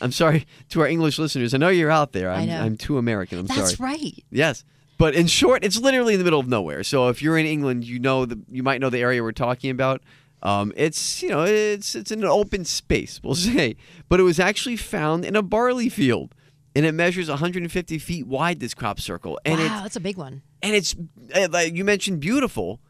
I'm 0.00 0.12
sorry 0.12 0.46
to 0.70 0.80
our 0.82 0.86
English 0.86 1.18
listeners. 1.18 1.54
I 1.54 1.58
know 1.58 1.68
you're 1.68 1.90
out 1.90 2.12
there. 2.12 2.30
I'm, 2.30 2.42
I 2.42 2.44
know. 2.46 2.60
I'm 2.60 2.76
too 2.76 2.98
American. 2.98 3.38
I'm 3.38 3.46
That's 3.46 3.58
sorry. 3.58 3.70
That's 3.70 3.80
right. 3.80 4.24
Yes. 4.30 4.64
But 4.98 5.14
in 5.14 5.28
short, 5.28 5.64
it's 5.64 5.78
literally 5.78 6.14
in 6.14 6.18
the 6.20 6.24
middle 6.24 6.40
of 6.40 6.48
nowhere. 6.48 6.82
So 6.82 7.08
if 7.08 7.22
you're 7.22 7.38
in 7.38 7.46
England, 7.46 7.84
you 7.84 7.98
know 8.00 8.26
the 8.26 8.38
you 8.50 8.62
might 8.62 8.80
know 8.80 8.90
the 8.90 8.98
area 8.98 9.22
we're 9.22 9.32
talking 9.32 9.70
about. 9.70 10.02
Um, 10.42 10.72
it's 10.76 11.22
you 11.22 11.30
know 11.30 11.42
it's 11.44 11.94
it's 11.94 12.10
an 12.10 12.24
open 12.24 12.64
space, 12.64 13.20
we'll 13.22 13.34
say. 13.52 13.76
But 14.08 14.20
it 14.20 14.24
was 14.24 14.38
actually 14.40 14.76
found 14.76 15.24
in 15.24 15.34
a 15.36 15.42
barley 15.42 15.88
field, 15.88 16.34
and 16.74 16.86
it 16.86 16.92
measures 16.92 17.28
150 17.28 17.98
feet 17.98 18.26
wide. 18.26 18.60
This 18.60 18.74
crop 18.74 19.00
circle, 19.00 19.38
and 19.44 19.58
wow, 19.58 19.82
that's 19.82 19.96
a 19.96 20.00
big 20.00 20.16
one. 20.16 20.42
and 20.62 20.74
it's 20.74 20.94
uh, 21.34 21.48
like 21.50 21.74
you 21.74 21.84
mentioned 21.84 22.20
beautiful 22.20 22.80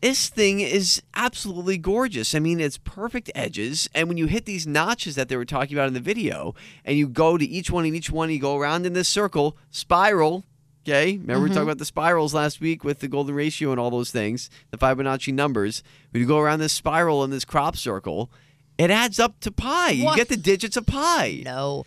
this 0.00 0.28
thing 0.28 0.60
is 0.60 1.02
absolutely 1.14 1.76
gorgeous 1.76 2.32
i 2.32 2.38
mean 2.38 2.60
it's 2.60 2.78
perfect 2.78 3.32
edges 3.34 3.88
and 3.96 4.06
when 4.06 4.16
you 4.16 4.26
hit 4.26 4.44
these 4.44 4.64
notches 4.64 5.16
that 5.16 5.28
they 5.28 5.36
were 5.36 5.44
talking 5.44 5.76
about 5.76 5.88
in 5.88 5.94
the 5.94 5.98
video 5.98 6.54
and 6.84 6.96
you 6.96 7.08
go 7.08 7.36
to 7.36 7.44
each 7.44 7.68
one 7.68 7.84
and 7.84 7.96
each 7.96 8.08
one 8.08 8.30
you 8.30 8.38
go 8.38 8.56
around 8.56 8.86
in 8.86 8.92
this 8.92 9.08
circle 9.08 9.56
spiral 9.72 10.44
okay 10.88 11.18
remember 11.18 11.42
we 11.44 11.50
Mhm. 11.50 11.54
talked 11.54 11.64
about 11.64 11.78
the 11.78 11.84
spirals 11.84 12.32
last 12.34 12.60
week 12.60 12.82
with 12.84 13.00
the 13.00 13.08
golden 13.08 13.34
ratio 13.34 13.70
and 13.70 13.78
all 13.80 13.90
those 13.90 14.10
things 14.10 14.48
the 14.70 14.78
fibonacci 14.78 15.32
numbers 15.32 15.82
when 16.10 16.20
you 16.22 16.26
go 16.26 16.38
around 16.38 16.60
this 16.60 16.72
spiral 16.72 17.22
in 17.24 17.30
this 17.30 17.44
crop 17.44 17.76
circle 17.76 18.30
It 18.78 18.90
adds 18.92 19.18
up 19.18 19.40
to 19.40 19.50
pi. 19.50 19.90
You 19.90 20.14
get 20.14 20.28
the 20.28 20.36
digits 20.36 20.76
of 20.76 20.86
pi. 20.86 21.42
No. 21.44 21.84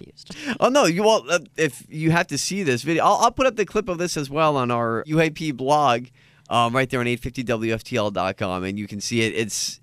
Oh 0.60 0.68
no! 0.68 0.84
You 0.84 1.04
well, 1.04 1.24
uh, 1.30 1.40
if 1.56 1.86
you 1.88 2.12
have 2.12 2.28
to 2.28 2.38
see 2.38 2.64
this 2.64 2.82
video, 2.84 3.06
I'll, 3.06 3.16
I'll 3.24 3.32
put 3.32 3.48
up 3.48 3.56
the 3.56 3.66
clip 3.66 3.88
of 3.88 3.98
this 3.98 4.18
as 4.18 4.30
well 4.30 4.58
on 4.58 4.72
our 4.72 5.02
UAP 5.08 5.56
blog, 5.56 6.08
um, 6.50 6.76
right 6.76 6.90
there 6.90 7.00
on 7.00 7.08
850wftl.com, 7.08 8.64
and 8.66 8.78
you 8.78 8.88
can 8.88 9.00
see 9.02 9.22
it. 9.22 9.34
It's 9.36 9.80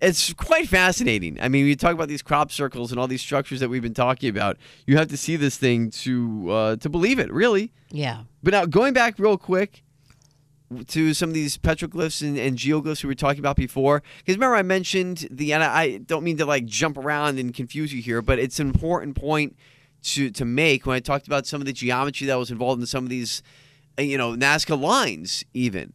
it's 0.00 0.32
quite 0.34 0.68
fascinating. 0.68 1.38
I 1.40 1.48
mean, 1.48 1.64
we 1.64 1.76
talk 1.76 1.92
about 1.92 2.08
these 2.08 2.22
crop 2.22 2.52
circles 2.52 2.90
and 2.90 3.00
all 3.00 3.06
these 3.06 3.22
structures 3.22 3.60
that 3.60 3.68
we've 3.68 3.82
been 3.82 3.94
talking 3.94 4.28
about. 4.28 4.58
You 4.86 4.96
have 4.96 5.08
to 5.08 5.16
see 5.16 5.36
this 5.36 5.56
thing 5.56 5.90
to 5.90 6.50
uh, 6.50 6.76
to 6.76 6.88
believe 6.88 7.18
it, 7.18 7.32
really. 7.32 7.72
Yeah. 7.90 8.24
But 8.42 8.52
now 8.52 8.66
going 8.66 8.92
back 8.92 9.18
real 9.18 9.38
quick 9.38 9.82
to 10.88 11.14
some 11.14 11.30
of 11.30 11.34
these 11.34 11.56
petroglyphs 11.56 12.22
and, 12.22 12.36
and 12.36 12.58
geoglyphs 12.58 13.04
we 13.04 13.08
were 13.08 13.14
talking 13.14 13.38
about 13.38 13.56
before, 13.56 14.02
because 14.18 14.36
remember 14.36 14.56
I 14.56 14.62
mentioned 14.62 15.28
the, 15.30 15.52
and 15.52 15.62
I 15.62 15.80
I 15.80 15.96
don't 15.98 16.24
mean 16.24 16.36
to 16.38 16.46
like 16.46 16.66
jump 16.66 16.98
around 16.98 17.38
and 17.38 17.54
confuse 17.54 17.92
you 17.92 18.02
here, 18.02 18.20
but 18.20 18.38
it's 18.38 18.60
an 18.60 18.66
important 18.66 19.16
point 19.16 19.56
to 20.04 20.30
to 20.30 20.44
make 20.44 20.86
when 20.86 20.96
I 20.96 21.00
talked 21.00 21.26
about 21.26 21.46
some 21.46 21.60
of 21.60 21.66
the 21.66 21.72
geometry 21.72 22.26
that 22.26 22.34
was 22.34 22.50
involved 22.50 22.80
in 22.80 22.86
some 22.86 23.04
of 23.04 23.10
these, 23.10 23.42
uh, 23.98 24.02
you 24.02 24.18
know, 24.18 24.32
Nazca 24.32 24.78
lines. 24.78 25.44
Even 25.54 25.94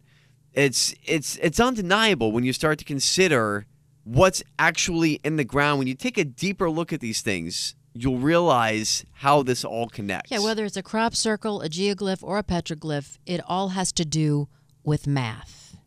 it's 0.53 0.95
it's 1.03 1.35
it's 1.37 1.59
undeniable 1.59 2.31
when 2.31 2.43
you 2.43 2.53
start 2.53 2.79
to 2.79 2.85
consider 2.85 3.67
what's 4.09 4.41
actually 4.57 5.19
in 5.23 5.35
the 5.35 5.43
ground. 5.43 5.77
When 5.77 5.87
you 5.87 5.93
take 5.93 6.17
a 6.17 6.25
deeper 6.25 6.69
look 6.69 6.91
at 6.91 6.99
these 6.99 7.21
things, 7.21 7.75
you'll 7.93 8.17
realize 8.17 9.05
how 9.13 9.43
this 9.43 9.63
all 9.63 9.87
connects. 9.87 10.31
Yeah, 10.31 10.39
whether 10.39 10.65
it's 10.65 10.77
a 10.77 10.83
crop 10.83 11.15
circle, 11.15 11.61
a 11.61 11.69
geoglyph, 11.69 12.23
or 12.23 12.39
a 12.39 12.43
petroglyph, 12.43 13.17
it 13.27 13.39
all 13.47 13.69
has 13.69 13.91
to 13.93 14.05
do 14.05 14.47
with 14.83 15.05
math. 15.05 15.77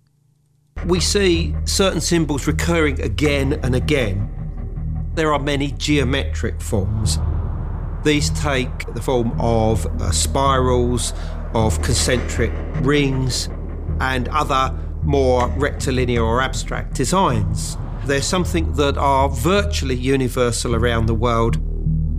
We 0.87 1.01
see 1.01 1.55
certain 1.65 2.01
symbols 2.01 2.47
recurring 2.47 3.01
again 3.01 3.55
and 3.65 3.75
again. 3.75 4.31
There 5.15 5.33
are 5.33 5.41
many 5.41 5.73
geometric 5.73 6.61
forms. 6.61 7.19
These 8.05 8.31
take 8.31 8.95
the 8.95 9.03
form 9.03 9.39
of 9.41 9.85
uh, 10.01 10.11
spirals, 10.13 11.13
of 11.55 11.83
concentric 11.83 12.53
rings, 12.83 13.49
and 14.01 14.29
other 14.29 14.77
more 15.03 15.49
rectilinear 15.57 16.23
or 16.23 16.41
abstract 16.41 16.95
designs. 16.95 17.77
They're 18.05 18.21
something 18.21 18.73
that 18.73 18.99
are 18.99 19.29
virtually 19.29 19.95
universal 19.95 20.75
around 20.75 21.07
the 21.07 21.15
world. 21.15 21.57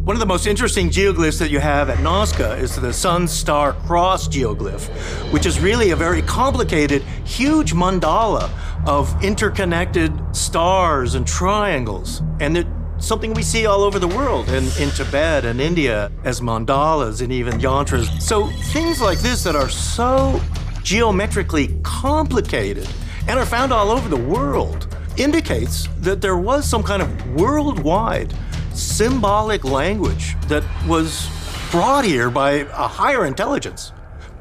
One 0.05 0.15
of 0.15 0.21
the 0.21 0.25
most 0.25 0.47
interesting 0.47 0.89
geoglyphs 0.89 1.39
that 1.39 1.49
you 1.49 1.59
have 1.59 1.89
at 1.89 1.97
Nazca 1.97 2.57
is 2.57 2.75
the 2.77 2.93
Sun 2.93 3.27
Star 3.27 3.73
Cross 3.73 4.29
geoglyph, 4.29 4.87
which 5.33 5.45
is 5.45 5.59
really 5.59 5.91
a 5.91 5.95
very 5.95 6.21
complicated, 6.21 7.01
huge 7.25 7.73
mandala 7.73 8.49
of 8.87 9.21
interconnected 9.21 10.13
stars 10.33 11.15
and 11.15 11.27
triangles. 11.27 12.21
And 12.39 12.65
something 12.97 13.33
we 13.33 13.43
see 13.43 13.65
all 13.65 13.83
over 13.83 13.99
the 13.99 14.07
world, 14.07 14.47
in, 14.49 14.63
in 14.79 14.89
Tibet 14.91 15.43
and 15.43 15.59
India, 15.59 16.11
as 16.23 16.39
mandalas 16.39 17.21
and 17.21 17.31
even 17.31 17.59
yantras. 17.59 18.21
So 18.21 18.47
things 18.71 19.01
like 19.01 19.19
this 19.19 19.43
that 19.43 19.55
are 19.55 19.69
so 19.69 20.39
geometrically 20.81 21.77
complicated 21.83 22.87
and 23.27 23.37
are 23.37 23.45
found 23.45 23.73
all 23.73 23.91
over 23.91 24.07
the 24.07 24.17
world 24.17 24.92
indicates 25.17 25.87
that 25.99 26.21
there 26.21 26.37
was 26.37 26.67
some 26.67 26.83
kind 26.83 27.01
of 27.01 27.35
worldwide 27.35 28.33
symbolic 28.73 29.63
language 29.63 30.35
that 30.47 30.63
was 30.87 31.29
brought 31.71 32.05
here 32.05 32.29
by 32.29 32.51
a 32.51 32.87
higher 32.87 33.25
intelligence, 33.25 33.91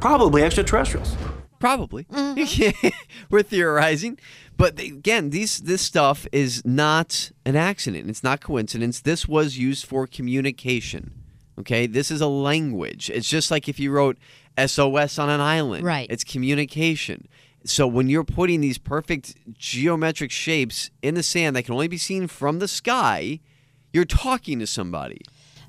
probably 0.00 0.42
extraterrestrials. 0.42 1.16
Probably. 1.58 2.04
Mm-hmm. 2.04 2.88
We're 3.30 3.42
theorizing. 3.42 4.18
But 4.56 4.80
again, 4.80 5.30
these 5.30 5.58
this 5.58 5.80
stuff 5.80 6.26
is 6.32 6.64
not 6.64 7.30
an 7.44 7.56
accident. 7.56 8.10
It's 8.10 8.24
not 8.24 8.40
coincidence. 8.40 9.00
This 9.00 9.28
was 9.28 9.58
used 9.58 9.86
for 9.86 10.06
communication. 10.06 11.12
Okay? 11.58 11.86
This 11.86 12.10
is 12.10 12.20
a 12.20 12.26
language. 12.26 13.10
It's 13.10 13.28
just 13.28 13.50
like 13.50 13.68
if 13.68 13.78
you 13.78 13.92
wrote 13.92 14.18
SOS 14.58 15.18
on 15.18 15.30
an 15.30 15.40
island. 15.40 15.84
Right. 15.84 16.06
It's 16.10 16.24
communication. 16.24 17.28
So 17.64 17.86
when 17.86 18.08
you're 18.08 18.24
putting 18.24 18.60
these 18.60 18.78
perfect 18.78 19.34
geometric 19.56 20.30
shapes 20.30 20.90
in 21.00 21.14
the 21.14 21.22
sand 21.22 21.54
that 21.56 21.62
can 21.64 21.74
only 21.74 21.88
be 21.88 21.98
seen 21.98 22.26
from 22.26 22.58
the 22.58 22.68
sky, 22.68 23.38
you're 23.92 24.04
talking 24.04 24.58
to 24.58 24.66
somebody. 24.66 25.20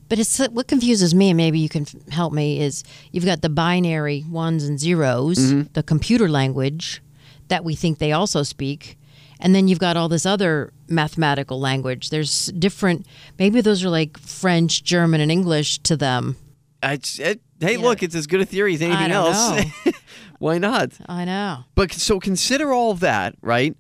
But 0.10 0.20
it's 0.20 0.38
what 0.48 0.68
confuses 0.68 1.14
me, 1.16 1.30
and 1.30 1.38
maybe 1.38 1.60
you 1.60 1.70
can 1.70 1.86
help 2.12 2.34
me. 2.34 2.60
Is 2.60 2.84
you've 3.12 3.26
got 3.26 3.42
the 3.42 3.50
binary 3.50 4.26
ones 4.30 4.64
and 4.64 4.80
zeros, 4.80 5.38
Mhm. 5.40 5.74
the 5.74 5.84
computer 5.84 6.30
language 6.30 7.02
that 7.48 7.64
we 7.64 7.76
think 7.76 8.00
they 8.00 8.12
also 8.12 8.44
speak, 8.44 8.98
and 9.40 9.54
then 9.56 9.68
you've 9.68 9.80
got 9.80 9.96
all 9.98 10.10
this 10.10 10.26
other 10.26 10.72
mathematical 10.88 11.60
language. 11.60 12.10
There's 12.10 12.48
different. 12.58 13.06
Maybe 13.40 13.62
those 13.62 13.84
are 13.84 13.90
like 13.90 14.18
French, 14.20 14.84
German, 14.84 15.22
and 15.22 15.32
English 15.32 15.80
to 15.80 15.96
them. 15.96 16.36
It's, 16.84 17.18
it, 17.20 17.40
hey, 17.62 17.78
look, 17.78 18.04
it's 18.04 18.14
as 18.14 18.28
good 18.28 18.42
a 18.42 18.46
theory 18.46 18.74
as 18.76 18.82
anything 18.82 19.12
else. 19.12 19.64
Why 20.44 20.58
not? 20.58 20.92
I 21.08 21.24
know. 21.24 21.64
But 21.74 21.94
so 21.94 22.20
consider 22.20 22.74
all 22.74 22.92
of 22.92 23.00
that, 23.00 23.36
right? 23.42 23.78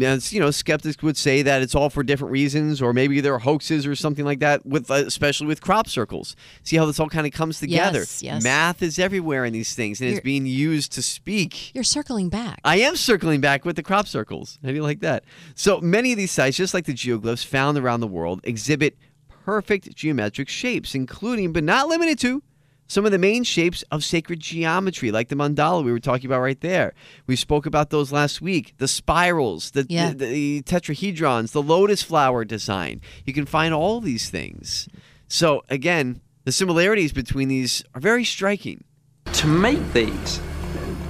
As, 0.00 0.32
you 0.32 0.38
know, 0.38 0.52
skeptics 0.52 1.02
would 1.02 1.16
say 1.16 1.42
that 1.42 1.60
it's 1.60 1.74
all 1.74 1.90
for 1.90 2.04
different 2.04 2.30
reasons, 2.30 2.80
or 2.80 2.92
maybe 2.92 3.20
there 3.20 3.34
are 3.34 3.40
hoaxes 3.40 3.84
or 3.84 3.96
something 3.96 4.24
like 4.24 4.38
that. 4.38 4.64
With 4.64 4.88
uh, 4.92 4.94
especially 4.94 5.48
with 5.48 5.60
crop 5.60 5.88
circles, 5.88 6.36
see 6.62 6.76
how 6.76 6.86
this 6.86 7.00
all 7.00 7.08
kind 7.08 7.26
of 7.26 7.32
comes 7.32 7.58
together. 7.58 7.98
Yes, 7.98 8.22
yes. 8.22 8.44
Math 8.44 8.80
is 8.80 9.00
everywhere 9.00 9.44
in 9.44 9.52
these 9.52 9.74
things, 9.74 10.00
and 10.00 10.06
You're- 10.06 10.18
it's 10.18 10.24
being 10.24 10.46
used 10.46 10.92
to 10.92 11.02
speak. 11.02 11.74
You're 11.74 11.82
circling 11.82 12.28
back. 12.28 12.60
I 12.64 12.76
am 12.76 12.94
circling 12.94 13.40
back 13.40 13.64
with 13.64 13.74
the 13.74 13.82
crop 13.82 14.06
circles. 14.06 14.60
How 14.62 14.68
do 14.68 14.74
you 14.74 14.84
like 14.84 15.00
that? 15.00 15.24
So 15.56 15.80
many 15.80 16.12
of 16.12 16.16
these 16.18 16.30
sites, 16.30 16.56
just 16.56 16.74
like 16.74 16.84
the 16.84 16.94
geoglyphs 16.94 17.44
found 17.44 17.76
around 17.76 17.98
the 17.98 18.06
world, 18.06 18.40
exhibit 18.44 18.96
perfect 19.44 19.96
geometric 19.96 20.48
shapes, 20.48 20.94
including 20.94 21.52
but 21.52 21.64
not 21.64 21.88
limited 21.88 22.20
to 22.20 22.40
some 22.86 23.06
of 23.06 23.12
the 23.12 23.18
main 23.18 23.44
shapes 23.44 23.82
of 23.90 24.04
sacred 24.04 24.40
geometry, 24.40 25.10
like 25.10 25.28
the 25.28 25.34
mandala 25.36 25.82
we 25.84 25.90
were 25.92 25.98
talking 26.00 26.26
about 26.26 26.40
right 26.40 26.60
there. 26.60 26.92
We 27.26 27.36
spoke 27.36 27.66
about 27.66 27.90
those 27.90 28.12
last 28.12 28.42
week. 28.42 28.74
The 28.78 28.88
spirals, 28.88 29.70
the, 29.72 29.86
Yeah. 29.88 30.10
the, 30.10 30.26
the 30.26 30.62
tetrahedrons, 30.62 31.52
the 31.52 31.62
lotus 31.62 32.02
flower 32.02 32.44
design. 32.44 33.00
You 33.24 33.32
can 33.32 33.46
find 33.46 33.72
all 33.72 34.00
these 34.00 34.28
things. 34.30 34.88
So 35.28 35.62
again, 35.70 36.20
the 36.44 36.52
similarities 36.52 37.12
between 37.12 37.48
these 37.48 37.82
are 37.94 38.00
very 38.00 38.24
striking. 38.24 38.84
To 39.32 39.46
make 39.46 39.92
these, 39.92 40.40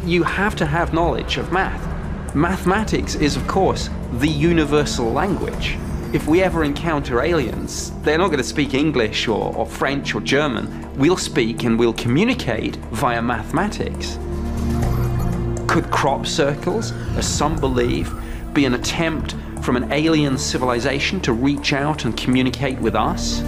you 0.04 0.22
have 0.22 0.54
to 0.56 0.66
have 0.66 0.94
knowledge 0.94 1.36
of 1.38 1.50
math. 1.52 1.82
Mathematics 2.34 3.14
is, 3.16 3.36
of 3.36 3.46
course, 3.48 3.90
the 4.14 4.28
universal 4.28 5.12
language. 5.12 5.76
If 6.14 6.28
we 6.28 6.44
ever 6.44 6.62
encounter 6.62 7.22
aliens, 7.22 7.90
they're 8.02 8.18
not 8.18 8.28
going 8.28 8.38
to 8.38 8.44
speak 8.44 8.72
English 8.72 9.26
or, 9.26 9.52
or 9.56 9.66
French 9.66 10.14
or 10.14 10.20
German. 10.20 10.94
We'll 10.96 11.16
speak 11.16 11.64
and 11.64 11.76
we'll 11.76 11.92
communicate 11.92 12.76
via 12.92 13.20
mathematics. 13.20 14.16
Could 15.66 15.90
crop 15.90 16.24
circles, 16.24 16.92
as 17.16 17.26
some 17.26 17.58
believe, 17.58 18.14
be 18.52 18.64
an 18.64 18.74
attempt 18.74 19.34
from 19.64 19.74
an 19.74 19.90
alien 19.90 20.38
civilization 20.38 21.18
to 21.22 21.32
reach 21.32 21.72
out 21.72 22.04
and 22.04 22.16
communicate 22.16 22.78
with 22.78 22.94
us? 22.94 23.40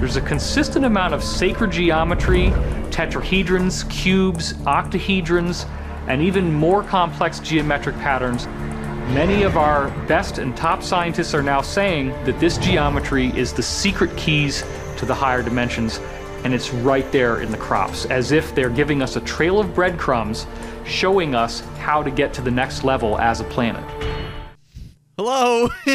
There's 0.00 0.16
a 0.16 0.22
consistent 0.22 0.86
amount 0.86 1.12
of 1.12 1.22
sacred 1.22 1.72
geometry, 1.72 2.46
tetrahedrons, 2.88 3.86
cubes, 3.90 4.54
octahedrons, 4.64 5.68
and 6.08 6.22
even 6.22 6.54
more 6.54 6.82
complex 6.82 7.38
geometric 7.38 7.96
patterns. 7.96 8.48
Many 9.10 9.44
of 9.44 9.56
our 9.56 9.88
best 10.06 10.38
and 10.38 10.56
top 10.56 10.82
scientists 10.82 11.32
are 11.32 11.42
now 11.42 11.62
saying 11.62 12.08
that 12.24 12.40
this 12.40 12.58
geometry 12.58 13.28
is 13.38 13.52
the 13.52 13.62
secret 13.62 14.14
keys 14.16 14.64
to 14.96 15.06
the 15.06 15.14
higher 15.14 15.44
dimensions, 15.44 16.00
and 16.42 16.52
it's 16.52 16.72
right 16.72 17.10
there 17.12 17.40
in 17.40 17.52
the 17.52 17.56
crops, 17.56 18.06
as 18.06 18.32
if 18.32 18.52
they're 18.56 18.68
giving 18.68 19.02
us 19.02 19.14
a 19.14 19.20
trail 19.20 19.60
of 19.60 19.72
breadcrumbs 19.76 20.46
showing 20.84 21.36
us 21.36 21.60
how 21.78 22.02
to 22.02 22.10
get 22.10 22.34
to 22.34 22.42
the 22.42 22.50
next 22.50 22.82
level 22.82 23.16
as 23.18 23.40
a 23.40 23.44
planet. 23.44 23.84
Hello. 25.16 25.68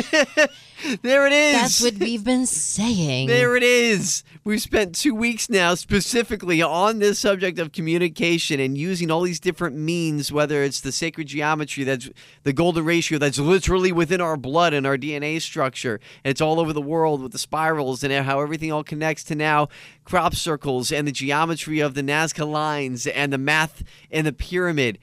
there 1.01 1.28
it 1.28 1.34
is. 1.34 1.53
That's 1.53 1.82
what 1.82 1.95
we've 1.95 2.24
been 2.24 2.45
saying. 2.45 3.28
There 3.28 3.57
it 3.57 3.64
is. 3.64 4.24
We've 4.44 4.60
spent 4.60 4.96
two 4.96 5.14
weeks 5.14 5.52
now 5.52 5.76
specifically 5.76 6.64
on 6.64 6.98
this 6.98 7.20
subject 7.20 7.60
of 7.60 7.72
communication 7.72 8.60
and 8.60 8.76
using 8.76 9.12
all 9.12 9.22
these 9.22 9.39
different 9.39 9.76
means, 9.76 10.32
whether 10.32 10.64
it's 10.64 10.82
the 10.82 10.92
sacred 10.92 11.28
geometry, 11.28 11.84
that's 11.84 12.10
the 12.42 12.52
golden 12.52 12.84
ratio, 12.84 13.20
that's 13.20 13.38
literally 13.38 13.92
within 13.92 14.20
our 14.20 14.38
blood 14.38 14.74
and 14.74 14.88
our 14.88 14.98
DNA 14.98 15.39
structure. 15.39 16.00
And 16.24 16.32
it's 16.32 16.42
all 16.42 16.60
over 16.60 16.74
the 16.74 16.82
world 16.82 17.22
with 17.22 17.34
the 17.34 17.38
spirals 17.38 18.04
and 18.04 18.12
how 18.26 18.42
everything 18.42 18.72
all 18.72 18.84
connects 18.84 19.24
to 19.26 19.36
now 19.36 19.68
crop 20.06 20.34
circles 20.34 20.92
and 20.92 21.08
the 21.08 21.12
geometry 21.12 21.80
of 21.80 21.94
the 21.94 22.02
Nazca 22.02 22.50
lines 22.50 23.06
and 23.06 23.32
the 23.32 23.38
math 23.38 23.84
and 24.10 24.26
the 24.26 24.34
pyramid. 24.34 24.98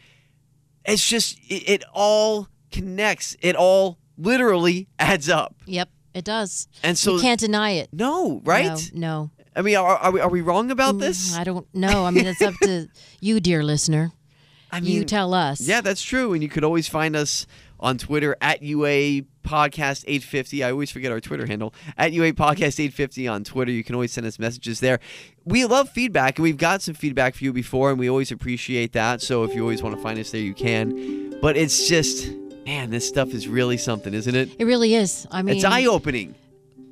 It's 0.84 1.08
just, 1.08 1.38
it, 1.48 1.68
it 1.68 1.84
all 1.92 2.48
connects. 2.72 3.36
It 3.40 3.54
all 3.54 3.98
literally 4.16 4.88
adds 4.98 5.28
up. 5.28 5.54
Yep, 5.66 5.90
it 6.18 6.24
does. 6.24 6.68
And 6.82 6.98
so 6.98 7.14
you 7.14 7.20
can't 7.20 7.40
deny 7.40 7.70
it. 7.72 7.88
No, 7.92 8.42
right? 8.44 8.90
No. 8.92 9.30
no. 9.30 9.30
I 9.56 9.62
mean, 9.62 9.76
are, 9.76 9.96
are, 9.96 10.12
we, 10.12 10.20
are 10.20 10.28
we 10.28 10.40
wrong 10.40 10.70
about 10.70 10.96
mm, 10.96 11.00
this? 11.00 11.36
I 11.36 11.42
don't 11.42 11.66
know. 11.74 12.04
I 12.04 12.10
mean, 12.10 12.26
it's 12.26 12.42
up 12.42 12.54
to 12.62 12.88
you, 13.20 13.40
dear 13.40 13.64
listener. 13.64 14.12
I 14.70 14.80
mean, 14.80 14.92
you 14.92 15.04
tell 15.04 15.34
us. 15.34 15.60
Yeah, 15.60 15.80
that's 15.80 16.02
true. 16.02 16.32
And 16.34 16.42
you 16.42 16.48
could 16.48 16.62
always 16.64 16.88
find 16.88 17.16
us 17.16 17.46
on 17.80 17.96
Twitter 17.98 18.36
at 18.40 18.62
UA 18.62 19.22
Podcast 19.44 20.04
850. 20.06 20.62
I 20.62 20.70
always 20.70 20.90
forget 20.90 21.10
our 21.10 21.20
Twitter 21.20 21.46
handle 21.46 21.72
at 21.96 22.12
UA 22.12 22.34
Podcast 22.34 22.78
850 22.78 23.28
on 23.28 23.44
Twitter. 23.44 23.72
You 23.72 23.82
can 23.82 23.94
always 23.94 24.12
send 24.12 24.26
us 24.26 24.38
messages 24.38 24.80
there. 24.80 25.00
We 25.44 25.64
love 25.64 25.88
feedback, 25.88 26.38
and 26.38 26.42
we've 26.42 26.58
got 26.58 26.82
some 26.82 26.94
feedback 26.94 27.34
for 27.34 27.44
you 27.44 27.52
before, 27.52 27.90
and 27.90 27.98
we 27.98 28.10
always 28.10 28.30
appreciate 28.30 28.92
that. 28.92 29.22
So 29.22 29.44
if 29.44 29.54
you 29.54 29.62
always 29.62 29.82
want 29.82 29.96
to 29.96 30.02
find 30.02 30.18
us 30.18 30.30
there, 30.30 30.40
you 30.40 30.54
can. 30.54 31.40
But 31.40 31.56
it's 31.56 31.88
just, 31.88 32.30
man, 32.68 32.90
this 32.90 33.08
stuff 33.08 33.32
is 33.32 33.48
really 33.48 33.78
something, 33.78 34.12
isn't 34.12 34.34
it? 34.34 34.50
It 34.58 34.66
really 34.66 34.94
is. 34.94 35.26
I 35.30 35.40
mean, 35.40 35.56
it's 35.56 35.64
eye 35.64 35.86
opening. 35.86 36.34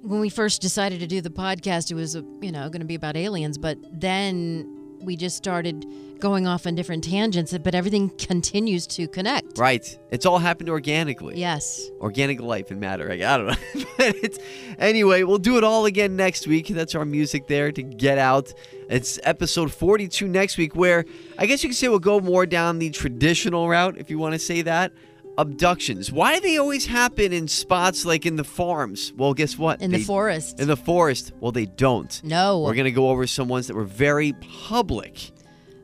when 0.00 0.20
we 0.20 0.30
first 0.30 0.62
decided 0.62 1.00
to 1.00 1.06
do 1.06 1.20
the 1.20 1.28
podcast, 1.28 1.90
it 1.90 1.94
was 1.94 2.16
uh, 2.16 2.22
you 2.40 2.50
know 2.50 2.68
going 2.70 2.80
to 2.80 2.86
be 2.86 2.94
about 2.94 3.14
aliens, 3.14 3.58
but 3.58 3.76
then 3.92 4.72
we 5.02 5.16
just 5.16 5.36
started 5.36 5.84
going 6.18 6.46
off 6.46 6.66
on 6.66 6.74
different 6.74 7.04
tangents. 7.04 7.56
But 7.58 7.74
everything 7.74 8.08
continues 8.16 8.86
to 8.86 9.06
connect. 9.06 9.58
Right. 9.58 9.86
It's 10.10 10.24
all 10.24 10.38
happened 10.38 10.70
organically. 10.70 11.38
Yes. 11.38 11.90
Organic 12.00 12.40
life 12.40 12.70
and 12.70 12.80
matter. 12.80 13.10
I, 13.10 13.16
I 13.16 13.36
don't 13.36 13.46
know. 13.48 13.84
but 13.98 14.16
it's, 14.24 14.38
anyway, 14.78 15.24
we'll 15.24 15.36
do 15.36 15.58
it 15.58 15.64
all 15.64 15.84
again 15.84 16.16
next 16.16 16.46
week. 16.46 16.68
That's 16.68 16.94
our 16.94 17.04
music 17.04 17.48
there 17.48 17.70
to 17.70 17.82
get 17.82 18.16
out. 18.16 18.54
It's 18.88 19.20
episode 19.24 19.70
42 19.70 20.26
next 20.26 20.56
week, 20.56 20.74
where 20.74 21.04
I 21.36 21.44
guess 21.44 21.62
you 21.62 21.68
could 21.68 21.76
say 21.76 21.88
we'll 21.88 21.98
go 21.98 22.18
more 22.18 22.46
down 22.46 22.78
the 22.78 22.88
traditional 22.88 23.68
route, 23.68 23.98
if 23.98 24.08
you 24.08 24.18
want 24.18 24.32
to 24.32 24.38
say 24.38 24.62
that. 24.62 24.92
Abductions. 25.38 26.10
Why 26.10 26.34
do 26.36 26.40
they 26.40 26.56
always 26.56 26.86
happen 26.86 27.32
in 27.32 27.46
spots 27.48 28.04
like 28.04 28.24
in 28.24 28.36
the 28.36 28.44
farms? 28.44 29.12
Well, 29.16 29.34
guess 29.34 29.58
what? 29.58 29.82
In 29.82 29.90
the 29.90 30.02
forest. 30.02 30.60
In 30.60 30.68
the 30.68 30.76
forest. 30.76 31.32
Well, 31.40 31.52
they 31.52 31.66
don't. 31.66 32.22
No. 32.24 32.60
We're 32.60 32.74
going 32.74 32.86
to 32.86 32.92
go 32.92 33.10
over 33.10 33.26
some 33.26 33.48
ones 33.48 33.66
that 33.66 33.74
were 33.74 33.84
very 33.84 34.32
public. 34.68 35.32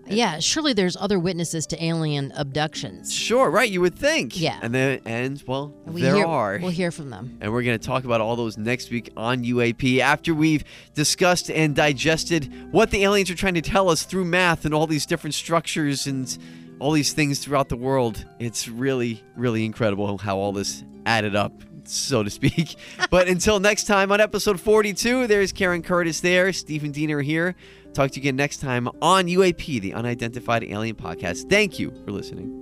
Yeah, 0.08 0.40
surely 0.40 0.72
there's 0.72 0.96
other 0.96 1.18
witnesses 1.18 1.66
to 1.68 1.82
alien 1.82 2.32
abductions. 2.34 3.12
Sure, 3.12 3.48
right? 3.50 3.70
You 3.70 3.80
would 3.82 3.94
think. 3.94 4.38
Yeah. 4.38 4.58
And 4.60 4.74
then, 4.74 5.00
and 5.06 5.42
well, 5.46 5.72
And 5.86 5.94
we 5.94 6.02
there 6.02 6.16
hear, 6.16 6.26
are. 6.26 6.58
We'll 6.60 6.70
hear 6.70 6.90
from 6.90 7.10
them. 7.10 7.38
And 7.40 7.52
we're 7.52 7.62
going 7.62 7.78
to 7.78 7.86
talk 7.86 8.04
about 8.04 8.20
all 8.20 8.36
those 8.36 8.58
next 8.58 8.90
week 8.90 9.10
on 9.16 9.44
UAP 9.44 10.00
after 10.00 10.34
we've 10.34 10.64
discussed 10.94 11.50
and 11.50 11.74
digested 11.74 12.52
what 12.72 12.90
the 12.90 13.04
aliens 13.04 13.30
are 13.30 13.34
trying 13.34 13.54
to 13.54 13.62
tell 13.62 13.88
us 13.88 14.02
through 14.02 14.24
math 14.24 14.64
and 14.64 14.74
all 14.74 14.86
these 14.86 15.06
different 15.06 15.34
structures 15.34 16.06
and 16.06 16.36
all 16.82 16.90
these 16.90 17.12
things 17.12 17.38
throughout 17.38 17.68
the 17.68 17.76
world. 17.76 18.24
It's 18.40 18.66
really, 18.66 19.22
really 19.36 19.64
incredible 19.64 20.18
how 20.18 20.36
all 20.36 20.52
this 20.52 20.82
added 21.06 21.36
up, 21.36 21.52
so 21.84 22.24
to 22.24 22.30
speak. 22.30 22.74
but 23.10 23.28
until 23.28 23.60
next 23.60 23.84
time 23.84 24.10
on 24.10 24.20
episode 24.20 24.60
42, 24.60 25.28
there's 25.28 25.52
Karen 25.52 25.82
Curtis 25.82 26.20
there, 26.20 26.52
Stephen 26.52 26.90
Dennin 26.90 27.20
here. 27.20 27.54
Talk 27.94 28.10
to 28.10 28.16
you 28.16 28.22
again 28.22 28.36
next 28.36 28.58
time 28.58 28.88
on 29.00 29.26
UAP, 29.26 29.80
the 29.80 29.94
Unidentified 29.94 30.64
Alien 30.64 30.96
Podcast. 30.96 31.48
Thank 31.48 31.78
you 31.78 31.92
for 32.04 32.10
listening. 32.10 32.61